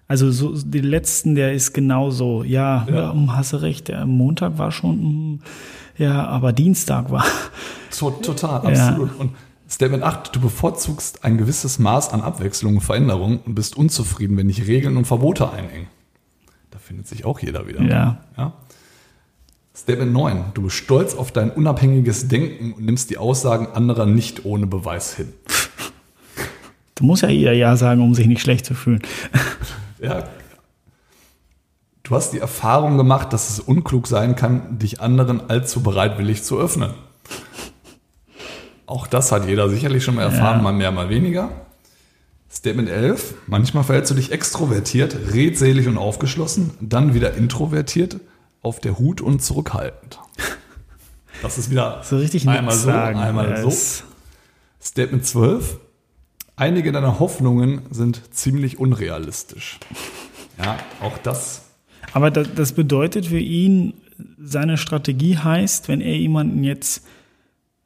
Also 0.09 0.31
so 0.31 0.55
den 0.57 0.85
letzten, 0.85 1.35
der 1.35 1.53
ist 1.53 1.75
genauso. 1.75 2.43
Ja, 2.43 2.87
ja. 2.91 3.11
um, 3.11 3.37
hast 3.37 3.53
du 3.53 3.59
recht. 3.59 3.89
Der 3.89 4.07
Montag 4.07 4.57
war 4.57 4.73
schon, 4.73 5.35
mm, 5.35 5.41
ja, 5.99 6.27
aber 6.27 6.53
Dienstag 6.53 7.11
war. 7.11 7.25
To 7.91 8.11
total, 8.11 8.61
absolut. 8.67 9.19
Und 9.19 9.33
Statement 9.69 10.03
8, 10.03 10.37
du 10.37 10.41
bevorzugst 10.41 11.25
ein 11.25 11.37
gewisses 11.37 11.79
Maß 11.79 12.13
an 12.13 12.21
Abwechslung 12.21 12.77
und 12.77 12.81
Veränderung 12.83 13.41
und 13.45 13.55
bist 13.55 13.77
unzufrieden, 13.77 14.37
wenn 14.37 14.49
dich 14.49 14.67
Regeln 14.67 14.97
und 14.97 15.07
Verbote 15.07 15.51
einengen. 15.51 15.89
Da 16.71 16.79
findet 16.79 17.09
sich 17.09 17.25
auch 17.25 17.41
jeder 17.41 17.67
wieder. 17.67 17.83
Ja. 17.83 18.21
Ja. 18.37 18.53
Statement 19.75 20.13
9, 20.13 20.45
du 20.55 20.63
bist 20.63 20.77
stolz 20.77 21.15
auf 21.15 21.33
dein 21.33 21.51
unabhängiges 21.51 22.29
Denken 22.29 22.73
und 22.73 22.85
nimmst 22.85 23.11
die 23.11 23.19
Aussagen 23.19 23.67
anderer 23.67 24.07
nicht 24.07 24.45
ohne 24.45 24.67
Beweis 24.67 25.15
hin. 25.15 25.33
Da 26.95 27.05
muss 27.05 27.21
ja 27.21 27.29
jeder 27.29 27.53
Ja 27.53 27.77
sagen, 27.77 28.03
um 28.03 28.13
sich 28.13 28.27
nicht 28.27 28.41
schlecht 28.41 28.67
zu 28.67 28.75
fühlen. 28.75 29.01
Ja. 30.01 30.29
Du 32.03 32.15
hast 32.15 32.33
die 32.33 32.39
Erfahrung 32.39 32.97
gemacht, 32.97 33.33
dass 33.33 33.51
es 33.51 33.61
unklug 33.61 34.07
sein 34.07 34.35
kann, 34.37 34.79
dich 34.79 35.01
anderen 35.01 35.51
allzu 35.51 35.83
bereitwillig 35.83 36.43
zu 36.43 36.59
öffnen. 36.59 36.95
Auch 38.87 39.07
das 39.07 39.31
hat 39.33 39.47
jeder 39.47 39.69
sicherlich 39.69 40.03
schon 40.05 40.15
mal 40.15 40.23
erfahren, 40.23 40.59
Ja. 40.59 40.63
mal 40.63 40.73
mehr, 40.73 40.91
mal 40.91 41.11
weniger. 41.11 41.51
Statement 42.51 42.89
11. 42.89 43.35
Manchmal 43.47 43.85
verhältst 43.85 44.11
du 44.11 44.15
dich 44.15 44.33
extrovertiert, 44.33 45.15
redselig 45.35 45.87
und 45.87 45.99
aufgeschlossen, 45.99 46.71
dann 46.81 47.13
wieder 47.13 47.35
introvertiert, 47.35 48.19
auf 48.63 48.81
der 48.81 48.99
Hut 48.99 49.21
und 49.21 49.43
zurückhaltend. 49.43 50.19
Das 51.43 51.59
ist 51.59 51.71
wieder 51.71 52.01
So 52.03 52.17
richtig 52.17 52.49
einmal 52.49 52.75
so, 52.75 52.87
sagen. 52.87 53.19
einmal 53.19 53.63
so. 53.71 53.71
Statement 54.83 55.27
12. 55.27 55.79
Einige 56.59 56.91
deiner 56.91 57.21
Hoffnungen 57.21 57.83
sind 57.89 58.35
ziemlich 58.35 58.81
unrealistisch. 58.81 59.79
Ja, 60.59 60.77
auch 61.01 61.17
das. 61.19 61.63
Aber 62.13 62.33
das, 62.33 62.73
bedeutet 62.73 63.27
für 63.27 63.39
ihn, 63.39 63.95
seine 64.43 64.77
Strategie 64.77 65.39
heißt, 65.39 65.87
wenn 65.87 66.01
er 66.01 66.17
jemanden 66.17 66.65
jetzt 66.65 67.07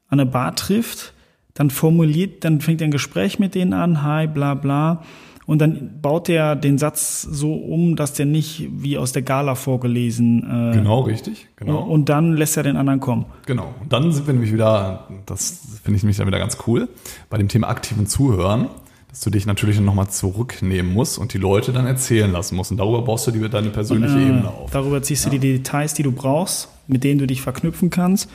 an 0.09 0.17
der 0.17 0.25
Bar 0.25 0.57
trifft, 0.57 1.13
dann 1.53 1.69
formuliert, 1.69 2.45
dann 2.45 2.63
fängt 2.63 2.81
er 2.81 2.89
ein 2.89 2.93
Gespräch 2.93 3.39
mit 3.39 3.55
denen 3.55 3.75
an, 3.75 4.03
hi, 4.03 4.27
bla 4.27 4.55
bla. 4.55 5.05
Und 5.53 5.59
dann 5.59 6.01
baut 6.01 6.31
er 6.31 6.57
den 6.57 6.79
Satz 6.79 7.21
so 7.21 7.53
um, 7.53 7.95
dass 7.95 8.15
der 8.15 8.25
nicht 8.25 8.67
wie 8.73 8.97
aus 8.97 9.13
der 9.13 9.21
Gala 9.21 9.55
vorgelesen. 9.55 10.71
Äh, 10.73 10.77
Genau, 10.77 11.01
richtig. 11.01 11.47
Genau. 11.57 11.83
Und 11.83 12.09
dann 12.09 12.33
lässt 12.39 12.57
er 12.57 12.63
den 12.63 12.77
anderen 12.79 13.01
kommen. 13.01 13.27
Genau. 13.45 13.75
Und 13.83 13.93
dann 13.93 14.11
sind 14.13 14.27
wir 14.27 14.33
nämlich 14.33 14.51
wieder, 14.51 15.09
das 15.27 15.61
finde 15.85 15.99
ich 15.99 16.03
nämlich 16.05 16.17
dann 16.17 16.27
wieder 16.27 16.39
ganz 16.39 16.57
cool, 16.67 16.89
bei 17.29 17.37
dem 17.37 17.49
Thema 17.49 17.69
aktiven 17.69 18.07
Zuhören, 18.07 18.69
dass 19.11 19.21
du 19.21 19.29
dich 19.29 19.45
natürlich 19.45 19.79
nochmal 19.79 20.09
zurücknehmen 20.09 20.91
musst 20.91 21.19
und 21.19 21.35
die 21.35 21.39
Leute 21.39 21.73
dann 21.75 21.85
erzählen 21.87 22.33
lassen 22.33 22.57
musst. 22.57 22.71
Und 22.71 22.79
darüber 22.79 23.03
baust 23.03 23.27
du 23.27 23.31
dir 23.31 23.47
deine 23.51 23.69
persönliche 23.69 24.17
Äh, 24.17 24.23
Ebene 24.23 24.49
auf. 24.49 24.71
Darüber 24.71 25.03
ziehst 25.03 25.27
du 25.27 25.29
die 25.29 25.39
Details, 25.39 25.93
die 25.93 26.03
du 26.03 26.13
brauchst, 26.13 26.71
mit 26.87 27.05
denen 27.05 27.19
du 27.19 27.27
dich 27.27 27.43
verknüpfen 27.43 27.91
kannst 27.91 28.31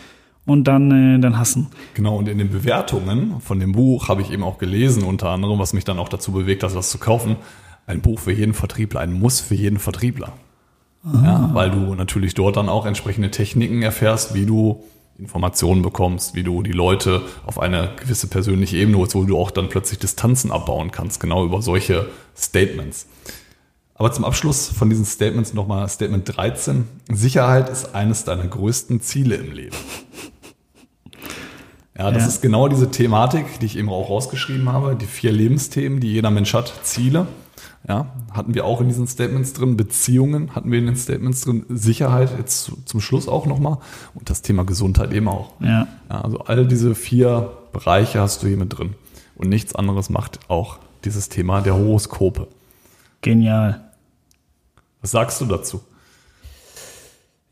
und 0.48 0.64
dann, 0.64 1.18
äh, 1.18 1.20
dann 1.20 1.38
hassen. 1.38 1.68
Genau, 1.94 2.18
und 2.18 2.28
in 2.28 2.40
den 2.40 2.50
Bewertungen 2.50 3.40
von 3.42 3.60
dem 3.60 3.74
Buch 3.74 4.08
habe 4.08 4.22
ich 4.24 4.32
eben 4.32 4.44
auch 4.44 4.58
gelesen, 4.58 5.04
unter 5.04 5.30
anderem, 5.30 5.60
was 5.60 5.74
mich 5.74 5.84
dann 5.84 6.00
auch 6.00 6.10
dazu 6.10 6.32
bewegt 6.32 6.64
hat, 6.64 6.76
das 6.76 6.90
zu 6.90 6.98
kaufen. 6.98 7.36
Ein 7.86 8.02
Buch 8.02 8.20
für 8.20 8.32
jeden 8.32 8.54
Vertriebler, 8.54 9.02
ein 9.02 9.14
Muss 9.14 9.40
für 9.40 9.56
jeden 9.56 9.78
Vertriebler. 9.78 10.34
Ja, 11.24 11.52
weil 11.54 11.72
du 11.72 11.96
natürlich 11.96 12.34
dort 12.34 12.58
dann 12.58 12.68
auch 12.68 12.86
entsprechende 12.86 13.32
Techniken 13.32 13.82
erfährst, 13.82 14.34
wie 14.34 14.46
du 14.46 14.84
Informationen 15.18 15.82
bekommst, 15.82 16.36
wie 16.36 16.44
du 16.44 16.64
die 16.64 16.74
Leute 16.74 17.22
auf 17.46 17.60
eine 17.60 17.92
gewisse 17.98 18.28
persönliche 18.28 18.78
Ebene 18.78 18.98
holst, 18.98 19.16
wo 19.16 19.24
du 19.24 19.38
auch 19.38 19.52
dann 19.52 19.70
plötzlich 19.70 20.00
Distanzen 20.00 20.52
abbauen 20.52 20.92
kannst, 20.92 21.20
genau 21.20 21.46
über 21.46 21.62
solche 21.62 22.08
Statements. 22.36 23.08
Aber 23.96 24.12
zum 24.12 24.26
Abschluss 24.26 24.68
von 24.68 24.90
diesen 24.90 25.06
Statements 25.06 25.54
nochmal 25.54 25.88
Statement 25.90 26.38
13. 26.38 26.88
Sicherheit 27.10 27.70
ist 27.70 27.96
eines 27.96 28.26
deiner 28.26 28.46
größten 28.46 29.02
Ziele 29.02 29.36
im 29.36 29.52
Leben. 29.52 29.76
Ja, 31.98 32.12
das 32.12 32.24
Ja. 32.24 32.30
ist 32.30 32.42
genau 32.42 32.68
diese 32.68 32.92
Thematik, 32.92 33.60
die 33.60 33.66
ich 33.66 33.78
eben 33.78 33.90
auch 33.90 34.10
rausgeschrieben 34.10 34.72
habe. 34.72 34.96
Die 34.96 35.06
vier 35.08 35.32
Lebensthemen, 35.32 36.00
die 36.00 36.12
jeder 36.14 36.30
Mensch 36.32 36.54
hat. 36.54 36.72
Ziele. 36.84 37.28
Ja, 37.88 38.08
hatten 38.34 38.54
wir 38.54 38.66
auch 38.66 38.82
in 38.82 38.88
diesen 38.90 39.08
Statements 39.08 39.54
drin. 39.54 39.78
Beziehungen 39.78 40.54
hatten 40.54 40.72
wir 40.72 40.78
in 40.80 40.86
den 40.88 40.96
Statements 40.98 41.42
drin. 41.42 41.66
Sicherheit 41.70 42.30
jetzt 42.38 42.64
zu- 42.66 42.78
zum 42.86 43.00
Schluss 43.02 43.28
auch 43.28 43.46
nochmal. 43.46 43.78
Und 44.14 44.30
das 44.30 44.42
Thema 44.42 44.64
Gesundheit 44.66 45.14
eben 45.14 45.28
auch. 45.28 45.54
Ja. 45.62 45.88
Ja, 46.10 46.22
also 46.22 46.40
all 46.40 46.68
diese 46.68 46.96
vier 46.96 47.52
Bereiche 47.72 48.20
hast 48.20 48.44
du 48.44 48.48
hier 48.48 48.58
mit 48.58 48.78
drin. 48.78 48.94
Und 49.36 49.50
nichts 49.50 49.74
anderes 49.74 50.10
macht 50.10 50.40
auch 50.50 50.78
dieses 51.06 51.30
Thema 51.30 51.62
der 51.62 51.76
Horoskope. 51.76 52.48
Genial. 53.22 53.82
Was 55.02 55.12
sagst 55.12 55.40
du 55.42 55.46
dazu? 55.46 55.82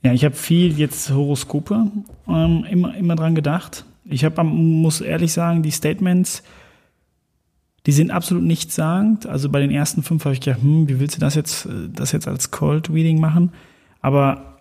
Ja, 0.03 0.11
ich 0.13 0.23
habe 0.25 0.35
viel 0.35 0.77
jetzt 0.77 1.09
Horoskope 1.11 1.87
ähm, 2.27 2.65
immer, 2.69 2.95
immer 2.95 3.15
dran 3.15 3.33
gedacht. 3.35 3.85
Ich 4.05 4.23
habe, 4.23 4.43
muss 4.43 5.01
ehrlich 5.01 5.33
sagen, 5.33 5.63
die 5.63 5.71
Statements, 5.71 6.43
die 7.85 7.91
sind 7.91 8.11
absolut 8.11 8.43
nichtssagend. 8.43 9.27
Also 9.27 9.49
bei 9.49 9.59
den 9.59 9.71
ersten 9.71 10.03
fünf 10.03 10.25
habe 10.25 10.33
ich 10.33 10.41
gedacht, 10.41 10.61
hm, 10.61 10.87
wie 10.87 10.99
willst 10.99 11.15
du 11.15 11.19
das 11.19 11.35
jetzt, 11.35 11.65
äh, 11.65 11.89
das 11.91 12.11
jetzt 12.11 12.27
als 12.27 12.51
Cold 12.51 12.89
Reading 12.89 13.19
machen? 13.19 13.51
Aber 14.01 14.59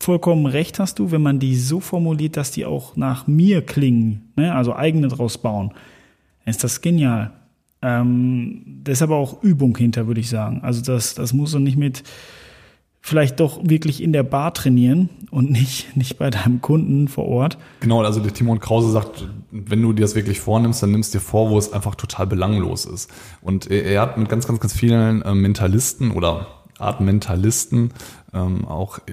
vollkommen 0.00 0.46
recht 0.46 0.78
hast 0.78 0.98
du, 0.98 1.10
wenn 1.10 1.22
man 1.22 1.38
die 1.38 1.56
so 1.56 1.80
formuliert, 1.80 2.36
dass 2.36 2.50
die 2.50 2.66
auch 2.66 2.96
nach 2.96 3.26
mir 3.26 3.64
klingen, 3.64 4.32
ne? 4.36 4.54
also 4.54 4.74
eigene 4.74 5.08
draus 5.08 5.38
bauen, 5.38 5.72
ist 6.44 6.62
das 6.64 6.80
genial. 6.80 7.32
Ähm, 7.82 8.80
da 8.84 8.92
ist 8.92 9.02
aber 9.02 9.16
auch 9.16 9.42
Übung 9.42 9.76
hinter, 9.76 10.06
würde 10.06 10.20
ich 10.20 10.28
sagen. 10.28 10.60
Also 10.62 10.82
das, 10.82 11.14
das 11.14 11.32
muss 11.32 11.50
so 11.50 11.58
nicht 11.58 11.76
mit 11.76 12.02
vielleicht 13.06 13.38
doch 13.38 13.60
wirklich 13.62 14.02
in 14.02 14.12
der 14.12 14.24
Bar 14.24 14.52
trainieren 14.52 15.10
und 15.30 15.48
nicht, 15.52 15.96
nicht 15.96 16.18
bei 16.18 16.28
deinem 16.28 16.60
Kunden 16.60 17.06
vor 17.06 17.26
Ort. 17.26 17.56
Genau, 17.78 18.02
also 18.02 18.18
der 18.18 18.34
Timon 18.34 18.58
Krause 18.58 18.90
sagt, 18.90 19.28
wenn 19.52 19.80
du 19.80 19.92
dir 19.92 20.02
das 20.02 20.16
wirklich 20.16 20.40
vornimmst, 20.40 20.82
dann 20.82 20.90
nimmst 20.90 21.14
dir 21.14 21.20
vor, 21.20 21.50
wo 21.50 21.56
es 21.56 21.72
einfach 21.72 21.94
total 21.94 22.26
belanglos 22.26 22.84
ist. 22.84 23.08
Und 23.42 23.70
er, 23.70 24.00
hat 24.00 24.18
mit 24.18 24.28
ganz, 24.28 24.48
ganz, 24.48 24.58
ganz 24.58 24.72
vielen 24.72 25.22
äh, 25.22 25.34
Mentalisten 25.34 26.10
oder 26.10 26.48
Art 26.80 27.00
Mentalisten 27.00 27.92
ähm, 28.34 28.64
auch, 28.64 28.98
äh, 28.98 29.12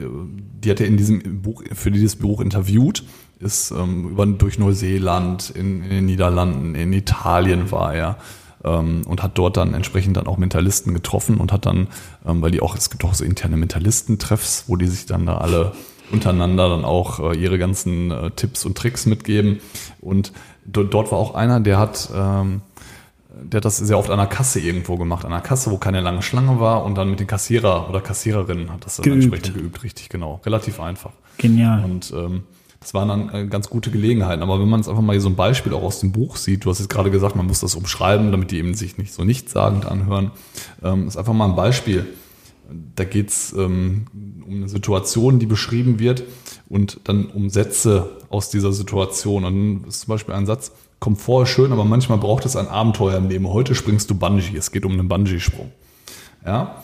die 0.64 0.72
hat 0.72 0.82
er 0.82 0.88
in 0.88 0.98
diesem 0.98 1.44
Buch, 1.44 1.64
für 1.72 1.92
dieses 1.92 2.16
Buch 2.16 2.42
interviewt, 2.42 3.04
ist 3.40 3.70
ähm, 3.70 4.10
über, 4.10 4.26
durch 4.26 4.58
Neuseeland, 4.58 5.52
in, 5.52 5.84
in 5.84 5.90
den 5.90 6.06
Niederlanden, 6.08 6.74
in 6.74 6.92
Italien 6.94 7.72
war 7.72 7.94
er 7.94 8.10
ähm, 8.10 8.16
und 8.64 9.22
hat 9.22 9.38
dort 9.38 9.58
dann 9.58 9.74
entsprechend 9.74 10.18
dann 10.18 10.28
auch 10.28 10.38
Mentalisten 10.38 10.94
getroffen 10.94 11.38
und 11.38 11.52
hat 11.52 11.66
dann, 11.66 11.88
ähm, 12.26 12.42
weil 12.42 12.52
die 12.52 12.62
auch, 12.62 12.76
es 12.76 12.90
gibt 12.90 13.04
auch 13.04 13.14
so 13.14 13.26
interne 13.26 13.58
Mentalistentreffs, 13.58 14.66
wo 14.68 14.76
die 14.76 14.88
sich 14.88 15.06
dann 15.06 15.26
da 15.26 15.38
alle 15.38 15.74
untereinander 16.12 16.70
dann 16.70 16.86
auch 16.86 17.20
äh, 17.20 17.38
ihre 17.38 17.58
ganzen 17.58 18.12
äh, 18.12 18.32
Tipps 18.32 18.66
und 18.66 18.78
Tricks 18.78 19.06
mitgeben. 19.06 19.60
Und 20.00 20.32
do, 20.66 20.84
dort 20.84 21.12
war 21.12 21.18
auch 21.18 21.36
einer, 21.36 21.60
der 21.60 21.78
hat, 21.78 22.10
ähm, 22.16 22.62
der 23.42 23.58
hat 23.58 23.66
das 23.66 23.78
sehr 23.78 23.98
oft 23.98 24.10
an 24.10 24.18
der 24.18 24.28
Kasse 24.28 24.60
irgendwo 24.60 24.96
gemacht, 24.96 25.26
an 25.26 25.34
einer 25.34 25.42
Kasse, 25.42 25.72
wo 25.72 25.78
keine 25.78 26.02
lange 26.02 26.22
Schlange 26.22 26.60
war 26.60 26.86
und 26.86 26.96
dann 26.96 27.10
mit 27.10 27.20
den 27.20 27.28
Kassierer 27.28 27.90
oder 27.90 28.00
Kassiererinnen 28.00 28.72
hat 28.72 28.86
das 28.86 28.98
dann 28.98 29.04
Geübt. 29.04 29.24
entsprechend 29.24 29.56
geübt, 29.56 29.84
richtig, 29.84 30.10
genau. 30.10 30.40
Relativ 30.46 30.80
einfach. 30.80 31.12
Genial. 31.38 31.84
Und 31.84 32.14
ähm, 32.16 32.44
das 32.84 32.94
waren 32.94 33.08
dann 33.08 33.34
äh, 33.34 33.48
ganz 33.48 33.70
gute 33.70 33.92
Gelegenheiten. 33.92 34.44
Aber 34.44 34.60
wenn 34.60 34.68
man 34.68 34.82
es 34.82 34.90
einfach 34.90 35.02
mal 35.02 35.18
so 35.22 35.30
ein 35.30 35.38
Beispiel 35.38 35.74
auch 35.74 35.84
aus 35.84 36.02
dem 36.02 36.12
Buch 36.12 36.36
sieht, 36.36 36.66
du 36.66 36.70
hast 36.70 36.80
jetzt 36.80 36.90
gerade 36.90 37.12
gesagt, 37.12 37.38
man 37.38 37.48
muss 37.48 37.62
das 37.62 37.76
umschreiben, 37.76 38.32
damit 38.32 38.52
die 38.52 38.58
eben 38.58 38.74
sich 38.74 38.98
nicht 38.98 39.14
so 39.14 39.24
nichtssagend 39.24 39.86
anhören, 39.86 40.32
ähm, 40.84 41.08
ist 41.08 41.16
einfach 41.16 41.34
mal 41.34 41.46
ein 41.46 41.56
Beispiel. 41.56 42.06
Da 42.96 43.06
geht 43.06 43.30
es 43.30 43.54
ähm, 43.54 44.08
um 44.46 44.56
eine 44.56 44.68
Situation, 44.68 45.40
die 45.40 45.46
beschrieben 45.46 46.00
wird 46.00 46.24
und 46.68 47.00
dann 47.06 47.28
um 47.28 47.50
Sätze 47.50 48.18
aus 48.30 48.50
dieser 48.50 48.74
Situation. 48.74 49.46
Und 49.46 49.54
dann 49.54 49.88
ist 49.88 50.02
zum 50.02 50.10
Beispiel 50.10 50.36
ein 50.36 50.46
Satz, 50.46 50.74
Komfort 51.00 51.44
ist 51.44 51.50
schön, 51.50 51.72
aber 51.72 51.86
manchmal 51.86 52.18
braucht 52.18 52.46
es 52.46 52.58
ein 52.58 52.68
Abenteuer 52.68 53.18
im 53.18 53.30
Leben. 53.30 53.48
Heute 53.48 53.76
springst 53.76 54.10
du 54.10 54.16
Bungee. 54.16 54.58
Es 54.58 54.72
geht 54.72 54.86
um 54.86 54.92
einen 54.92 55.08
Bungee-Sprung. 55.08 55.72
Ja, 56.46 56.84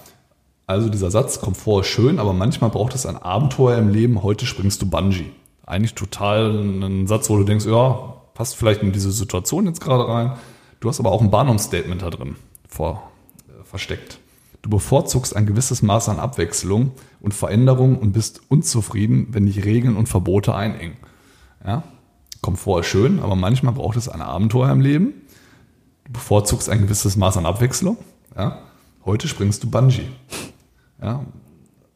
also 0.65 0.87
dieser 0.87 1.11
Satz, 1.11 1.41
Komfort 1.41 1.81
ist 1.81 1.87
schön, 1.87 2.19
aber 2.19 2.31
manchmal 2.31 2.69
braucht 2.69 2.95
es 2.95 3.05
ein 3.05 3.17
Abenteuer 3.17 3.77
im 3.77 3.89
Leben. 3.89 4.23
Heute 4.23 4.45
springst 4.45 4.81
du 4.81 4.89
Bungee. 4.89 5.31
Eigentlich 5.69 5.93
total 5.93 6.49
ein 6.49 7.05
Satz, 7.05 7.29
wo 7.29 7.37
du 7.37 7.43
denkst, 7.43 7.67
ja, 7.67 8.15
passt 8.33 8.55
vielleicht 8.55 8.81
in 8.81 8.91
diese 8.91 9.11
Situation 9.11 9.67
jetzt 9.67 9.81
gerade 9.81 10.07
rein. 10.07 10.31
Du 10.79 10.89
hast 10.89 10.99
aber 10.99 11.11
auch 11.11 11.21
ein 11.21 11.29
Barnum-Statement 11.29 12.01
da 12.01 12.09
drin 12.09 12.37
vor, 12.67 13.11
äh, 13.47 13.63
versteckt. 13.63 14.17
Du 14.63 14.71
bevorzugst 14.71 15.35
ein 15.35 15.45
gewisses 15.45 15.83
Maß 15.83 16.09
an 16.09 16.19
Abwechslung 16.19 16.93
und 17.21 17.35
Veränderung 17.35 17.99
und 17.99 18.13
bist 18.13 18.41
unzufrieden, 18.49 19.27
wenn 19.29 19.45
dich 19.45 19.63
Regeln 19.63 19.95
und 19.95 20.09
Verbote 20.09 20.55
einengen. 20.55 20.97
Ja? 21.63 21.83
Komfort 22.41 22.79
ist 22.79 22.87
schön, 22.87 23.19
aber 23.19 23.35
manchmal 23.35 23.73
braucht 23.73 23.95
es 23.95 24.09
ein 24.09 24.23
Abenteuer 24.23 24.71
im 24.71 24.81
Leben. 24.81 25.13
Du 26.05 26.13
bevorzugst 26.13 26.67
ein 26.67 26.81
gewisses 26.81 27.15
Maß 27.15 27.37
an 27.37 27.45
Abwechslung. 27.45 27.97
Ja? 28.35 28.63
Heute 29.05 29.27
springst 29.27 29.61
du 29.61 29.69
Bungee. 29.69 30.09
Ja? 30.99 31.23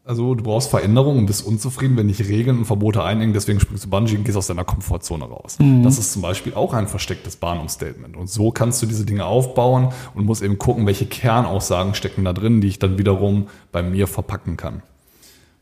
Also 0.06 0.36
du 0.36 0.44
brauchst 0.44 0.70
Veränderung 0.70 1.18
und 1.18 1.28
bist 1.28 1.46
unzufrieden, 1.48 1.96
wenn 1.96 2.10
dich 2.10 2.20
Regeln 2.20 2.58
und 2.58 2.66
Verbote 2.66 3.04
einengen, 3.04 3.32
deswegen 3.32 3.62
springst 3.62 3.86
du 3.86 3.90
Bungee 3.90 4.18
und 4.18 4.26
gehst 4.26 4.38
aus 4.38 4.48
deiner 4.48 4.66
Komfortzone 4.66 5.24
raus. 5.24 5.58
Das 5.82 5.98
ist 5.98 6.12
zum 6.12 6.22
Beispiel 6.22 6.54
auch 6.56 6.74
ein 6.74 6.88
verstecktes 6.88 7.38
Barnum-Statement. 7.38 8.18
Und 8.18 8.30
so 8.30 8.52
kannst 8.52 8.82
du 8.82 8.86
diese 8.86 9.06
Dinge 9.06 9.26
aufbauen 9.26 9.94
und 10.14 10.26
musst 10.26 10.42
eben 10.42 10.58
gucken, 10.58 10.86
welche 10.86 11.06
Kernaussagen 11.06 11.96
stecken 11.96 12.26
da 12.26 12.34
drin, 12.34 12.60
die 12.60 12.68
ich 12.68 12.80
dann 12.80 12.98
wiederum 12.98 13.48
bei 13.72 13.82
mir 13.82 14.08
verpacken 14.08 14.58
kann. 14.58 14.84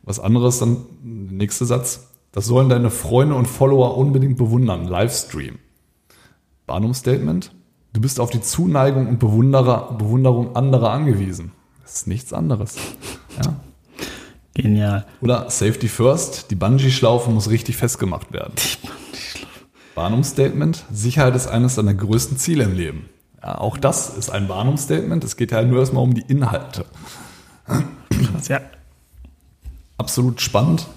Was 0.02 0.20
anderes 0.20 0.58
dann, 0.58 0.86
der 1.04 1.38
nächste 1.38 1.66
Satz, 1.66 2.08
das 2.32 2.48
sollen 2.48 2.70
deine 2.70 2.90
Freunde 2.90 3.36
und 3.36 3.46
Follower 3.46 3.96
unbedingt 3.96 4.38
bewundern. 4.38 4.88
Livestream. 4.88 5.60
Barnum-Statement, 6.66 7.54
du 7.94 8.02
bist 8.02 8.20
auf 8.20 8.32
die 8.32 8.42
Zuneigung 8.42 9.08
und 9.08 9.20
Bewunderer, 9.20 9.94
Bewunderung 10.00 10.56
anderer 10.56 10.90
angewiesen. 10.90 11.52
Das 11.84 11.94
ist 11.94 12.08
nichts 12.08 12.34
anderes. 12.34 12.78
Ja. 13.38 13.54
Genial. 14.54 15.06
Oder 15.22 15.50
Safety 15.50 15.88
First, 15.88 16.52
die 16.52 16.56
Bungee-Schlaufe 16.56 17.30
muss 17.30 17.50
richtig 17.50 17.78
festgemacht 17.78 18.34
werden. 18.34 18.54
Barnum-Statement, 19.96 20.86
Sicherheit 20.92 21.36
ist 21.36 21.48
eines 21.48 21.76
deiner 21.76 21.94
größten 21.94 22.38
Ziele 22.38 22.64
im 22.64 22.76
Leben. 22.76 23.10
Ja, 23.42 23.58
auch 23.58 23.78
das 23.78 24.18
ist 24.18 24.30
ein 24.30 24.48
Barnum-Statement. 24.48 25.24
Es 25.24 25.36
geht 25.36 25.52
ja 25.52 25.62
nur 25.64 25.80
erstmal 25.80 26.04
um 26.04 26.14
die 26.14 26.24
Inhalte. 26.28 26.86
Krass, 27.66 28.48
ja. 28.48 28.62
Absolut 29.98 30.42
spannend. 30.42 30.88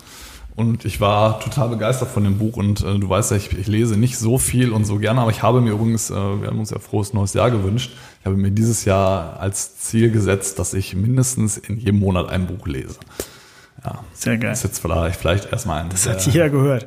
Und 0.57 0.85
ich 0.85 1.01
war 1.01 1.41
total 1.41 1.69
begeistert 1.71 2.11
von 2.11 2.23
dem 2.25 2.39
Buch. 2.39 2.57
Und 2.57 2.83
äh, 2.83 2.99
du 2.99 3.09
weißt 3.09 3.33
ja, 3.33 3.37
ich, 3.37 3.57
ich 3.57 3.67
lese 3.67 3.97
nicht 3.97 4.19
so 4.19 4.39
viel 4.39 4.73
und 4.73 4.85
so 4.85 4.99
gerne, 4.99 5.21
aber 5.21 5.31
ich 5.31 5.43
habe 5.43 5.61
mir 5.61 5.73
übrigens, 5.73 6.11
äh, 6.11 6.15
wir 6.15 6.47
haben 6.49 6.61
uns 6.61 6.71
ja 6.71 6.79
frohes 6.79 7.13
neues 7.13 7.35
Jahr 7.35 7.51
gewünscht. 7.51 7.93
Ich 8.21 8.27
habe 8.27 8.37
mir 8.37 8.53
dieses 8.53 8.85
Jahr 8.85 9.41
als 9.41 9.79
Ziel 9.79 10.11
gesetzt, 10.11 10.59
dass 10.59 10.75
ich 10.75 10.95
mindestens 10.95 11.57
in 11.57 11.79
jedem 11.79 11.99
Monat 11.99 12.29
ein 12.29 12.47
Buch 12.47 12.67
lese. 12.67 12.99
Ja, 13.85 14.03
Sehr 14.15 14.39
geil. 14.39 14.51
das 14.51 14.61
ist 14.61 14.65
jetzt 14.65 14.79
vielleicht, 14.79 15.21
vielleicht 15.21 15.53
erstmal 15.53 15.83
ein. 15.83 15.91
Das 15.91 16.09
hat 16.09 16.25
jeder 16.27 16.49
gehört. 16.49 16.87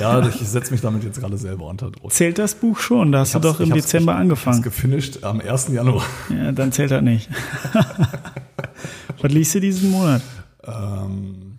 Ja, 0.00 0.26
ich 0.26 0.34
setze 0.36 0.72
mich 0.72 0.80
damit 0.80 1.04
jetzt 1.04 1.20
gerade 1.20 1.38
selber 1.38 1.66
unter 1.66 1.92
Druck. 1.92 2.12
Zählt 2.12 2.38
das 2.38 2.56
Buch 2.56 2.78
schon? 2.78 3.12
Da 3.12 3.20
hast 3.20 3.34
du 3.36 3.38
doch 3.38 3.60
im 3.60 3.72
Dezember 3.72 4.16
angefangen. 4.16 4.58
Ich 4.58 4.64
gefinisht 4.64 5.22
am 5.22 5.40
1. 5.40 5.68
Januar. 5.68 6.04
Ja, 6.28 6.50
dann 6.50 6.72
zählt 6.72 6.90
das 6.90 7.02
nicht. 7.02 7.28
Was 9.20 9.30
liest 9.32 9.54
du 9.54 9.60
diesen 9.60 9.90
Monat? 9.92 10.22
Ähm, 10.64 11.58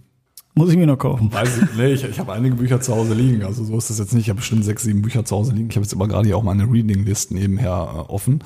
Muss 0.56 0.70
ich 0.72 0.78
mir 0.78 0.88
noch 0.88 0.98
kaufen. 0.98 1.32
Weiß 1.32 1.58
ich, 1.58 1.78
nee, 1.78 1.94
ich, 1.94 2.04
ich 2.04 2.20
habe 2.20 2.34
einige 2.34 2.56
Bücher 2.56 2.82
zu 2.82 2.94
Hause 2.94 3.14
liegen. 3.14 3.44
Also 3.44 3.64
so 3.64 3.78
ist 3.78 3.90
das 3.90 4.00
jetzt 4.00 4.14
nicht. 4.14 4.24
Ich 4.24 4.30
habe 4.30 4.40
bestimmt 4.40 4.66
sechs, 4.66 4.84
sieben 4.84 5.02
Bücher 5.02 5.24
zu 5.24 5.38
Hause 5.38 5.54
liegen. 5.54 5.70
Ich 5.70 5.76
habe 5.78 5.84
jetzt 5.86 5.94
aber 5.94 6.08
gerade 6.10 6.26
hier 6.26 6.36
auch 6.38 6.44
meine 6.44 6.64
Reading-List 6.70 7.32
nebenher 7.32 7.72
äh, 7.72 8.12
offen. 8.12 8.44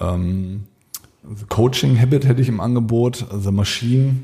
Ähm, 0.00 0.64
Coaching 1.50 2.00
Habit 2.00 2.26
hätte 2.26 2.40
ich 2.40 2.48
im 2.48 2.60
Angebot. 2.60 3.26
Also 3.30 3.52
Machine. 3.52 4.16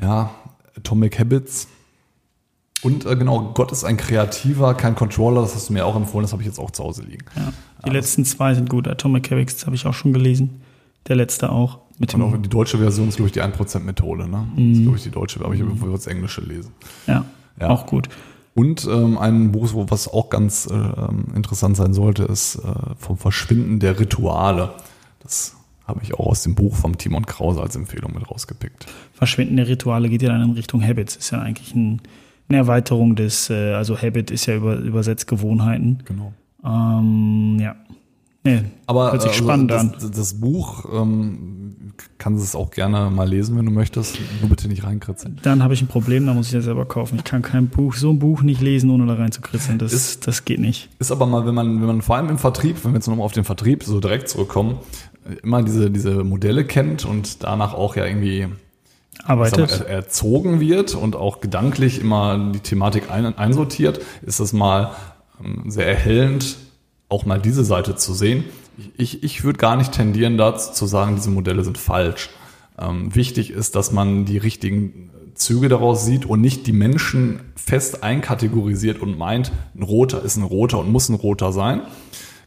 Ja, 0.00 0.30
Atomic 0.76 1.18
Habits. 1.18 1.68
Und 2.82 3.06
äh, 3.06 3.16
genau, 3.16 3.52
Gott 3.54 3.72
ist 3.72 3.84
ein 3.84 3.96
Kreativer, 3.96 4.74
kein 4.74 4.94
Controller. 4.94 5.40
Das 5.42 5.54
hast 5.54 5.68
du 5.70 5.72
mir 5.72 5.86
auch 5.86 5.96
empfohlen. 5.96 6.22
Das 6.22 6.32
habe 6.32 6.42
ich 6.42 6.46
jetzt 6.46 6.58
auch 6.58 6.70
zu 6.70 6.84
Hause 6.84 7.02
liegen. 7.02 7.24
Ja. 7.34 7.52
Die 7.84 7.90
letzten 7.90 8.24
zwei 8.24 8.54
sind 8.54 8.68
gut. 8.68 8.86
Atomic 8.86 9.30
Habits 9.30 9.64
habe 9.66 9.74
ich 9.74 9.86
auch 9.86 9.94
schon 9.94 10.12
gelesen. 10.12 10.60
Der 11.08 11.16
letzte 11.16 11.50
auch. 11.50 11.78
Mit 11.98 12.14
Und 12.14 12.22
auch 12.22 12.36
die 12.36 12.48
deutsche 12.48 12.76
Version 12.78 13.08
ist, 13.08 13.16
glaube 13.16 13.28
ich, 13.28 13.32
die 13.32 13.42
1%-Methode. 13.42 14.28
Ne? 14.28 14.46
Das 14.54 14.76
ist, 14.76 14.82
glaube 14.82 14.96
ich, 14.98 15.02
die 15.04 15.10
deutsche, 15.10 15.42
aber 15.42 15.54
ich 15.54 15.60
würde 15.60 15.92
das 15.92 16.06
Englische 16.06 16.42
lesen. 16.42 16.72
ja, 17.06 17.24
Ja. 17.58 17.70
auch 17.70 17.86
gut. 17.86 18.08
Und 18.54 18.86
ähm, 18.90 19.16
ein 19.18 19.52
Buch, 19.52 19.70
was 19.74 20.08
auch 20.08 20.28
ganz 20.30 20.68
ähm, 20.70 21.26
interessant 21.34 21.76
sein 21.76 21.94
sollte, 21.94 22.24
ist 22.24 22.56
äh, 22.56 22.60
vom 22.98 23.16
Verschwinden 23.16 23.80
der 23.80 23.98
Rituale. 23.98 24.72
Das 25.22 25.54
habe 25.86 26.00
ich 26.02 26.14
auch 26.14 26.26
aus 26.26 26.42
dem 26.42 26.54
Buch 26.54 26.74
vom 26.74 26.98
Timon 26.98 27.26
Krause 27.26 27.60
als 27.62 27.76
Empfehlung 27.76 28.12
mit 28.14 28.28
rausgepickt. 28.30 28.86
Verschwinden 29.12 29.56
der 29.56 29.68
Rituale 29.68 30.08
geht 30.08 30.22
ja 30.22 30.28
dann 30.30 30.42
in 30.42 30.50
Richtung 30.50 30.82
Habits. 30.82 31.16
Ist 31.16 31.30
ja 31.30 31.40
eigentlich 31.40 31.74
ein, 31.74 32.00
eine 32.48 32.58
Erweiterung 32.58 33.14
des, 33.16 33.50
äh, 33.50 33.72
also 33.74 33.96
Habit 34.00 34.30
ist 34.30 34.46
ja 34.46 34.56
über, 34.56 34.76
übersetzt 34.76 35.26
Gewohnheiten. 35.28 35.98
Genau. 36.04 36.32
Ähm, 36.64 37.58
ja. 37.60 37.76
Nee, 38.42 38.62
Aber 38.86 39.10
hört 39.10 39.22
sich 39.22 39.32
also, 39.32 39.42
spannend 39.42 39.70
das, 39.72 39.80
an. 39.80 39.94
das, 40.12 40.34
Buch 40.34 40.84
ähm, 40.92 41.92
kannst 42.18 42.44
es 42.44 42.54
auch 42.54 42.70
gerne 42.70 43.10
mal 43.10 43.28
lesen, 43.28 43.58
wenn 43.58 43.64
du 43.66 43.72
möchtest. 43.72 44.18
Nur 44.40 44.48
bitte 44.50 44.68
nicht 44.68 44.84
reinkritzeln. 44.84 45.40
Dann 45.42 45.64
habe 45.64 45.74
ich 45.74 45.82
ein 45.82 45.88
Problem, 45.88 46.26
da 46.26 46.34
muss 46.34 46.46
ich 46.46 46.52
das 46.52 46.64
selber 46.64 46.84
kaufen. 46.86 47.16
Ich 47.16 47.24
kann 47.24 47.42
kein 47.42 47.66
Buch, 47.68 47.94
so 47.94 48.10
ein 48.10 48.20
Buch 48.20 48.42
nicht 48.42 48.60
lesen, 48.60 48.90
ohne 48.90 49.04
da 49.06 49.14
rein 49.14 49.32
zu 49.32 49.40
kritzeln. 49.40 49.78
Das, 49.78 49.92
Ist- 49.92 50.28
das 50.28 50.44
geht 50.44 50.60
nicht. 50.60 50.88
Ist 51.00 51.10
aber 51.10 51.26
mal, 51.26 51.44
wenn 51.44 51.56
man, 51.56 51.80
wenn 51.80 51.86
man 51.88 52.02
vor 52.02 52.16
allem 52.16 52.28
im 52.28 52.38
Vertrieb, 52.38 52.76
wenn 52.84 52.92
wir 52.92 52.98
jetzt 52.98 53.08
nochmal 53.08 53.24
auf 53.24 53.32
den 53.32 53.42
Vertrieb 53.44 53.82
so 53.82 53.98
direkt 53.98 54.28
zurückkommen, 54.28 54.76
immer 55.42 55.62
diese, 55.62 55.90
diese 55.90 56.24
Modelle 56.24 56.64
kennt 56.64 57.04
und 57.04 57.42
danach 57.42 57.74
auch 57.74 57.96
ja 57.96 58.04
irgendwie 58.06 58.46
Arbeitet. 59.24 59.80
er- 59.80 59.88
erzogen 59.88 60.60
wird 60.60 60.94
und 60.94 61.16
auch 61.16 61.40
gedanklich 61.40 62.00
immer 62.00 62.52
die 62.52 62.60
Thematik 62.60 63.10
ein, 63.10 63.36
einsortiert, 63.36 64.00
ist 64.22 64.40
es 64.40 64.52
mal 64.52 64.92
ähm, 65.42 65.70
sehr 65.70 65.86
erhellend, 65.86 66.56
auch 67.08 67.24
mal 67.24 67.40
diese 67.40 67.64
Seite 67.64 67.96
zu 67.96 68.14
sehen. 68.14 68.44
Ich, 68.78 68.90
ich, 68.98 69.22
ich 69.22 69.44
würde 69.44 69.58
gar 69.58 69.76
nicht 69.76 69.92
tendieren 69.92 70.36
dazu 70.36 70.72
zu 70.72 70.86
sagen, 70.86 71.16
diese 71.16 71.30
Modelle 71.30 71.64
sind 71.64 71.78
falsch. 71.78 72.30
Ähm, 72.78 73.14
wichtig 73.14 73.50
ist, 73.50 73.74
dass 73.74 73.90
man 73.90 74.26
die 74.26 74.36
richtigen 74.38 75.10
Züge 75.34 75.68
daraus 75.68 76.04
sieht 76.04 76.26
und 76.26 76.40
nicht 76.40 76.66
die 76.66 76.72
Menschen 76.72 77.40
fest 77.56 78.02
einkategorisiert 78.02 79.00
und 79.00 79.18
meint, 79.18 79.50
ein 79.74 79.82
roter 79.82 80.22
ist 80.22 80.36
ein 80.36 80.42
roter 80.42 80.78
und 80.78 80.90
muss 80.90 81.08
ein 81.08 81.14
roter 81.14 81.52
sein. 81.52 81.82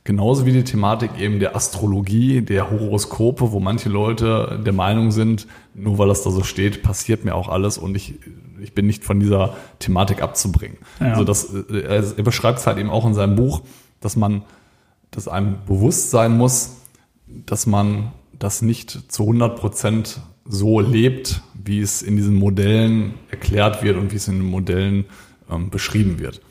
Genauso 0.10 0.48
wie 0.48 0.54
die 0.54 0.64
Thematik 0.64 1.12
eben 1.20 1.40
der 1.40 1.56
Astrologie, 1.56 2.42
der 2.42 2.72
Horoskope, 2.72 3.52
wo 3.52 3.60
manche 3.60 3.90
Leute 3.90 4.60
der 4.66 4.74
Meinung 4.74 5.12
sind, 5.12 5.46
nur 5.76 6.00
weil 6.00 6.08
das 6.08 6.24
da 6.24 6.32
so 6.32 6.42
steht, 6.42 6.82
passiert 6.82 7.26
mir 7.26 7.36
auch 7.36 7.48
alles 7.48 7.78
und 7.78 7.94
ich, 7.96 8.16
ich 8.60 8.74
bin 8.74 8.88
nicht 8.88 9.04
von 9.04 9.20
dieser 9.20 9.56
Thematik 9.78 10.24
abzubringen. 10.24 10.80
Ja. 11.00 11.12
Also 11.12 11.24
das, 11.26 11.54
äh, 11.54 11.82
er, 11.82 12.18
er 12.18 12.24
beschreibt 12.24 12.58
es 12.58 12.66
halt 12.66 12.80
eben 12.80 12.90
auch 12.90 13.06
in 13.06 13.14
seinem 13.14 13.36
Buch, 13.36 13.62
dass 14.00 14.16
man, 14.16 14.42
dass 15.12 15.28
einem 15.28 15.58
bewusst 15.68 16.10
sein 16.10 16.36
muss, 16.36 16.78
dass 17.28 17.68
man 17.68 18.12
das 18.34 18.64
nicht 18.64 19.12
zu 19.12 19.22
100 19.22 19.60
Prozent 19.60 20.22
so 20.44 20.80
lebt, 20.80 21.44
wie 21.54 21.82
es 21.82 22.02
in 22.02 22.16
diesen 22.16 22.34
Modellen 22.34 23.14
erklärt 23.30 23.84
wird 23.84 23.96
und 23.96 24.12
wie 24.12 24.16
es 24.16 24.28
in 24.28 24.40
den 24.40 24.50
Modellen 24.50 25.06
ähm, 25.52 25.70
beschrieben 25.70 26.18
wird. 26.18 26.42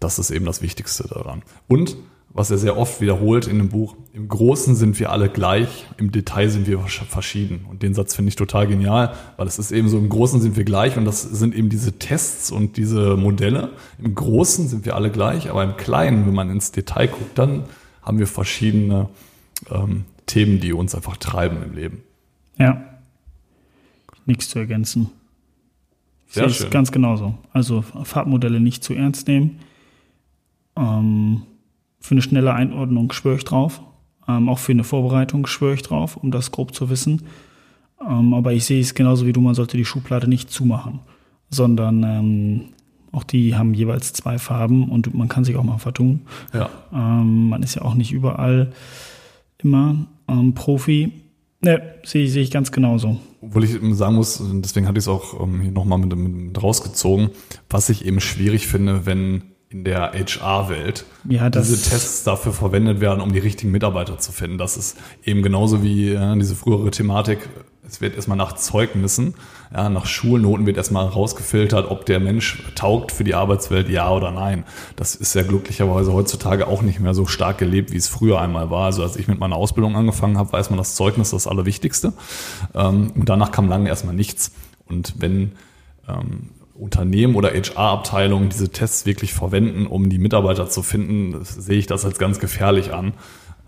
Das 0.00 0.18
ist 0.18 0.30
eben 0.30 0.46
das 0.46 0.62
Wichtigste 0.62 1.06
daran. 1.06 1.42
Und 1.68 1.98
was 2.34 2.50
er 2.50 2.58
sehr 2.58 2.78
oft 2.78 3.00
wiederholt 3.00 3.46
in 3.46 3.58
dem 3.58 3.68
Buch, 3.68 3.94
im 4.14 4.28
Großen 4.28 4.74
sind 4.74 4.98
wir 4.98 5.10
alle 5.10 5.28
gleich, 5.28 5.86
im 5.98 6.12
Detail 6.12 6.48
sind 6.48 6.66
wir 6.66 6.78
versch- 6.78 7.04
verschieden. 7.04 7.66
Und 7.68 7.82
den 7.82 7.94
Satz 7.94 8.14
finde 8.14 8.30
ich 8.30 8.36
total 8.36 8.66
genial, 8.66 9.14
weil 9.36 9.46
es 9.46 9.58
ist 9.58 9.70
eben 9.70 9.88
so, 9.88 9.98
im 9.98 10.08
Großen 10.08 10.40
sind 10.40 10.56
wir 10.56 10.64
gleich 10.64 10.96
und 10.96 11.04
das 11.04 11.22
sind 11.22 11.54
eben 11.54 11.68
diese 11.68 11.98
Tests 11.98 12.50
und 12.50 12.76
diese 12.76 13.16
Modelle. 13.16 13.70
Im 13.98 14.14
Großen 14.14 14.68
sind 14.68 14.84
wir 14.86 14.96
alle 14.96 15.10
gleich, 15.10 15.50
aber 15.50 15.62
im 15.62 15.76
Kleinen, 15.76 16.26
wenn 16.26 16.34
man 16.34 16.50
ins 16.50 16.72
Detail 16.72 17.08
guckt, 17.08 17.38
dann 17.38 17.64
haben 18.02 18.18
wir 18.18 18.26
verschiedene 18.26 19.08
ähm, 19.70 20.04
Themen, 20.26 20.60
die 20.60 20.72
uns 20.72 20.94
einfach 20.94 21.16
treiben 21.18 21.62
im 21.62 21.74
Leben. 21.74 22.02
Ja. 22.58 22.82
Nichts 24.24 24.48
zu 24.48 24.58
ergänzen. 24.58 25.10
Sehr 26.28 26.44
Sehe 26.44 26.50
ich 26.50 26.56
schön. 26.58 26.70
ganz 26.70 26.92
genauso. 26.92 27.34
Also 27.52 27.82
Farbmodelle 27.82 28.60
nicht 28.60 28.82
zu 28.84 28.94
ernst 28.94 29.28
nehmen. 29.28 29.58
Ähm, 30.76 31.42
für 32.02 32.12
eine 32.12 32.22
schnelle 32.22 32.52
Einordnung 32.52 33.10
schwöre 33.12 33.36
ich 33.36 33.44
drauf. 33.44 33.80
Ähm, 34.28 34.48
auch 34.48 34.58
für 34.58 34.72
eine 34.72 34.84
Vorbereitung 34.84 35.46
schwöre 35.46 35.74
ich 35.74 35.82
drauf, 35.82 36.16
um 36.16 36.30
das 36.30 36.50
grob 36.50 36.74
zu 36.74 36.90
wissen. 36.90 37.22
Ähm, 38.06 38.34
aber 38.34 38.52
ich 38.52 38.64
sehe 38.64 38.80
es 38.80 38.94
genauso 38.94 39.26
wie 39.26 39.32
du, 39.32 39.40
man 39.40 39.54
sollte 39.54 39.76
die 39.76 39.84
Schublade 39.84 40.28
nicht 40.28 40.50
zumachen, 40.50 41.00
sondern 41.48 42.02
ähm, 42.02 42.60
auch 43.12 43.24
die 43.24 43.54
haben 43.54 43.74
jeweils 43.74 44.12
zwei 44.12 44.38
Farben 44.38 44.88
und 44.88 45.14
man 45.14 45.28
kann 45.28 45.44
sich 45.44 45.56
auch 45.56 45.62
mal 45.62 45.78
vertun. 45.78 46.22
Ja. 46.52 46.68
Ähm, 46.92 47.48
man 47.48 47.62
ist 47.62 47.76
ja 47.76 47.82
auch 47.82 47.94
nicht 47.94 48.12
überall 48.12 48.72
immer 49.58 50.06
ähm, 50.28 50.54
Profi. 50.54 51.12
Ne, 51.60 51.80
sehe 52.02 52.28
sehe 52.28 52.42
ich 52.42 52.50
ganz 52.50 52.72
genauso. 52.72 53.20
Obwohl 53.40 53.62
ich 53.62 53.78
sagen 53.96 54.16
muss, 54.16 54.42
deswegen 54.54 54.88
hatte 54.88 54.98
ich 54.98 55.04
es 55.04 55.08
auch 55.08 55.40
ähm, 55.40 55.60
hier 55.60 55.70
nochmal 55.70 55.98
mit, 55.98 56.16
mit 56.16 56.60
rausgezogen, 56.60 57.30
was 57.70 57.88
ich 57.88 58.04
eben 58.04 58.20
schwierig 58.20 58.66
finde, 58.66 59.06
wenn 59.06 59.42
in 59.72 59.84
der 59.84 60.12
HR-Welt 60.12 61.04
Ja, 61.28 61.48
diese 61.48 61.90
Tests 61.90 62.24
dafür 62.24 62.52
verwendet 62.52 63.00
werden, 63.00 63.20
um 63.20 63.32
die 63.32 63.38
richtigen 63.38 63.72
Mitarbeiter 63.72 64.18
zu 64.18 64.30
finden. 64.30 64.58
Das 64.58 64.76
ist 64.76 64.98
eben 65.24 65.42
genauso 65.42 65.82
wie 65.82 66.12
ja, 66.12 66.34
diese 66.34 66.54
frühere 66.54 66.90
Thematik, 66.90 67.48
es 67.84 68.00
wird 68.00 68.14
erstmal 68.14 68.36
nach 68.38 68.54
Zeugnissen, 68.54 69.34
ja, 69.74 69.88
nach 69.88 70.06
Schulnoten 70.06 70.66
wird 70.66 70.76
erstmal 70.76 71.06
rausgefiltert, 71.06 71.90
ob 71.90 72.06
der 72.06 72.20
Mensch 72.20 72.62
taugt 72.74 73.12
für 73.12 73.24
die 73.24 73.34
Arbeitswelt, 73.34 73.88
ja 73.88 74.10
oder 74.10 74.30
nein. 74.30 74.64
Das 74.96 75.14
ist 75.14 75.34
ja 75.34 75.42
glücklicherweise 75.42 76.12
heutzutage 76.12 76.68
auch 76.68 76.82
nicht 76.82 77.00
mehr 77.00 77.14
so 77.14 77.26
stark 77.26 77.58
gelebt, 77.58 77.92
wie 77.92 77.96
es 77.96 78.08
früher 78.08 78.40
einmal 78.40 78.70
war. 78.70 78.86
Also 78.86 79.02
als 79.02 79.16
ich 79.16 79.26
mit 79.26 79.40
meiner 79.40 79.56
Ausbildung 79.56 79.96
angefangen 79.96 80.38
habe, 80.38 80.52
weiß 80.52 80.70
man, 80.70 80.76
das 80.76 80.94
Zeugnis 80.94 81.28
ist 81.28 81.32
das 81.32 81.46
Allerwichtigste. 81.46 82.12
Ähm, 82.74 83.12
und 83.14 83.28
danach 83.28 83.50
kam 83.50 83.68
lange 83.68 83.88
erstmal 83.88 84.14
nichts. 84.14 84.52
Und 84.86 85.14
wenn 85.18 85.52
ähm, 86.08 86.50
Unternehmen 86.74 87.34
oder 87.34 87.50
HR-Abteilungen 87.50 88.48
diese 88.48 88.70
Tests 88.70 89.06
wirklich 89.06 89.32
verwenden, 89.32 89.86
um 89.86 90.08
die 90.08 90.18
Mitarbeiter 90.18 90.68
zu 90.68 90.82
finden, 90.82 91.44
sehe 91.44 91.78
ich 91.78 91.86
das 91.86 92.04
als 92.04 92.18
ganz 92.18 92.38
gefährlich 92.38 92.92
an. 92.92 93.12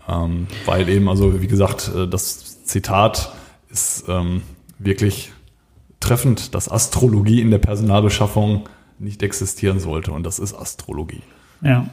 Ähm, 0.07 0.47
weil 0.65 0.87
eben, 0.89 1.09
also 1.09 1.41
wie 1.41 1.47
gesagt, 1.47 1.91
äh, 1.95 2.07
das 2.07 2.63
Zitat 2.65 3.33
ist 3.69 4.05
ähm, 4.07 4.41
wirklich 4.79 5.31
treffend, 5.99 6.53
dass 6.53 6.69
Astrologie 6.69 7.41
in 7.41 7.51
der 7.51 7.57
Personalbeschaffung 7.57 8.69
nicht 8.99 9.23
existieren 9.23 9.79
sollte. 9.79 10.11
Und 10.11 10.23
das 10.23 10.39
ist 10.39 10.53
Astrologie. 10.53 11.21
Ja. 11.61 11.89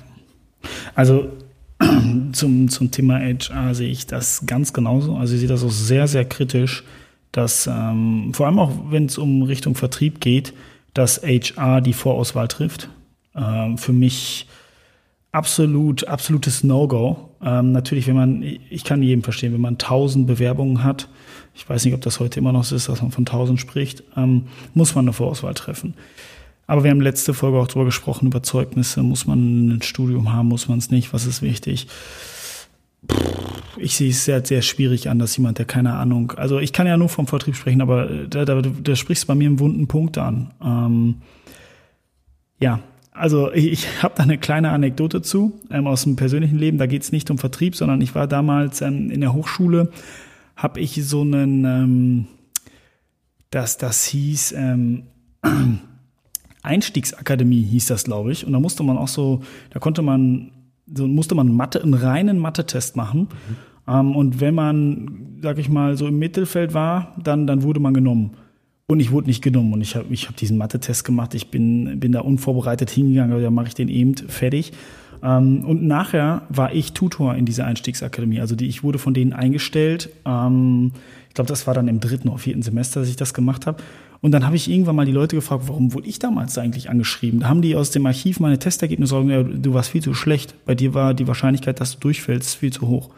Also 0.94 1.28
zum, 2.32 2.68
zum 2.68 2.90
Thema 2.90 3.18
HR 3.20 3.74
sehe 3.74 3.90
ich 3.90 4.06
das 4.06 4.44
ganz 4.46 4.72
genauso. 4.72 5.16
Also 5.16 5.34
ich 5.34 5.40
sehe 5.40 5.48
das 5.48 5.64
auch 5.64 5.70
sehr, 5.70 6.06
sehr 6.06 6.24
kritisch, 6.24 6.84
dass 7.32 7.66
ähm, 7.66 8.32
vor 8.34 8.46
allem 8.46 8.58
auch, 8.58 8.72
wenn 8.90 9.06
es 9.06 9.18
um 9.18 9.42
Richtung 9.42 9.74
Vertrieb 9.74 10.20
geht, 10.20 10.52
dass 10.94 11.22
HR 11.22 11.80
die 11.80 11.92
Vorauswahl 11.92 12.48
trifft. 12.48 12.88
Ähm, 13.34 13.78
für 13.78 13.92
mich 13.92 14.46
absolut, 15.32 16.06
absolutes 16.06 16.62
No-Go. 16.62 17.30
Ähm, 17.42 17.72
natürlich, 17.72 18.06
wenn 18.06 18.16
man, 18.16 18.42
ich 18.42 18.84
kann 18.84 19.02
jedem 19.02 19.22
verstehen, 19.22 19.52
wenn 19.52 19.60
man 19.60 19.78
tausend 19.78 20.26
Bewerbungen 20.26 20.84
hat, 20.84 21.08
ich 21.54 21.68
weiß 21.68 21.84
nicht, 21.84 21.94
ob 21.94 22.00
das 22.00 22.20
heute 22.20 22.38
immer 22.38 22.52
noch 22.52 22.64
so 22.64 22.76
ist, 22.76 22.88
dass 22.88 23.02
man 23.02 23.10
von 23.10 23.26
tausend 23.26 23.60
spricht, 23.60 24.02
ähm, 24.16 24.46
muss 24.74 24.94
man 24.94 25.06
eine 25.06 25.12
Vorauswahl 25.12 25.54
treffen. 25.54 25.94
Aber 26.66 26.84
wir 26.84 26.90
haben 26.90 27.00
letzte 27.00 27.34
Folge 27.34 27.58
auch 27.58 27.66
darüber 27.66 27.86
gesprochen, 27.86 28.26
über 28.26 28.42
Zeugnisse. 28.42 29.02
Muss 29.02 29.26
man 29.26 29.68
ein 29.68 29.82
Studium 29.82 30.32
haben, 30.32 30.48
muss 30.48 30.68
man 30.68 30.78
es 30.78 30.90
nicht? 30.90 31.12
Was 31.12 31.26
ist 31.26 31.42
wichtig? 31.42 31.88
Ich 33.76 33.96
sehe 33.96 34.10
es 34.10 34.24
sehr, 34.24 34.44
sehr 34.44 34.62
schwierig 34.62 35.08
an, 35.08 35.18
dass 35.18 35.36
jemand, 35.36 35.58
der 35.58 35.66
keine 35.66 35.94
Ahnung, 35.94 36.32
also 36.32 36.58
ich 36.58 36.72
kann 36.72 36.86
ja 36.86 36.96
nur 36.96 37.08
vom 37.08 37.26
Vertrieb 37.26 37.56
sprechen, 37.56 37.80
aber 37.80 38.06
da, 38.06 38.44
da, 38.44 38.60
da 38.60 38.96
sprichst 38.96 39.26
bei 39.26 39.34
mir 39.34 39.48
einen 39.48 39.58
wunden 39.58 39.88
Punkt 39.88 40.18
an. 40.18 40.52
Ähm, 40.62 41.16
ja, 42.60 42.80
also 43.12 43.52
ich, 43.52 43.66
ich 43.66 44.02
habe 44.02 44.14
da 44.16 44.22
eine 44.22 44.38
kleine 44.38 44.70
Anekdote 44.70 45.20
zu 45.20 45.60
ähm, 45.70 45.86
aus 45.86 46.04
dem 46.04 46.16
persönlichen 46.16 46.58
Leben. 46.58 46.78
Da 46.78 46.86
geht 46.86 47.02
es 47.02 47.12
nicht 47.12 47.30
um 47.30 47.38
Vertrieb, 47.38 47.76
sondern 47.76 48.00
ich 48.00 48.14
war 48.14 48.26
damals 48.26 48.80
ähm, 48.80 49.10
in 49.10 49.20
der 49.20 49.34
Hochschule, 49.34 49.90
habe 50.56 50.80
ich 50.80 51.04
so 51.04 51.22
einen, 51.22 51.64
ähm, 51.64 52.26
das, 53.50 53.78
das 53.78 54.04
hieß 54.06 54.52
ähm, 54.52 55.04
Einstiegsakademie 56.62 57.62
hieß 57.62 57.86
das, 57.86 58.04
glaube 58.04 58.32
ich. 58.32 58.46
Und 58.46 58.52
da 58.52 58.60
musste 58.60 58.82
man 58.82 58.96
auch 58.96 59.08
so, 59.08 59.42
da 59.70 59.80
konnte 59.80 60.02
man, 60.02 60.52
so 60.94 61.06
musste 61.06 61.34
man 61.34 61.52
Mathe, 61.52 61.82
einen 61.82 61.94
reinen 61.94 62.38
Mathe-Test 62.38 62.96
machen. 62.96 63.28
Ähm, 63.88 64.14
und 64.14 64.40
wenn 64.40 64.54
man, 64.54 65.38
sag 65.42 65.58
ich 65.58 65.68
mal, 65.68 65.96
so 65.96 66.06
im 66.06 66.18
Mittelfeld 66.18 66.74
war, 66.74 67.16
dann, 67.22 67.46
dann 67.46 67.62
wurde 67.62 67.80
man 67.80 67.94
genommen. 67.94 68.32
Und 68.86 69.00
ich 69.00 69.10
wurde 69.10 69.28
nicht 69.28 69.42
genommen 69.42 69.72
und 69.72 69.80
ich 69.80 69.96
habe 69.96 70.06
ich 70.10 70.28
hab 70.28 70.36
diesen 70.36 70.58
Mathe-Test 70.58 71.04
gemacht. 71.04 71.34
Ich 71.34 71.50
bin, 71.50 71.98
bin 71.98 72.12
da 72.12 72.20
unvorbereitet 72.20 72.90
hingegangen, 72.90 73.40
da 73.40 73.50
mache 73.50 73.68
ich 73.68 73.74
den 73.74 73.88
eben 73.88 74.14
fertig. 74.16 74.72
Ähm, 75.22 75.64
und 75.64 75.82
nachher 75.82 76.42
war 76.48 76.74
ich 76.74 76.92
Tutor 76.92 77.34
in 77.34 77.46
dieser 77.46 77.64
Einstiegsakademie. 77.64 78.40
Also 78.40 78.56
die, 78.56 78.66
ich 78.66 78.82
wurde 78.82 78.98
von 78.98 79.14
denen 79.14 79.32
eingestellt. 79.32 80.10
Ähm, 80.26 80.92
ich 81.28 81.34
glaube, 81.34 81.48
das 81.48 81.66
war 81.66 81.74
dann 81.74 81.88
im 81.88 82.00
dritten 82.00 82.28
oder 82.28 82.38
vierten 82.38 82.62
Semester, 82.62 83.00
dass 83.00 83.08
ich 83.08 83.16
das 83.16 83.32
gemacht 83.32 83.66
habe. 83.66 83.82
Und 84.22 84.30
dann 84.30 84.46
habe 84.46 84.54
ich 84.54 84.70
irgendwann 84.70 84.94
mal 84.94 85.04
die 85.04 85.12
Leute 85.12 85.34
gefragt, 85.34 85.64
warum 85.66 85.92
wurde 85.94 86.06
ich 86.06 86.20
damals 86.20 86.56
eigentlich 86.56 86.88
angeschrieben? 86.88 87.40
Da 87.40 87.48
haben 87.48 87.60
die 87.60 87.74
aus 87.74 87.90
dem 87.90 88.06
Archiv 88.06 88.38
meine 88.38 88.58
Testergebnisse 88.58 89.16
gesagt, 89.16 89.30
ja, 89.30 89.42
du 89.42 89.74
warst 89.74 89.90
viel 89.90 90.02
zu 90.02 90.14
schlecht. 90.14 90.54
Bei 90.64 90.76
dir 90.76 90.94
war 90.94 91.12
die 91.12 91.26
Wahrscheinlichkeit, 91.26 91.80
dass 91.80 91.94
du 91.94 91.98
durchfällst, 91.98 92.54
viel 92.54 92.72
zu 92.72 92.86
hoch. 92.86 93.10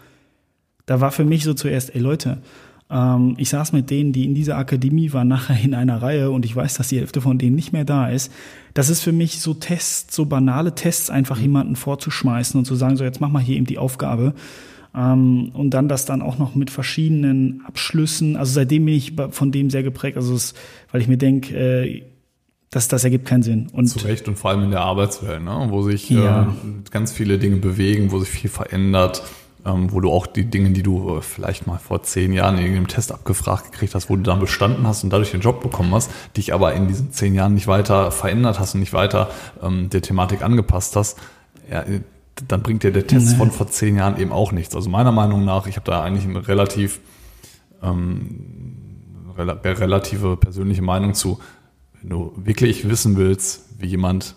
Da 0.86 1.02
war 1.02 1.12
für 1.12 1.24
mich 1.24 1.44
so 1.44 1.52
zuerst, 1.52 1.94
ey 1.94 2.00
Leute, 2.00 2.38
ähm, 2.90 3.34
ich 3.36 3.50
saß 3.50 3.72
mit 3.72 3.90
denen, 3.90 4.14
die 4.14 4.24
in 4.24 4.34
dieser 4.34 4.56
Akademie 4.56 5.12
waren, 5.12 5.28
nachher 5.28 5.62
in 5.62 5.74
einer 5.74 6.00
Reihe 6.00 6.30
und 6.30 6.46
ich 6.46 6.56
weiß, 6.56 6.74
dass 6.74 6.88
die 6.88 6.98
Hälfte 6.98 7.20
von 7.20 7.36
denen 7.36 7.54
nicht 7.54 7.74
mehr 7.74 7.84
da 7.84 8.08
ist. 8.08 8.32
Das 8.72 8.88
ist 8.88 9.02
für 9.02 9.12
mich 9.12 9.40
so 9.40 9.52
Tests, 9.52 10.16
so 10.16 10.24
banale 10.24 10.74
Tests, 10.74 11.10
einfach 11.10 11.38
jemanden 11.38 11.76
vorzuschmeißen 11.76 12.56
und 12.56 12.64
zu 12.64 12.76
sagen, 12.76 12.96
so 12.96 13.04
jetzt 13.04 13.20
mach 13.20 13.28
mal 13.28 13.42
hier 13.42 13.56
eben 13.56 13.66
die 13.66 13.78
Aufgabe. 13.78 14.34
Ähm, 14.96 15.50
und 15.54 15.70
dann 15.70 15.88
das 15.88 16.06
dann 16.06 16.22
auch 16.22 16.38
noch 16.38 16.54
mit 16.54 16.70
verschiedenen 16.70 17.62
Abschlüssen. 17.66 18.36
Also 18.36 18.52
seitdem 18.52 18.84
bin 18.84 18.94
ich 18.94 19.14
von 19.30 19.50
dem 19.50 19.70
sehr 19.70 19.82
geprägt, 19.82 20.16
also 20.16 20.34
es, 20.34 20.54
weil 20.92 21.00
ich 21.00 21.08
mir 21.08 21.18
denke, 21.18 21.56
äh, 21.56 22.02
das, 22.70 22.88
das 22.88 23.04
ergibt 23.04 23.26
keinen 23.26 23.42
Sinn. 23.42 23.68
Und 23.72 23.86
Zu 23.86 24.00
Recht 24.00 24.26
und 24.26 24.36
vor 24.36 24.50
allem 24.50 24.64
in 24.64 24.70
der 24.70 24.80
Arbeitswelt, 24.80 25.42
ne? 25.42 25.66
wo 25.70 25.82
sich 25.82 26.10
ja. 26.10 26.42
äh, 26.42 26.46
ganz 26.90 27.12
viele 27.12 27.38
Dinge 27.38 27.56
bewegen, 27.56 28.10
wo 28.10 28.18
sich 28.18 28.28
viel 28.28 28.50
verändert, 28.50 29.22
ähm, 29.64 29.92
wo 29.92 30.00
du 30.00 30.10
auch 30.10 30.26
die 30.26 30.44
Dinge, 30.44 30.70
die 30.70 30.82
du 30.82 31.16
äh, 31.16 31.22
vielleicht 31.22 31.66
mal 31.66 31.78
vor 31.78 32.02
zehn 32.02 32.32
Jahren 32.32 32.56
in 32.56 32.62
irgendeinem 32.62 32.88
Test 32.88 33.12
abgefragt 33.12 33.70
gekriegt 33.70 33.94
hast, 33.94 34.10
wo 34.10 34.16
du 34.16 34.22
dann 34.22 34.40
bestanden 34.40 34.86
hast 34.86 35.04
und 35.04 35.10
dadurch 35.10 35.30
den 35.30 35.40
Job 35.40 35.60
bekommen 35.60 35.94
hast, 35.94 36.10
dich 36.36 36.52
aber 36.52 36.74
in 36.74 36.88
diesen 36.88 37.12
zehn 37.12 37.34
Jahren 37.34 37.54
nicht 37.54 37.66
weiter 37.66 38.10
verändert 38.10 38.58
hast 38.58 38.74
und 38.74 38.80
nicht 38.80 38.92
weiter 38.92 39.30
ähm, 39.62 39.88
der 39.90 40.02
Thematik 40.02 40.42
angepasst 40.42 40.96
hast, 40.96 41.18
ja, 41.70 41.84
dann 42.48 42.62
bringt 42.62 42.82
dir 42.82 42.92
der 42.92 43.06
Test 43.06 43.32
nee. 43.32 43.36
von 43.36 43.50
vor 43.50 43.68
zehn 43.68 43.96
Jahren 43.96 44.18
eben 44.18 44.32
auch 44.32 44.52
nichts. 44.52 44.74
Also 44.74 44.90
meiner 44.90 45.12
Meinung 45.12 45.44
nach, 45.44 45.66
ich 45.66 45.76
habe 45.76 45.90
da 45.90 46.02
eigentlich 46.02 46.24
eine 46.24 46.46
relativ 46.46 47.00
ähm, 47.82 48.94
relative 49.36 50.36
persönliche 50.36 50.82
Meinung 50.82 51.14
zu, 51.14 51.38
wenn 52.00 52.10
du 52.10 52.32
wirklich 52.36 52.88
wissen 52.88 53.16
willst, 53.16 53.64
wie 53.78 53.86
jemand 53.86 54.36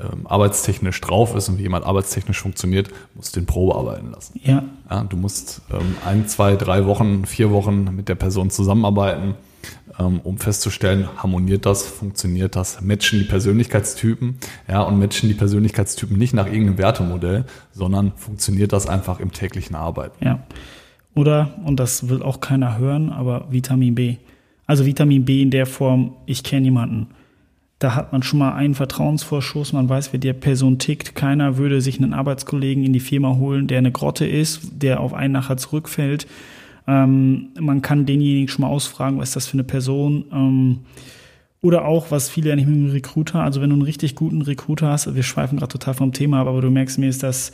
ähm, 0.00 0.26
arbeitstechnisch 0.26 1.00
drauf 1.00 1.34
ist 1.34 1.48
und 1.48 1.58
wie 1.58 1.62
jemand 1.62 1.84
arbeitstechnisch 1.84 2.40
funktioniert, 2.40 2.88
musst 3.14 3.36
du 3.36 3.40
den 3.40 3.46
Probe 3.46 3.74
arbeiten 3.74 4.10
lassen. 4.10 4.40
Ja. 4.42 4.64
ja 4.90 5.04
du 5.04 5.16
musst 5.16 5.62
ähm, 5.70 5.96
ein, 6.06 6.28
zwei, 6.28 6.56
drei 6.56 6.86
Wochen, 6.86 7.26
vier 7.26 7.50
Wochen 7.50 7.94
mit 7.94 8.08
der 8.08 8.14
Person 8.14 8.50
zusammenarbeiten 8.50 9.34
um 9.98 10.38
festzustellen, 10.38 11.08
harmoniert 11.16 11.66
das, 11.66 11.86
funktioniert 11.86 12.56
das, 12.56 12.80
matchen 12.80 13.18
die 13.18 13.24
Persönlichkeitstypen, 13.24 14.38
ja, 14.68 14.82
und 14.82 14.98
matchen 14.98 15.28
die 15.28 15.34
Persönlichkeitstypen 15.34 16.16
nicht 16.16 16.34
nach 16.34 16.46
irgendeinem 16.46 16.78
Wertemodell, 16.78 17.44
sondern 17.72 18.12
funktioniert 18.16 18.72
das 18.72 18.86
einfach 18.86 19.20
im 19.20 19.32
täglichen 19.32 19.76
Arbeiten. 19.76 20.24
Ja. 20.24 20.40
Oder, 21.14 21.58
und 21.64 21.78
das 21.78 22.08
will 22.08 22.22
auch 22.22 22.40
keiner 22.40 22.78
hören, 22.78 23.10
aber 23.10 23.46
Vitamin 23.50 23.94
B. 23.94 24.16
Also 24.66 24.86
Vitamin 24.86 25.24
B 25.24 25.42
in 25.42 25.50
der 25.50 25.66
Form, 25.66 26.14
ich 26.24 26.42
kenne 26.42 26.64
jemanden. 26.64 27.08
Da 27.78 27.94
hat 27.94 28.12
man 28.12 28.22
schon 28.22 28.38
mal 28.38 28.54
einen 28.54 28.74
Vertrauensvorschuss, 28.74 29.72
man 29.72 29.88
weiß, 29.88 30.12
wie 30.12 30.18
der 30.18 30.32
Person 30.34 30.78
tickt. 30.78 31.14
Keiner 31.14 31.56
würde 31.56 31.80
sich 31.80 32.00
einen 32.00 32.14
Arbeitskollegen 32.14 32.84
in 32.84 32.92
die 32.92 33.00
Firma 33.00 33.36
holen, 33.36 33.66
der 33.66 33.78
eine 33.78 33.92
Grotte 33.92 34.24
ist, 34.24 34.60
der 34.72 35.00
auf 35.00 35.12
einen 35.12 35.32
nachher 35.32 35.56
zurückfällt 35.56 36.26
ähm, 36.86 37.48
man 37.58 37.82
kann 37.82 38.06
denjenigen 38.06 38.48
schon 38.48 38.62
mal 38.62 38.70
ausfragen, 38.70 39.18
was 39.18 39.30
ist 39.30 39.36
das 39.36 39.46
für 39.46 39.54
eine 39.54 39.64
Person. 39.64 40.24
Ähm, 40.32 40.78
oder 41.60 41.84
auch, 41.84 42.10
was 42.10 42.28
viele 42.28 42.50
ja 42.50 42.56
nicht 42.56 42.66
mit 42.66 42.76
einem 42.76 42.90
Recruiter, 42.90 43.40
also 43.40 43.60
wenn 43.60 43.70
du 43.70 43.76
einen 43.76 43.82
richtig 43.82 44.16
guten 44.16 44.42
Recruiter 44.42 44.88
hast, 44.88 45.14
wir 45.14 45.22
schweifen 45.22 45.58
gerade 45.58 45.70
total 45.72 45.94
vom 45.94 46.12
Thema 46.12 46.40
ab, 46.40 46.48
aber 46.48 46.60
du 46.60 46.70
merkst, 46.70 46.98
mir 46.98 47.08
ist 47.08 47.22
das, 47.22 47.52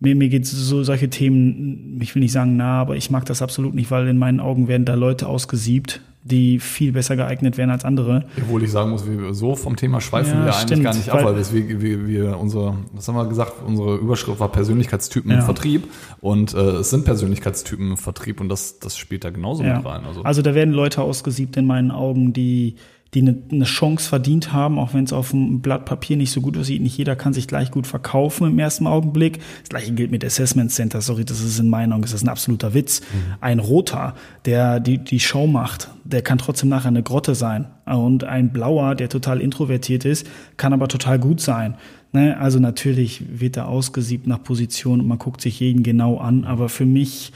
mir, 0.00 0.16
mir 0.16 0.28
geht 0.28 0.46
so 0.46 0.82
solche 0.82 1.10
Themen, 1.10 2.00
ich 2.02 2.14
will 2.14 2.22
nicht 2.22 2.32
sagen 2.32 2.56
nah, 2.56 2.80
aber 2.80 2.96
ich 2.96 3.10
mag 3.10 3.24
das 3.26 3.40
absolut 3.40 3.74
nicht, 3.74 3.90
weil 3.92 4.08
in 4.08 4.18
meinen 4.18 4.40
Augen 4.40 4.66
werden 4.66 4.84
da 4.84 4.94
Leute 4.94 5.28
ausgesiebt, 5.28 6.00
die 6.22 6.58
viel 6.58 6.92
besser 6.92 7.16
geeignet 7.16 7.56
wären 7.56 7.70
als 7.70 7.84
andere. 7.84 8.26
Obwohl 8.36 8.62
ich 8.62 8.70
sagen 8.70 8.90
muss, 8.90 9.06
wir 9.06 9.32
so 9.32 9.56
vom 9.56 9.76
Thema 9.76 10.00
schweifen 10.00 10.38
ja, 10.38 10.46
wir 10.46 10.52
stimmt, 10.52 10.72
eigentlich 10.72 10.84
gar 10.84 10.94
nicht 10.94 11.08
ab, 11.10 11.24
weil 11.24 11.36
wir, 11.36 11.80
wir, 11.80 12.06
wir 12.06 12.38
unsere, 12.38 12.76
was 12.92 13.08
haben 13.08 13.14
wir 13.14 13.26
gesagt, 13.26 13.54
unsere 13.66 13.96
Überschrift 13.96 14.38
war 14.38 14.48
Persönlichkeitstypen 14.48 15.30
ja. 15.30 15.38
im 15.38 15.44
Vertrieb 15.44 15.88
und 16.20 16.52
äh, 16.52 16.58
es 16.58 16.90
sind 16.90 17.04
Persönlichkeitstypen 17.04 17.92
im 17.92 17.96
Vertrieb 17.96 18.40
und 18.40 18.50
das, 18.50 18.78
das 18.78 18.98
spielt 18.98 19.24
da 19.24 19.30
genauso 19.30 19.62
ja. 19.62 19.78
mit 19.78 19.86
rein. 19.86 20.04
Also. 20.04 20.22
also 20.22 20.42
da 20.42 20.54
werden 20.54 20.74
Leute 20.74 21.00
ausgesiebt 21.02 21.56
in 21.56 21.66
meinen 21.66 21.90
Augen, 21.90 22.32
die 22.34 22.76
die 23.14 23.22
eine, 23.22 23.36
eine 23.50 23.64
Chance 23.64 24.08
verdient 24.08 24.52
haben, 24.52 24.78
auch 24.78 24.94
wenn 24.94 25.04
es 25.04 25.12
auf 25.12 25.30
dem 25.30 25.60
Blatt 25.60 25.84
Papier 25.84 26.16
nicht 26.16 26.30
so 26.30 26.40
gut 26.40 26.56
aussieht. 26.56 26.80
Nicht 26.80 26.96
jeder 26.96 27.16
kann 27.16 27.32
sich 27.32 27.48
gleich 27.48 27.70
gut 27.70 27.86
verkaufen 27.86 28.46
im 28.46 28.58
ersten 28.58 28.86
Augenblick. 28.86 29.40
Das 29.60 29.68
gleiche 29.70 29.92
gilt 29.92 30.12
mit 30.12 30.24
Assessment 30.24 30.70
Center. 30.70 31.00
Sorry, 31.00 31.24
das 31.24 31.40
ist 31.40 31.58
in 31.58 31.68
meinen 31.68 31.92
Augen, 31.92 32.02
das 32.02 32.12
ist 32.12 32.22
ein 32.22 32.28
absoluter 32.28 32.72
Witz. 32.72 33.00
Mhm. 33.00 33.34
Ein 33.40 33.58
Roter, 33.58 34.14
der 34.44 34.78
die, 34.78 34.98
die 34.98 35.18
Show 35.18 35.48
macht, 35.48 35.88
der 36.04 36.22
kann 36.22 36.38
trotzdem 36.38 36.68
nachher 36.68 36.88
eine 36.88 37.02
Grotte 37.02 37.34
sein. 37.34 37.66
Und 37.84 38.22
ein 38.22 38.52
Blauer, 38.52 38.94
der 38.94 39.08
total 39.08 39.40
introvertiert 39.40 40.04
ist, 40.04 40.26
kann 40.56 40.72
aber 40.72 40.86
total 40.86 41.18
gut 41.18 41.40
sein. 41.40 41.74
Ne? 42.12 42.38
Also 42.38 42.60
natürlich 42.60 43.40
wird 43.40 43.56
er 43.56 43.68
ausgesiebt 43.68 44.28
nach 44.28 44.42
Position 44.42 45.00
und 45.00 45.08
man 45.08 45.18
guckt 45.18 45.40
sich 45.40 45.58
jeden 45.58 45.82
genau 45.82 46.18
an. 46.18 46.44
Aber 46.44 46.68
für 46.68 46.86
mich 46.86 47.32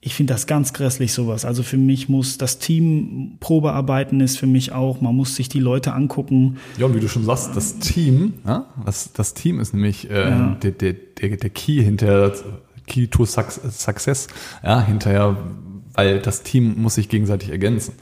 ich 0.00 0.14
finde 0.14 0.34
das 0.34 0.46
ganz 0.46 0.72
grässlich 0.72 1.12
sowas. 1.12 1.44
Also 1.44 1.62
für 1.62 1.76
mich 1.76 2.08
muss 2.08 2.38
das 2.38 2.58
Team 2.58 3.38
Probearbeiten 3.40 4.20
ist 4.20 4.38
für 4.38 4.46
mich 4.46 4.72
auch, 4.72 5.00
man 5.00 5.16
muss 5.16 5.34
sich 5.34 5.48
die 5.48 5.58
Leute 5.58 5.94
angucken. 5.94 6.58
Ja, 6.78 6.86
und 6.86 6.94
wie 6.94 7.00
du 7.00 7.08
schon 7.08 7.24
sagst, 7.24 7.56
das 7.56 7.78
Team, 7.78 8.34
ja, 8.46 8.66
das, 8.84 9.12
das 9.12 9.34
Team 9.34 9.58
ist 9.58 9.74
nämlich 9.74 10.08
äh, 10.10 10.30
ja. 10.30 10.56
der, 10.62 10.70
der, 10.72 10.92
der, 10.92 11.36
der 11.36 11.50
Key 11.50 11.82
hinter 11.82 12.32
Key 12.86 13.08
to 13.08 13.24
Success, 13.24 14.28
ja, 14.62 14.80
hinterher, 14.80 15.36
weil 15.94 16.20
das 16.20 16.42
Team 16.42 16.80
muss 16.80 16.94
sich 16.94 17.08
gegenseitig 17.08 17.50
ergänzen. 17.50 17.94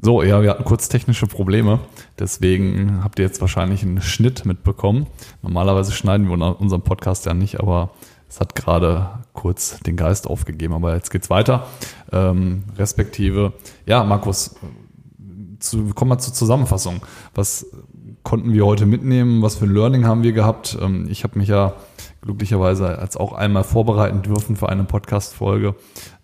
So, 0.00 0.22
ja, 0.22 0.42
wir 0.42 0.50
hatten 0.50 0.64
kurz 0.64 0.90
technische 0.90 1.26
Probleme, 1.26 1.80
deswegen 2.18 3.02
habt 3.02 3.18
ihr 3.18 3.24
jetzt 3.24 3.40
wahrscheinlich 3.40 3.82
einen 3.82 4.02
Schnitt 4.02 4.44
mitbekommen. 4.44 5.06
Normalerweise 5.40 5.92
schneiden 5.92 6.28
wir 6.28 6.60
unseren 6.60 6.82
Podcast 6.82 7.24
ja 7.24 7.32
nicht, 7.32 7.58
aber 7.58 7.92
es 8.34 8.40
hat 8.40 8.56
gerade 8.56 9.20
kurz 9.32 9.78
den 9.86 9.96
Geist 9.96 10.26
aufgegeben, 10.26 10.74
aber 10.74 10.96
jetzt 10.96 11.10
geht's 11.10 11.30
weiter. 11.30 11.68
Ähm, 12.10 12.64
respektive, 12.76 13.52
ja, 13.86 14.02
Markus, 14.02 14.56
zu, 15.60 15.94
kommen 15.94 16.10
wir 16.10 16.18
zur 16.18 16.34
Zusammenfassung. 16.34 17.00
Was 17.36 17.64
konnten 18.24 18.52
wir 18.52 18.66
heute 18.66 18.86
mitnehmen? 18.86 19.40
Was 19.40 19.54
für 19.54 19.66
ein 19.66 19.72
Learning 19.72 20.04
haben 20.04 20.24
wir 20.24 20.32
gehabt? 20.32 20.76
Ähm, 20.82 21.06
ich 21.08 21.22
habe 21.22 21.38
mich 21.38 21.46
ja 21.46 21.74
glücklicherweise 22.22 22.98
als 22.98 23.16
auch 23.16 23.34
einmal 23.34 23.62
vorbereiten 23.62 24.22
dürfen 24.22 24.56
für 24.56 24.68
eine 24.68 24.82
Podcast-Folge. 24.82 25.76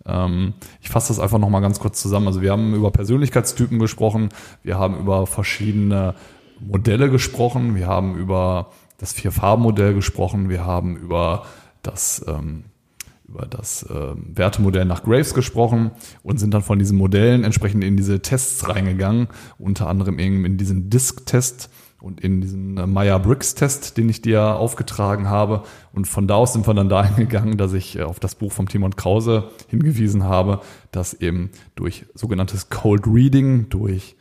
Ähm, 0.05 0.55
ich 0.81 0.89
fasse 0.89 1.13
das 1.13 1.19
einfach 1.19 1.39
nochmal 1.39 1.61
ganz 1.61 1.79
kurz 1.79 2.01
zusammen. 2.01 2.27
Also 2.27 2.41
wir 2.41 2.51
haben 2.51 2.73
über 2.73 2.91
Persönlichkeitstypen 2.91 3.79
gesprochen, 3.79 4.29
wir 4.63 4.77
haben 4.77 4.99
über 4.99 5.27
verschiedene 5.27 6.15
Modelle 6.59 7.09
gesprochen, 7.09 7.73
wir 7.75 7.87
haben 7.87 8.17
über 8.17 8.71
das 8.97 9.13
Vier-Farben-Modell 9.13 9.93
gesprochen, 9.93 10.49
wir 10.49 10.65
haben 10.65 10.97
über 10.97 11.43
das, 11.81 12.23
ähm, 12.27 12.65
über 13.27 13.45
das 13.45 13.85
ähm, 13.89 14.31
Wertemodell 14.35 14.85
nach 14.85 15.03
Graves 15.03 15.33
gesprochen 15.33 15.91
und 16.23 16.39
sind 16.39 16.53
dann 16.53 16.61
von 16.61 16.79
diesen 16.79 16.97
Modellen 16.97 17.43
entsprechend 17.43 17.83
in 17.83 17.97
diese 17.97 18.21
Tests 18.21 18.67
reingegangen, 18.67 19.27
unter 19.57 19.87
anderem 19.87 20.19
eben 20.19 20.45
in 20.45 20.57
diesen 20.57 20.89
Disk-Test 20.89 21.69
und 22.01 22.19
in 22.19 22.41
diesen 22.41 22.77
äh, 22.77 22.87
Meyer-Briggs-Test, 22.87 23.95
den 23.97 24.09
ich 24.09 24.21
dir 24.21 24.55
aufgetragen 24.55 25.29
habe. 25.29 25.63
Und 25.93 26.07
von 26.07 26.27
da 26.27 26.35
aus 26.35 26.53
sind 26.53 26.67
wir 26.67 26.73
dann 26.73 26.89
dahin 26.89 27.15
gegangen, 27.27 27.57
dass 27.57 27.73
ich 27.73 27.97
äh, 27.97 28.03
auf 28.03 28.19
das 28.19 28.35
Buch 28.35 28.51
von 28.51 28.65
Timon 28.65 28.95
Krause 28.95 29.49
hingewiesen 29.69 30.23
habe, 30.23 30.61
dass 30.91 31.13
eben 31.13 31.51
durch 31.75 32.05
sogenanntes 32.15 32.69
Cold 32.69 33.05
Reading, 33.07 33.69
durch 33.69 34.15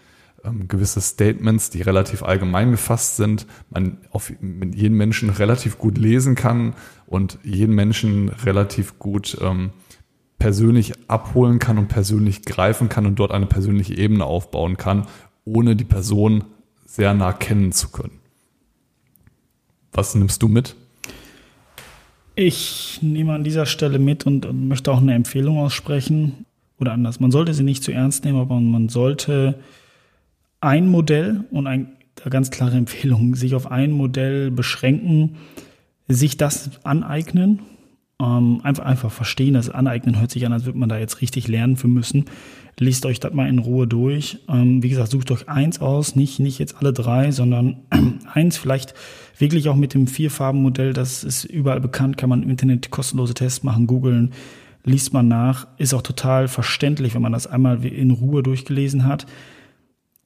ähm, 0.45 0.69
gewisse 0.69 1.01
Statements, 1.01 1.71
die 1.71 1.83
relativ 1.83 2.23
allgemein 2.23 2.71
gefasst 2.71 3.17
sind, 3.17 3.47
man 3.71 3.99
auf 4.11 4.33
mit 4.41 4.75
jedem 4.75 4.97
Menschen 4.97 5.31
relativ 5.31 5.79
gut 5.79 5.99
lesen 5.99 6.35
kann 6.35 6.75
und 7.07 7.39
jeden 7.43 7.75
Menschen 7.75 8.29
relativ 8.29 8.99
gut 8.99 9.37
ähm, 9.41 9.71
persönlich 10.39 10.95
abholen 11.09 11.59
kann 11.59 11.79
und 11.79 11.89
persönlich 11.89 12.43
greifen 12.43 12.89
kann 12.89 13.07
und 13.07 13.19
dort 13.19 13.33
eine 13.33 13.47
persönliche 13.47 13.97
Ebene 13.97 14.25
aufbauen 14.25 14.77
kann, 14.77 15.07
ohne 15.45 15.77
die 15.77 15.85
Person 15.85 16.45
sehr 16.87 17.15
nah 17.15 17.33
kennen 17.33 17.73
zu 17.73 17.91
können. 17.91 18.19
Was 19.93 20.15
nimmst 20.15 20.43
du 20.43 20.49
mit? 20.49 20.77
Ich 22.35 23.01
nehme 23.03 23.35
an 23.35 23.45
dieser 23.45 23.67
Stelle 23.67 23.99
mit 23.99 24.25
und, 24.25 24.47
und 24.47 24.69
möchte 24.69 24.91
auch 24.91 25.03
eine 25.03 25.15
Empfehlung 25.15 25.59
aussprechen. 25.59 26.47
Oder 26.79 26.93
anders, 26.93 27.21
man 27.21 27.31
sollte 27.31 27.53
sie 27.53 27.65
nicht 27.65 27.85
zu 27.85 27.93
ernst 27.93 28.25
nehmen, 28.25 28.41
aber 28.41 28.59
man 28.59 28.89
sollte 28.89 29.61
ein 30.61 30.89
Modell 30.89 31.45
und 31.51 31.67
eine 31.67 31.89
ganz 32.29 32.51
klare 32.51 32.77
Empfehlung, 32.77 33.35
sich 33.35 33.55
auf 33.55 33.71
ein 33.71 33.93
Modell 33.93 34.51
beschränken, 34.51 35.37
sich 36.09 36.37
das 36.37 36.71
aneignen 36.85 37.61
Ähm, 38.21 38.61
einfach, 38.65 38.85
einfach 38.85 39.11
verstehen, 39.11 39.55
das 39.55 39.71
Aneignen 39.71 40.21
hört 40.21 40.31
sich 40.31 40.45
an, 40.45 40.53
als 40.53 40.67
würde 40.67 40.79
man 40.79 40.91
da 40.91 40.99
jetzt 40.99 41.23
richtig 41.23 41.49
lernen 41.49 41.77
für 41.77 41.89
müssen. 41.89 42.27
Lest 42.79 43.07
euch 43.07 43.19
das 43.19 43.33
mal 43.33 43.49
in 43.49 43.59
Ruhe 43.59 43.87
durch. 43.87 44.41
Ähm, 44.47 44.83
wie 44.83 44.91
gesagt, 44.91 45.11
sucht 45.11 45.31
euch 45.31 45.49
eins 45.49 45.81
aus, 45.81 46.17
nicht, 46.17 46.39
nicht 46.39 46.59
jetzt 46.59 46.77
alle 46.77 46.93
drei, 46.93 47.31
sondern 47.31 47.77
eins, 48.35 48.59
vielleicht 48.59 48.93
wirklich 49.39 49.71
auch 49.71 49.77
mit 49.77 49.95
dem 49.95 50.07
Vierfarbenmodell, 50.07 50.93
das 50.93 51.25
ist 51.25 51.45
überall 51.45 51.81
bekannt, 51.81 52.19
kann 52.19 52.29
man 52.29 52.43
im 52.43 52.51
Internet 52.51 52.91
kostenlose 52.91 53.33
Tests 53.33 53.63
machen, 53.63 53.87
googeln, 53.87 54.33
liest 54.85 55.15
man 55.15 55.27
nach, 55.27 55.67
ist 55.79 55.95
auch 55.95 56.03
total 56.03 56.49
verständlich, 56.49 57.15
wenn 57.15 57.23
man 57.23 57.33
das 57.33 57.47
einmal 57.47 57.83
in 57.87 58.11
Ruhe 58.11 58.43
durchgelesen 58.43 59.07
hat. 59.07 59.27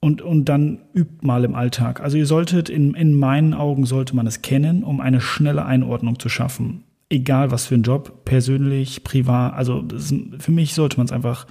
Und, 0.05 0.21
und 0.21 0.45
dann 0.45 0.81
übt 0.93 1.25
mal 1.25 1.43
im 1.45 1.55
Alltag. 1.55 1.99
Also 1.99 2.15
ihr 2.15 2.27
solltet, 2.27 2.69
in, 2.69 2.93
in 2.93 3.15
meinen 3.15 3.55
Augen 3.55 3.87
sollte 3.87 4.15
man 4.15 4.27
es 4.27 4.43
kennen, 4.43 4.83
um 4.83 5.01
eine 5.01 5.19
schnelle 5.19 5.65
Einordnung 5.65 6.19
zu 6.19 6.29
schaffen. 6.29 6.83
Egal 7.09 7.49
was 7.49 7.65
für 7.65 7.73
ein 7.73 7.81
Job, 7.81 8.23
persönlich, 8.23 9.03
privat. 9.03 9.55
Also 9.55 9.81
das, 9.81 10.13
für 10.37 10.51
mich 10.51 10.75
sollte 10.75 10.97
man 10.97 11.07
es 11.07 11.11
einfach 11.11 11.47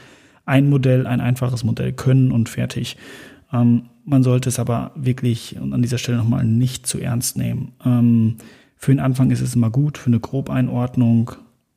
ein 0.46 0.70
Modell, 0.70 1.08
ein 1.08 1.20
einfaches 1.20 1.64
Modell 1.64 1.94
können 1.94 2.30
und 2.30 2.48
fertig. 2.48 2.96
Ähm, 3.52 3.86
man 4.04 4.22
sollte 4.22 4.50
es 4.50 4.60
aber 4.60 4.92
wirklich 4.94 5.56
und 5.60 5.72
an 5.72 5.82
dieser 5.82 5.98
Stelle 5.98 6.18
nochmal 6.18 6.44
nicht 6.44 6.86
zu 6.86 7.00
ernst 7.00 7.36
nehmen. 7.36 7.72
Ähm, 7.84 8.36
für 8.76 8.92
den 8.92 9.00
Anfang 9.00 9.32
ist 9.32 9.40
es 9.40 9.56
immer 9.56 9.70
gut, 9.70 9.98
für 9.98 10.10
eine 10.10 10.20
Grobeinordnung, 10.20 11.32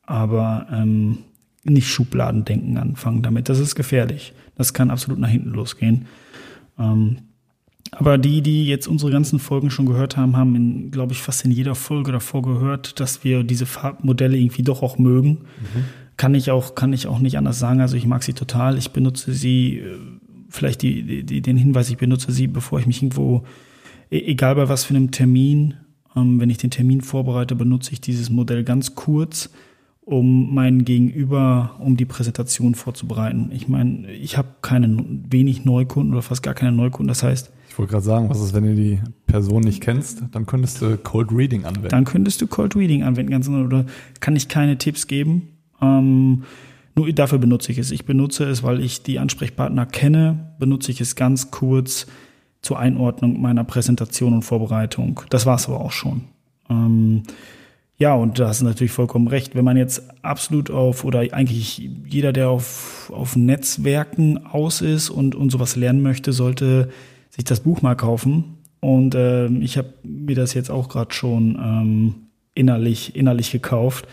aber 0.06 0.68
ähm, 0.70 1.18
nicht 1.64 1.88
Schubladendenken 1.88 2.78
anfangen 2.78 3.22
damit. 3.22 3.48
Das 3.48 3.58
ist 3.58 3.74
gefährlich. 3.74 4.32
Das 4.54 4.74
kann 4.74 4.92
absolut 4.92 5.18
nach 5.18 5.28
hinten 5.28 5.50
losgehen. 5.50 6.06
Ähm, 6.78 7.18
aber 7.92 8.18
die, 8.18 8.42
die 8.42 8.66
jetzt 8.66 8.86
unsere 8.86 9.10
ganzen 9.10 9.38
Folgen 9.38 9.70
schon 9.70 9.86
gehört 9.86 10.16
haben, 10.16 10.36
haben, 10.36 10.54
in, 10.54 10.90
glaube 10.90 11.12
ich, 11.12 11.22
fast 11.22 11.44
in 11.44 11.50
jeder 11.50 11.74
Folge 11.74 12.12
davor 12.12 12.42
gehört, 12.42 13.00
dass 13.00 13.24
wir 13.24 13.44
diese 13.44 13.66
Farbmodelle 13.66 14.36
irgendwie 14.36 14.62
doch 14.62 14.82
auch 14.82 14.98
mögen. 14.98 15.30
Mhm. 15.60 15.84
Kann 16.16 16.34
ich 16.34 16.50
auch, 16.50 16.74
kann 16.74 16.92
ich 16.92 17.06
auch 17.06 17.18
nicht 17.18 17.38
anders 17.38 17.58
sagen. 17.58 17.80
Also 17.80 17.96
ich 17.96 18.06
mag 18.06 18.22
sie 18.22 18.34
total. 18.34 18.76
Ich 18.76 18.90
benutze 18.90 19.32
sie, 19.32 19.78
äh, 19.78 19.96
vielleicht 20.48 20.82
die, 20.82 21.24
die, 21.24 21.40
den 21.40 21.56
Hinweis, 21.56 21.88
ich 21.88 21.96
benutze 21.96 22.32
sie, 22.32 22.46
bevor 22.46 22.78
ich 22.80 22.86
mich 22.86 23.02
irgendwo, 23.02 23.44
e, 24.10 24.18
egal 24.18 24.56
bei 24.56 24.68
was 24.68 24.84
für 24.84 24.94
einem 24.94 25.10
Termin, 25.10 25.74
ähm, 26.14 26.40
wenn 26.40 26.50
ich 26.50 26.58
den 26.58 26.70
Termin 26.70 27.00
vorbereite, 27.00 27.54
benutze 27.54 27.92
ich 27.92 28.00
dieses 28.00 28.28
Modell 28.30 28.64
ganz 28.64 28.94
kurz, 28.94 29.50
um 30.08 30.54
meinen 30.54 30.86
Gegenüber, 30.86 31.76
um 31.80 31.98
die 31.98 32.06
Präsentation 32.06 32.74
vorzubereiten. 32.74 33.50
Ich 33.52 33.68
meine, 33.68 34.10
ich 34.10 34.38
habe 34.38 34.48
keine 34.62 35.04
wenig 35.28 35.66
Neukunden 35.66 36.14
oder 36.14 36.22
fast 36.22 36.42
gar 36.42 36.54
keine 36.54 36.72
Neukunden. 36.72 37.08
Das 37.08 37.22
heißt, 37.22 37.50
ich 37.68 37.78
wollte 37.78 37.92
gerade 37.92 38.04
sagen, 38.04 38.30
was 38.30 38.40
ist, 38.40 38.54
wenn 38.54 38.64
du 38.64 38.74
die 38.74 39.00
Person 39.26 39.62
nicht 39.62 39.82
kennst, 39.82 40.22
dann 40.32 40.46
könntest 40.46 40.80
du 40.80 40.96
Cold 40.96 41.30
Reading 41.30 41.66
anwenden. 41.66 41.90
Dann 41.90 42.06
könntest 42.06 42.40
du 42.40 42.46
Cold 42.46 42.74
Reading 42.74 43.02
anwenden, 43.02 43.30
ganz 43.30 43.48
genau. 43.48 43.66
Oder 43.66 43.84
kann 44.20 44.34
ich 44.34 44.48
keine 44.48 44.78
Tipps 44.78 45.08
geben, 45.08 45.48
ähm, 45.82 46.44
nur 46.94 47.12
dafür 47.12 47.38
benutze 47.38 47.70
ich 47.70 47.76
es. 47.76 47.90
Ich 47.90 48.06
benutze 48.06 48.44
es, 48.44 48.62
weil 48.62 48.80
ich 48.80 49.02
die 49.02 49.18
Ansprechpartner 49.18 49.84
kenne, 49.84 50.54
benutze 50.58 50.90
ich 50.90 51.02
es 51.02 51.16
ganz 51.16 51.50
kurz 51.50 52.06
zur 52.62 52.78
Einordnung 52.78 53.42
meiner 53.42 53.62
Präsentation 53.62 54.32
und 54.32 54.42
Vorbereitung. 54.42 55.20
Das 55.28 55.44
war 55.44 55.56
es 55.56 55.68
aber 55.68 55.82
auch 55.82 55.92
schon. 55.92 56.22
Ähm, 56.70 57.24
ja, 57.98 58.14
und 58.14 58.38
da 58.38 58.48
hast 58.48 58.60
du 58.60 58.64
natürlich 58.64 58.92
vollkommen 58.92 59.28
recht. 59.28 59.54
Wenn 59.54 59.64
man 59.64 59.76
jetzt 59.76 60.02
absolut 60.22 60.70
auf, 60.70 61.04
oder 61.04 61.20
eigentlich 61.32 61.78
jeder, 62.06 62.32
der 62.32 62.48
auf, 62.48 63.12
auf 63.14 63.36
Netzwerken 63.36 64.46
aus 64.46 64.80
ist 64.80 65.10
und, 65.10 65.34
und 65.34 65.50
sowas 65.50 65.76
lernen 65.76 66.02
möchte, 66.02 66.32
sollte 66.32 66.90
sich 67.30 67.44
das 67.44 67.60
Buch 67.60 67.82
mal 67.82 67.96
kaufen. 67.96 68.58
Und 68.80 69.14
äh, 69.16 69.48
ich 69.48 69.76
habe 69.76 69.94
mir 70.04 70.36
das 70.36 70.54
jetzt 70.54 70.70
auch 70.70 70.88
gerade 70.88 71.12
schon 71.12 71.58
ähm, 71.60 72.14
innerlich, 72.54 73.16
innerlich 73.16 73.50
gekauft 73.50 74.06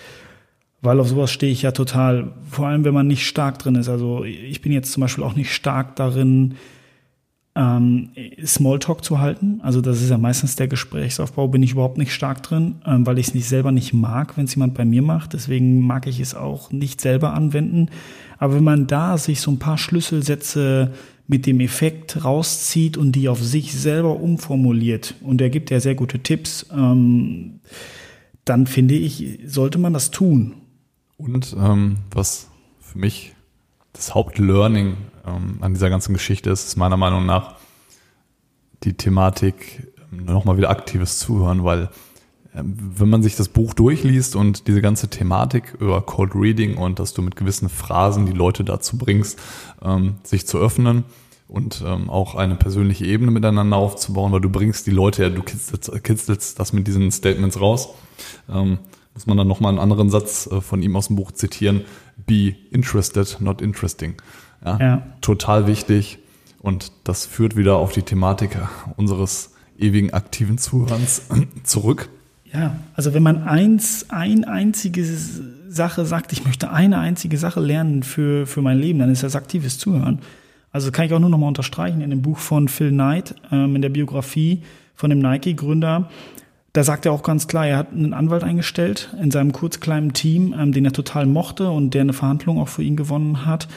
weil 0.86 1.00
auf 1.00 1.10
sowas 1.10 1.32
stehe 1.32 1.52
ich 1.52 1.64
ja 1.64 1.72
total, 1.72 2.32
vor 2.50 2.68
allem 2.68 2.86
wenn 2.86 2.94
man 2.94 3.08
nicht 3.08 3.26
stark 3.26 3.60
drin 3.60 3.76
ist. 3.76 3.90
Also 3.90 4.24
ich 4.24 4.62
bin 4.62 4.72
jetzt 4.72 4.92
zum 4.92 5.02
Beispiel 5.02 5.24
auch 5.24 5.36
nicht 5.36 5.54
stark 5.54 5.96
darin, 5.96 6.56
ähm, 7.56 8.10
Smalltalk 8.46 9.04
zu 9.04 9.20
halten. 9.20 9.62
Also 9.64 9.80
das 9.82 10.02
ist 10.02 10.10
ja 10.10 10.18
meistens 10.18 10.56
der 10.56 10.68
Gesprächsaufbau, 10.68 11.48
bin 11.48 11.64
ich 11.64 11.72
überhaupt 11.72 11.98
nicht 11.98 12.14
stark 12.14 12.44
drin, 12.44 12.76
ähm, 12.86 13.06
weil 13.06 13.18
ich 13.18 13.28
es 13.28 13.34
nicht 13.34 13.48
selber 13.48 13.72
nicht 13.72 13.94
mag, 13.94 14.38
wenn 14.38 14.46
es 14.46 14.56
jemand 14.56 14.74
bei 14.74 14.84
mir 14.84 15.02
macht. 15.02 15.34
Deswegen 15.34 15.80
mag 15.86 16.06
ich 16.08 16.20
es 16.20 16.36
auch 16.36 16.72
nicht 16.72 17.00
selber 17.00 17.34
anwenden. 17.34 17.90
Aber 18.38 18.56
wenn 18.56 18.64
man 18.64 18.88
da 18.88 19.18
sich 19.18 19.40
so 19.40 19.52
ein 19.52 19.60
paar 19.60 19.78
Schlüsselsätze 19.78 20.92
mit 21.28 21.46
dem 21.46 21.60
Effekt 21.62 22.24
rauszieht 22.24 22.98
und 22.98 23.14
die 23.14 23.30
auf 23.30 23.42
sich 23.42 23.74
selber 23.74 24.20
umformuliert, 24.20 25.16
und 25.22 25.42
er 25.42 25.50
gibt 25.50 25.72
ja 25.72 25.80
sehr 25.80 25.96
gute 25.96 26.20
Tipps, 26.20 26.68
ähm, 26.72 27.62
dann 28.44 28.68
finde 28.68 28.96
ich, 28.96 29.40
sollte 29.46 29.80
man 29.80 29.94
das 29.94 30.12
tun. 30.12 30.56
Und 31.18 31.56
ähm, 31.58 31.98
was 32.12 32.50
für 32.82 33.00
mich 33.00 33.34
das 33.94 34.14
Hauptlearning 34.14 34.98
ähm, 35.26 35.58
an 35.62 35.74
dieser 35.74 35.90
ganzen 35.90 36.14
Geschichte 36.14 36.50
ist, 36.50 36.68
ist 36.68 36.76
meiner 36.78 36.98
Meinung 36.98 37.26
nach 37.26 37.56
die 38.84 38.94
Thematik 38.94 39.92
ähm, 40.12 40.26
nochmal 40.26 40.58
wieder 40.58 40.70
aktives 40.70 41.20
Zuhören, 41.20 41.64
weil 41.64 41.90
ähm, 42.54 42.78
wenn 42.98 43.10
man 43.10 43.24
sich 43.24 43.36
das 43.36 43.50
Buch 43.50 43.74
durchliest 43.74 44.36
und 44.36 44.68
diese 44.68 44.82
ganze 44.82 45.10
Thematik 45.10 45.76
über 45.80 46.02
Cold 46.02 46.36
Reading 46.36 46.78
und 46.78 47.00
dass 47.00 47.14
du 47.14 47.22
mit 47.22 47.36
gewissen 47.36 47.70
Phrasen 47.70 48.26
die 48.26 48.32
Leute 48.32 48.64
dazu 48.64 48.98
bringst, 48.98 49.40
ähm, 49.84 50.16
sich 50.24 50.48
zu 50.48 50.58
öffnen 50.58 51.04
und 51.48 51.84
ähm, 51.86 52.10
auch 52.10 52.36
eine 52.36 52.56
persönliche 52.56 53.06
Ebene 53.06 53.32
miteinander 53.32 53.78
aufzubauen, 53.78 54.32
weil 54.32 54.42
du 54.42 54.50
bringst 54.50 54.88
die 54.88 54.92
Leute 54.92 55.24
ja, 55.24 55.30
du 55.30 55.44
kitzelst, 55.44 56.04
kitzelst 56.04 56.60
das 56.60 56.74
mit 56.74 56.88
diesen 56.88 57.12
Statements 57.12 57.60
raus. 57.60 57.90
Ähm, 58.50 58.80
muss 59.14 59.28
man 59.28 59.38
dann 59.38 59.48
nochmal 59.48 59.70
einen 59.70 59.80
anderen 59.80 60.10
Satz 60.10 60.48
äh, 60.48 60.62
von 60.62 60.82
ihm 60.82 60.96
aus 60.96 61.08
dem 61.08 61.16
Buch 61.16 61.32
zitieren. 61.32 61.82
Be 62.26 62.56
interested, 62.72 63.38
not 63.40 63.62
interesting. 63.62 64.16
Ja, 64.66 64.78
ja. 64.80 65.02
Total 65.22 65.68
wichtig. 65.68 66.20
Und 66.60 66.92
das 67.04 67.26
führt 67.26 67.56
wieder 67.56 67.76
auf 67.76 67.92
die 67.92 68.02
Thematik 68.02 68.58
unseres 68.98 69.52
ewigen 69.78 70.14
aktiven 70.14 70.58
Zuhörens 70.58 71.24
zurück. 71.64 72.10
Ja, 72.52 72.76
also 72.96 73.14
wenn 73.14 73.24
man 73.24 73.44
eins, 73.44 74.08
ein 74.10 74.46
einzige 74.46 75.06
Sache 75.06 76.06
sagt, 76.06 76.32
ich 76.34 76.46
möchte 76.46 76.72
eine 76.72 77.00
einzige 77.00 77.38
Sache 77.38 77.60
lernen 77.60 78.04
für, 78.04 78.48
für 78.48 78.62
mein 78.62 78.80
Leben, 78.80 79.00
dann 79.00 79.12
ist 79.12 79.24
das 79.24 79.36
aktives 79.36 79.78
Zuhören. 79.78 80.20
Also 80.72 80.92
kann 80.92 81.06
ich 81.06 81.14
auch 81.14 81.20
nur 81.20 81.30
nochmal 81.30 81.50
unterstreichen 81.50 82.02
in 82.02 82.10
dem 82.10 82.22
Buch 82.22 82.40
von 82.40 82.68
Phil 82.68 82.90
Knight, 82.90 83.36
ähm, 83.52 83.76
in 83.76 83.82
der 83.82 83.90
Biografie 83.90 84.64
von 84.96 85.10
dem 85.10 85.20
Nike-Gründer, 85.20 86.10
da 86.76 86.84
sagt 86.84 87.06
er 87.06 87.14
auch 87.14 87.24
ganz 87.24 87.48
klar, 87.48 87.66
er 87.66 87.78
hat 87.78 87.94
einen 87.94 88.14
Anwalt 88.14 88.44
eingestellt 88.44 89.16
in 89.22 89.32
seinem 89.32 89.54
kurz 89.54 89.80
kleinen 89.80 90.12
Team, 90.12 90.54
ähm, 90.60 90.74
den 90.74 90.84
er 90.84 90.92
total 90.92 91.26
mochte 91.26 91.70
und 91.70 91.94
der 91.94 92.02
eine 92.02 92.12
Verhandlung 92.12 92.60
auch 92.60 92.68
für 92.68 92.84
ihn 92.84 92.98
gewonnen 92.98 93.46
hat. 93.46 93.70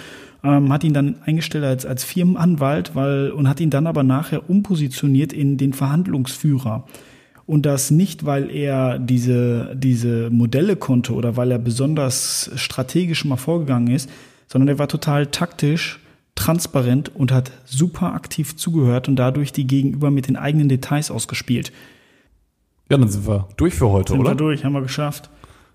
Ähm, 0.45 0.73
hat 0.73 0.85
ihn 0.85 0.95
dann 0.95 1.17
eingestellt 1.25 1.65
als, 1.65 1.85
als 1.85 2.05
Firmenanwalt, 2.05 2.95
weil, 2.95 3.31
und 3.31 3.49
hat 3.49 3.61
ihn 3.61 3.71
dann 3.71 3.87
aber 3.87 4.05
nachher 4.05 4.49
umpositioniert 4.49 5.33
in 5.33 5.57
den 5.57 5.73
Verhandlungsführer. 5.73 6.85
Und 7.45 7.65
das 7.67 7.91
nicht, 7.91 8.27
weil 8.27 8.51
er 8.51 8.99
diese, 8.99 9.75
diese 9.75 10.31
Modelle 10.31 10.77
konnte 10.77 11.15
oder 11.15 11.37
weil 11.37 11.51
er 11.51 11.59
besonders 11.59 12.51
strategisch 12.57 13.25
mal 13.25 13.37
vorgegangen 13.37 13.89
ist, 13.89 14.11
sondern 14.47 14.69
er 14.69 14.79
war 14.79 14.87
total 14.87 15.27
taktisch, 15.27 15.99
transparent 16.35 17.11
und 17.17 17.33
hat 17.33 17.51
super 17.65 18.13
aktiv 18.13 18.57
zugehört 18.57 19.09
und 19.09 19.17
dadurch 19.17 19.53
die 19.53 19.67
Gegenüber 19.67 20.11
mit 20.11 20.29
den 20.29 20.37
eigenen 20.37 20.69
Details 20.69 21.11
ausgespielt. 21.11 21.73
Ja, 22.91 22.97
dann 22.97 23.09
sind 23.09 23.27
wir 23.27 23.49
durch 23.57 23.75
für 23.75 23.89
heute, 23.89 24.13
sind 24.13 24.21
oder? 24.21 24.31
Sind 24.31 24.39
wir 24.39 24.45
durch, 24.45 24.65
haben 24.65 24.73
wir 24.73 24.83
geschafft. 24.83 25.31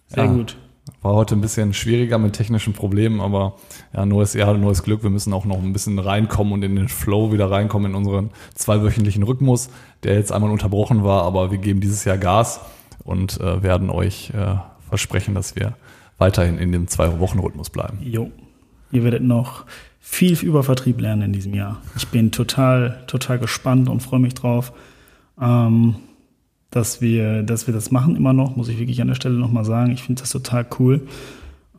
Sehr 0.08 0.26
ja, 0.26 0.32
gut. 0.32 0.58
War 1.02 1.14
heute 1.14 1.36
ein 1.36 1.42
bisschen 1.42 1.74
schwieriger 1.74 2.18
mit 2.18 2.34
technischen 2.34 2.74
Problemen, 2.74 3.22
aber 3.22 3.56
ja, 3.94 4.06
neues 4.06 4.34
Jahr, 4.34 4.54
neues 4.58 4.84
Glück. 4.84 5.04
Wir 5.04 5.10
müssen 5.10 5.34
auch 5.34 5.46
noch 5.46 5.62
ein 5.62 5.74
bisschen 5.74 5.98
reinkommen 6.00 6.54
und 6.54 6.64
in 6.64 6.76
den 6.76 6.90
Flow 6.90 7.32
wieder 7.32 7.50
reinkommen 7.50 7.92
in 7.92 7.96
unseren 7.96 8.32
zweiwöchentlichen 8.54 9.24
Rhythmus, 9.24 9.70
der 10.04 10.16
jetzt 10.16 10.32
einmal 10.32 10.52
unterbrochen 10.52 11.04
war, 11.04 11.24
aber 11.24 11.52
wir 11.52 11.58
geben 11.58 11.80
dieses 11.80 12.04
Jahr 12.04 12.18
Gas 12.18 12.60
und 13.04 13.40
äh, 13.40 13.64
werden 13.64 13.90
euch 13.90 14.32
äh, 14.32 14.56
versprechen, 14.90 15.36
dass 15.36 15.56
wir 15.56 15.76
weiterhin 16.18 16.58
in 16.58 16.72
dem 16.72 16.88
Zwei-Wochen-Rhythmus 16.88 17.70
bleiben. 17.70 18.00
Jo. 18.02 18.32
Ihr 18.92 19.04
werdet 19.04 19.24
noch 19.24 19.66
viel 20.00 20.38
über 20.44 20.64
Vertrieb 20.64 21.02
lernen 21.02 21.24
in 21.24 21.34
diesem 21.34 21.54
Jahr. 21.54 21.82
Ich 21.96 22.08
bin 22.10 22.32
total, 22.32 23.04
total 23.08 23.40
gespannt 23.40 23.90
und 23.90 24.02
freue 24.02 24.20
mich 24.20 24.36
drauf. 24.36 24.74
Ähm, 25.42 25.96
dass 26.74 27.02
wir, 27.02 27.44
dass 27.44 27.68
wir 27.68 27.74
das 27.74 27.92
machen 27.92 28.16
immer 28.16 28.34
noch, 28.34 28.56
muss 28.56 28.68
ich 28.68 28.80
wirklich 28.80 29.00
an 29.02 29.08
der 29.08 29.16
Stelle 29.16 29.36
nochmal 29.36 29.64
sagen. 29.64 29.92
Ich 29.92 30.02
finde 30.02 30.22
das 30.22 30.32
total 30.32 30.66
cool, 30.80 31.02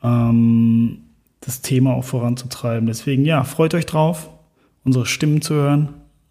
ähm, 0.03 0.99
das 1.41 1.63
Thema 1.63 1.95
auch 1.95 2.05
voranzutreiben. 2.05 2.87
Deswegen, 2.87 3.25
ja, 3.25 3.43
freut 3.43 3.75
euch 3.75 3.87
drauf, 3.87 4.31
unsere 4.85 5.05
Stimmen 5.05 5.43
zu 5.43 5.55
hören. 5.55 5.89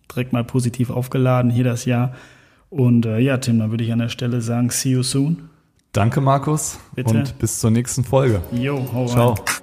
Direkt 0.10 0.32
mal 0.32 0.44
positiv 0.44 0.92
aufgeladen 0.92 1.52
hier 1.52 1.66
das 1.66 1.86
Jahr. 1.86 2.14
Und 2.70 3.06
äh, 3.06 3.20
ja, 3.20 3.38
Tim, 3.38 3.60
dann 3.60 3.72
würde 3.72 3.84
ich 3.84 3.92
an 3.92 4.00
der 4.00 4.10
Stelle 4.10 4.42
sagen, 4.42 4.70
see 4.70 4.92
you 4.92 5.04
soon. 5.04 5.50
Danke, 5.92 6.22
Markus. 6.22 6.80
Bitte. 6.96 7.18
Und 7.18 7.38
bis 7.40 7.60
zur 7.60 7.70
nächsten 7.70 8.04
Folge. 8.04 8.42
Jo, 8.52 8.88
hau 8.94 9.08
Ciao. 9.08 9.34
Rein. 9.34 9.63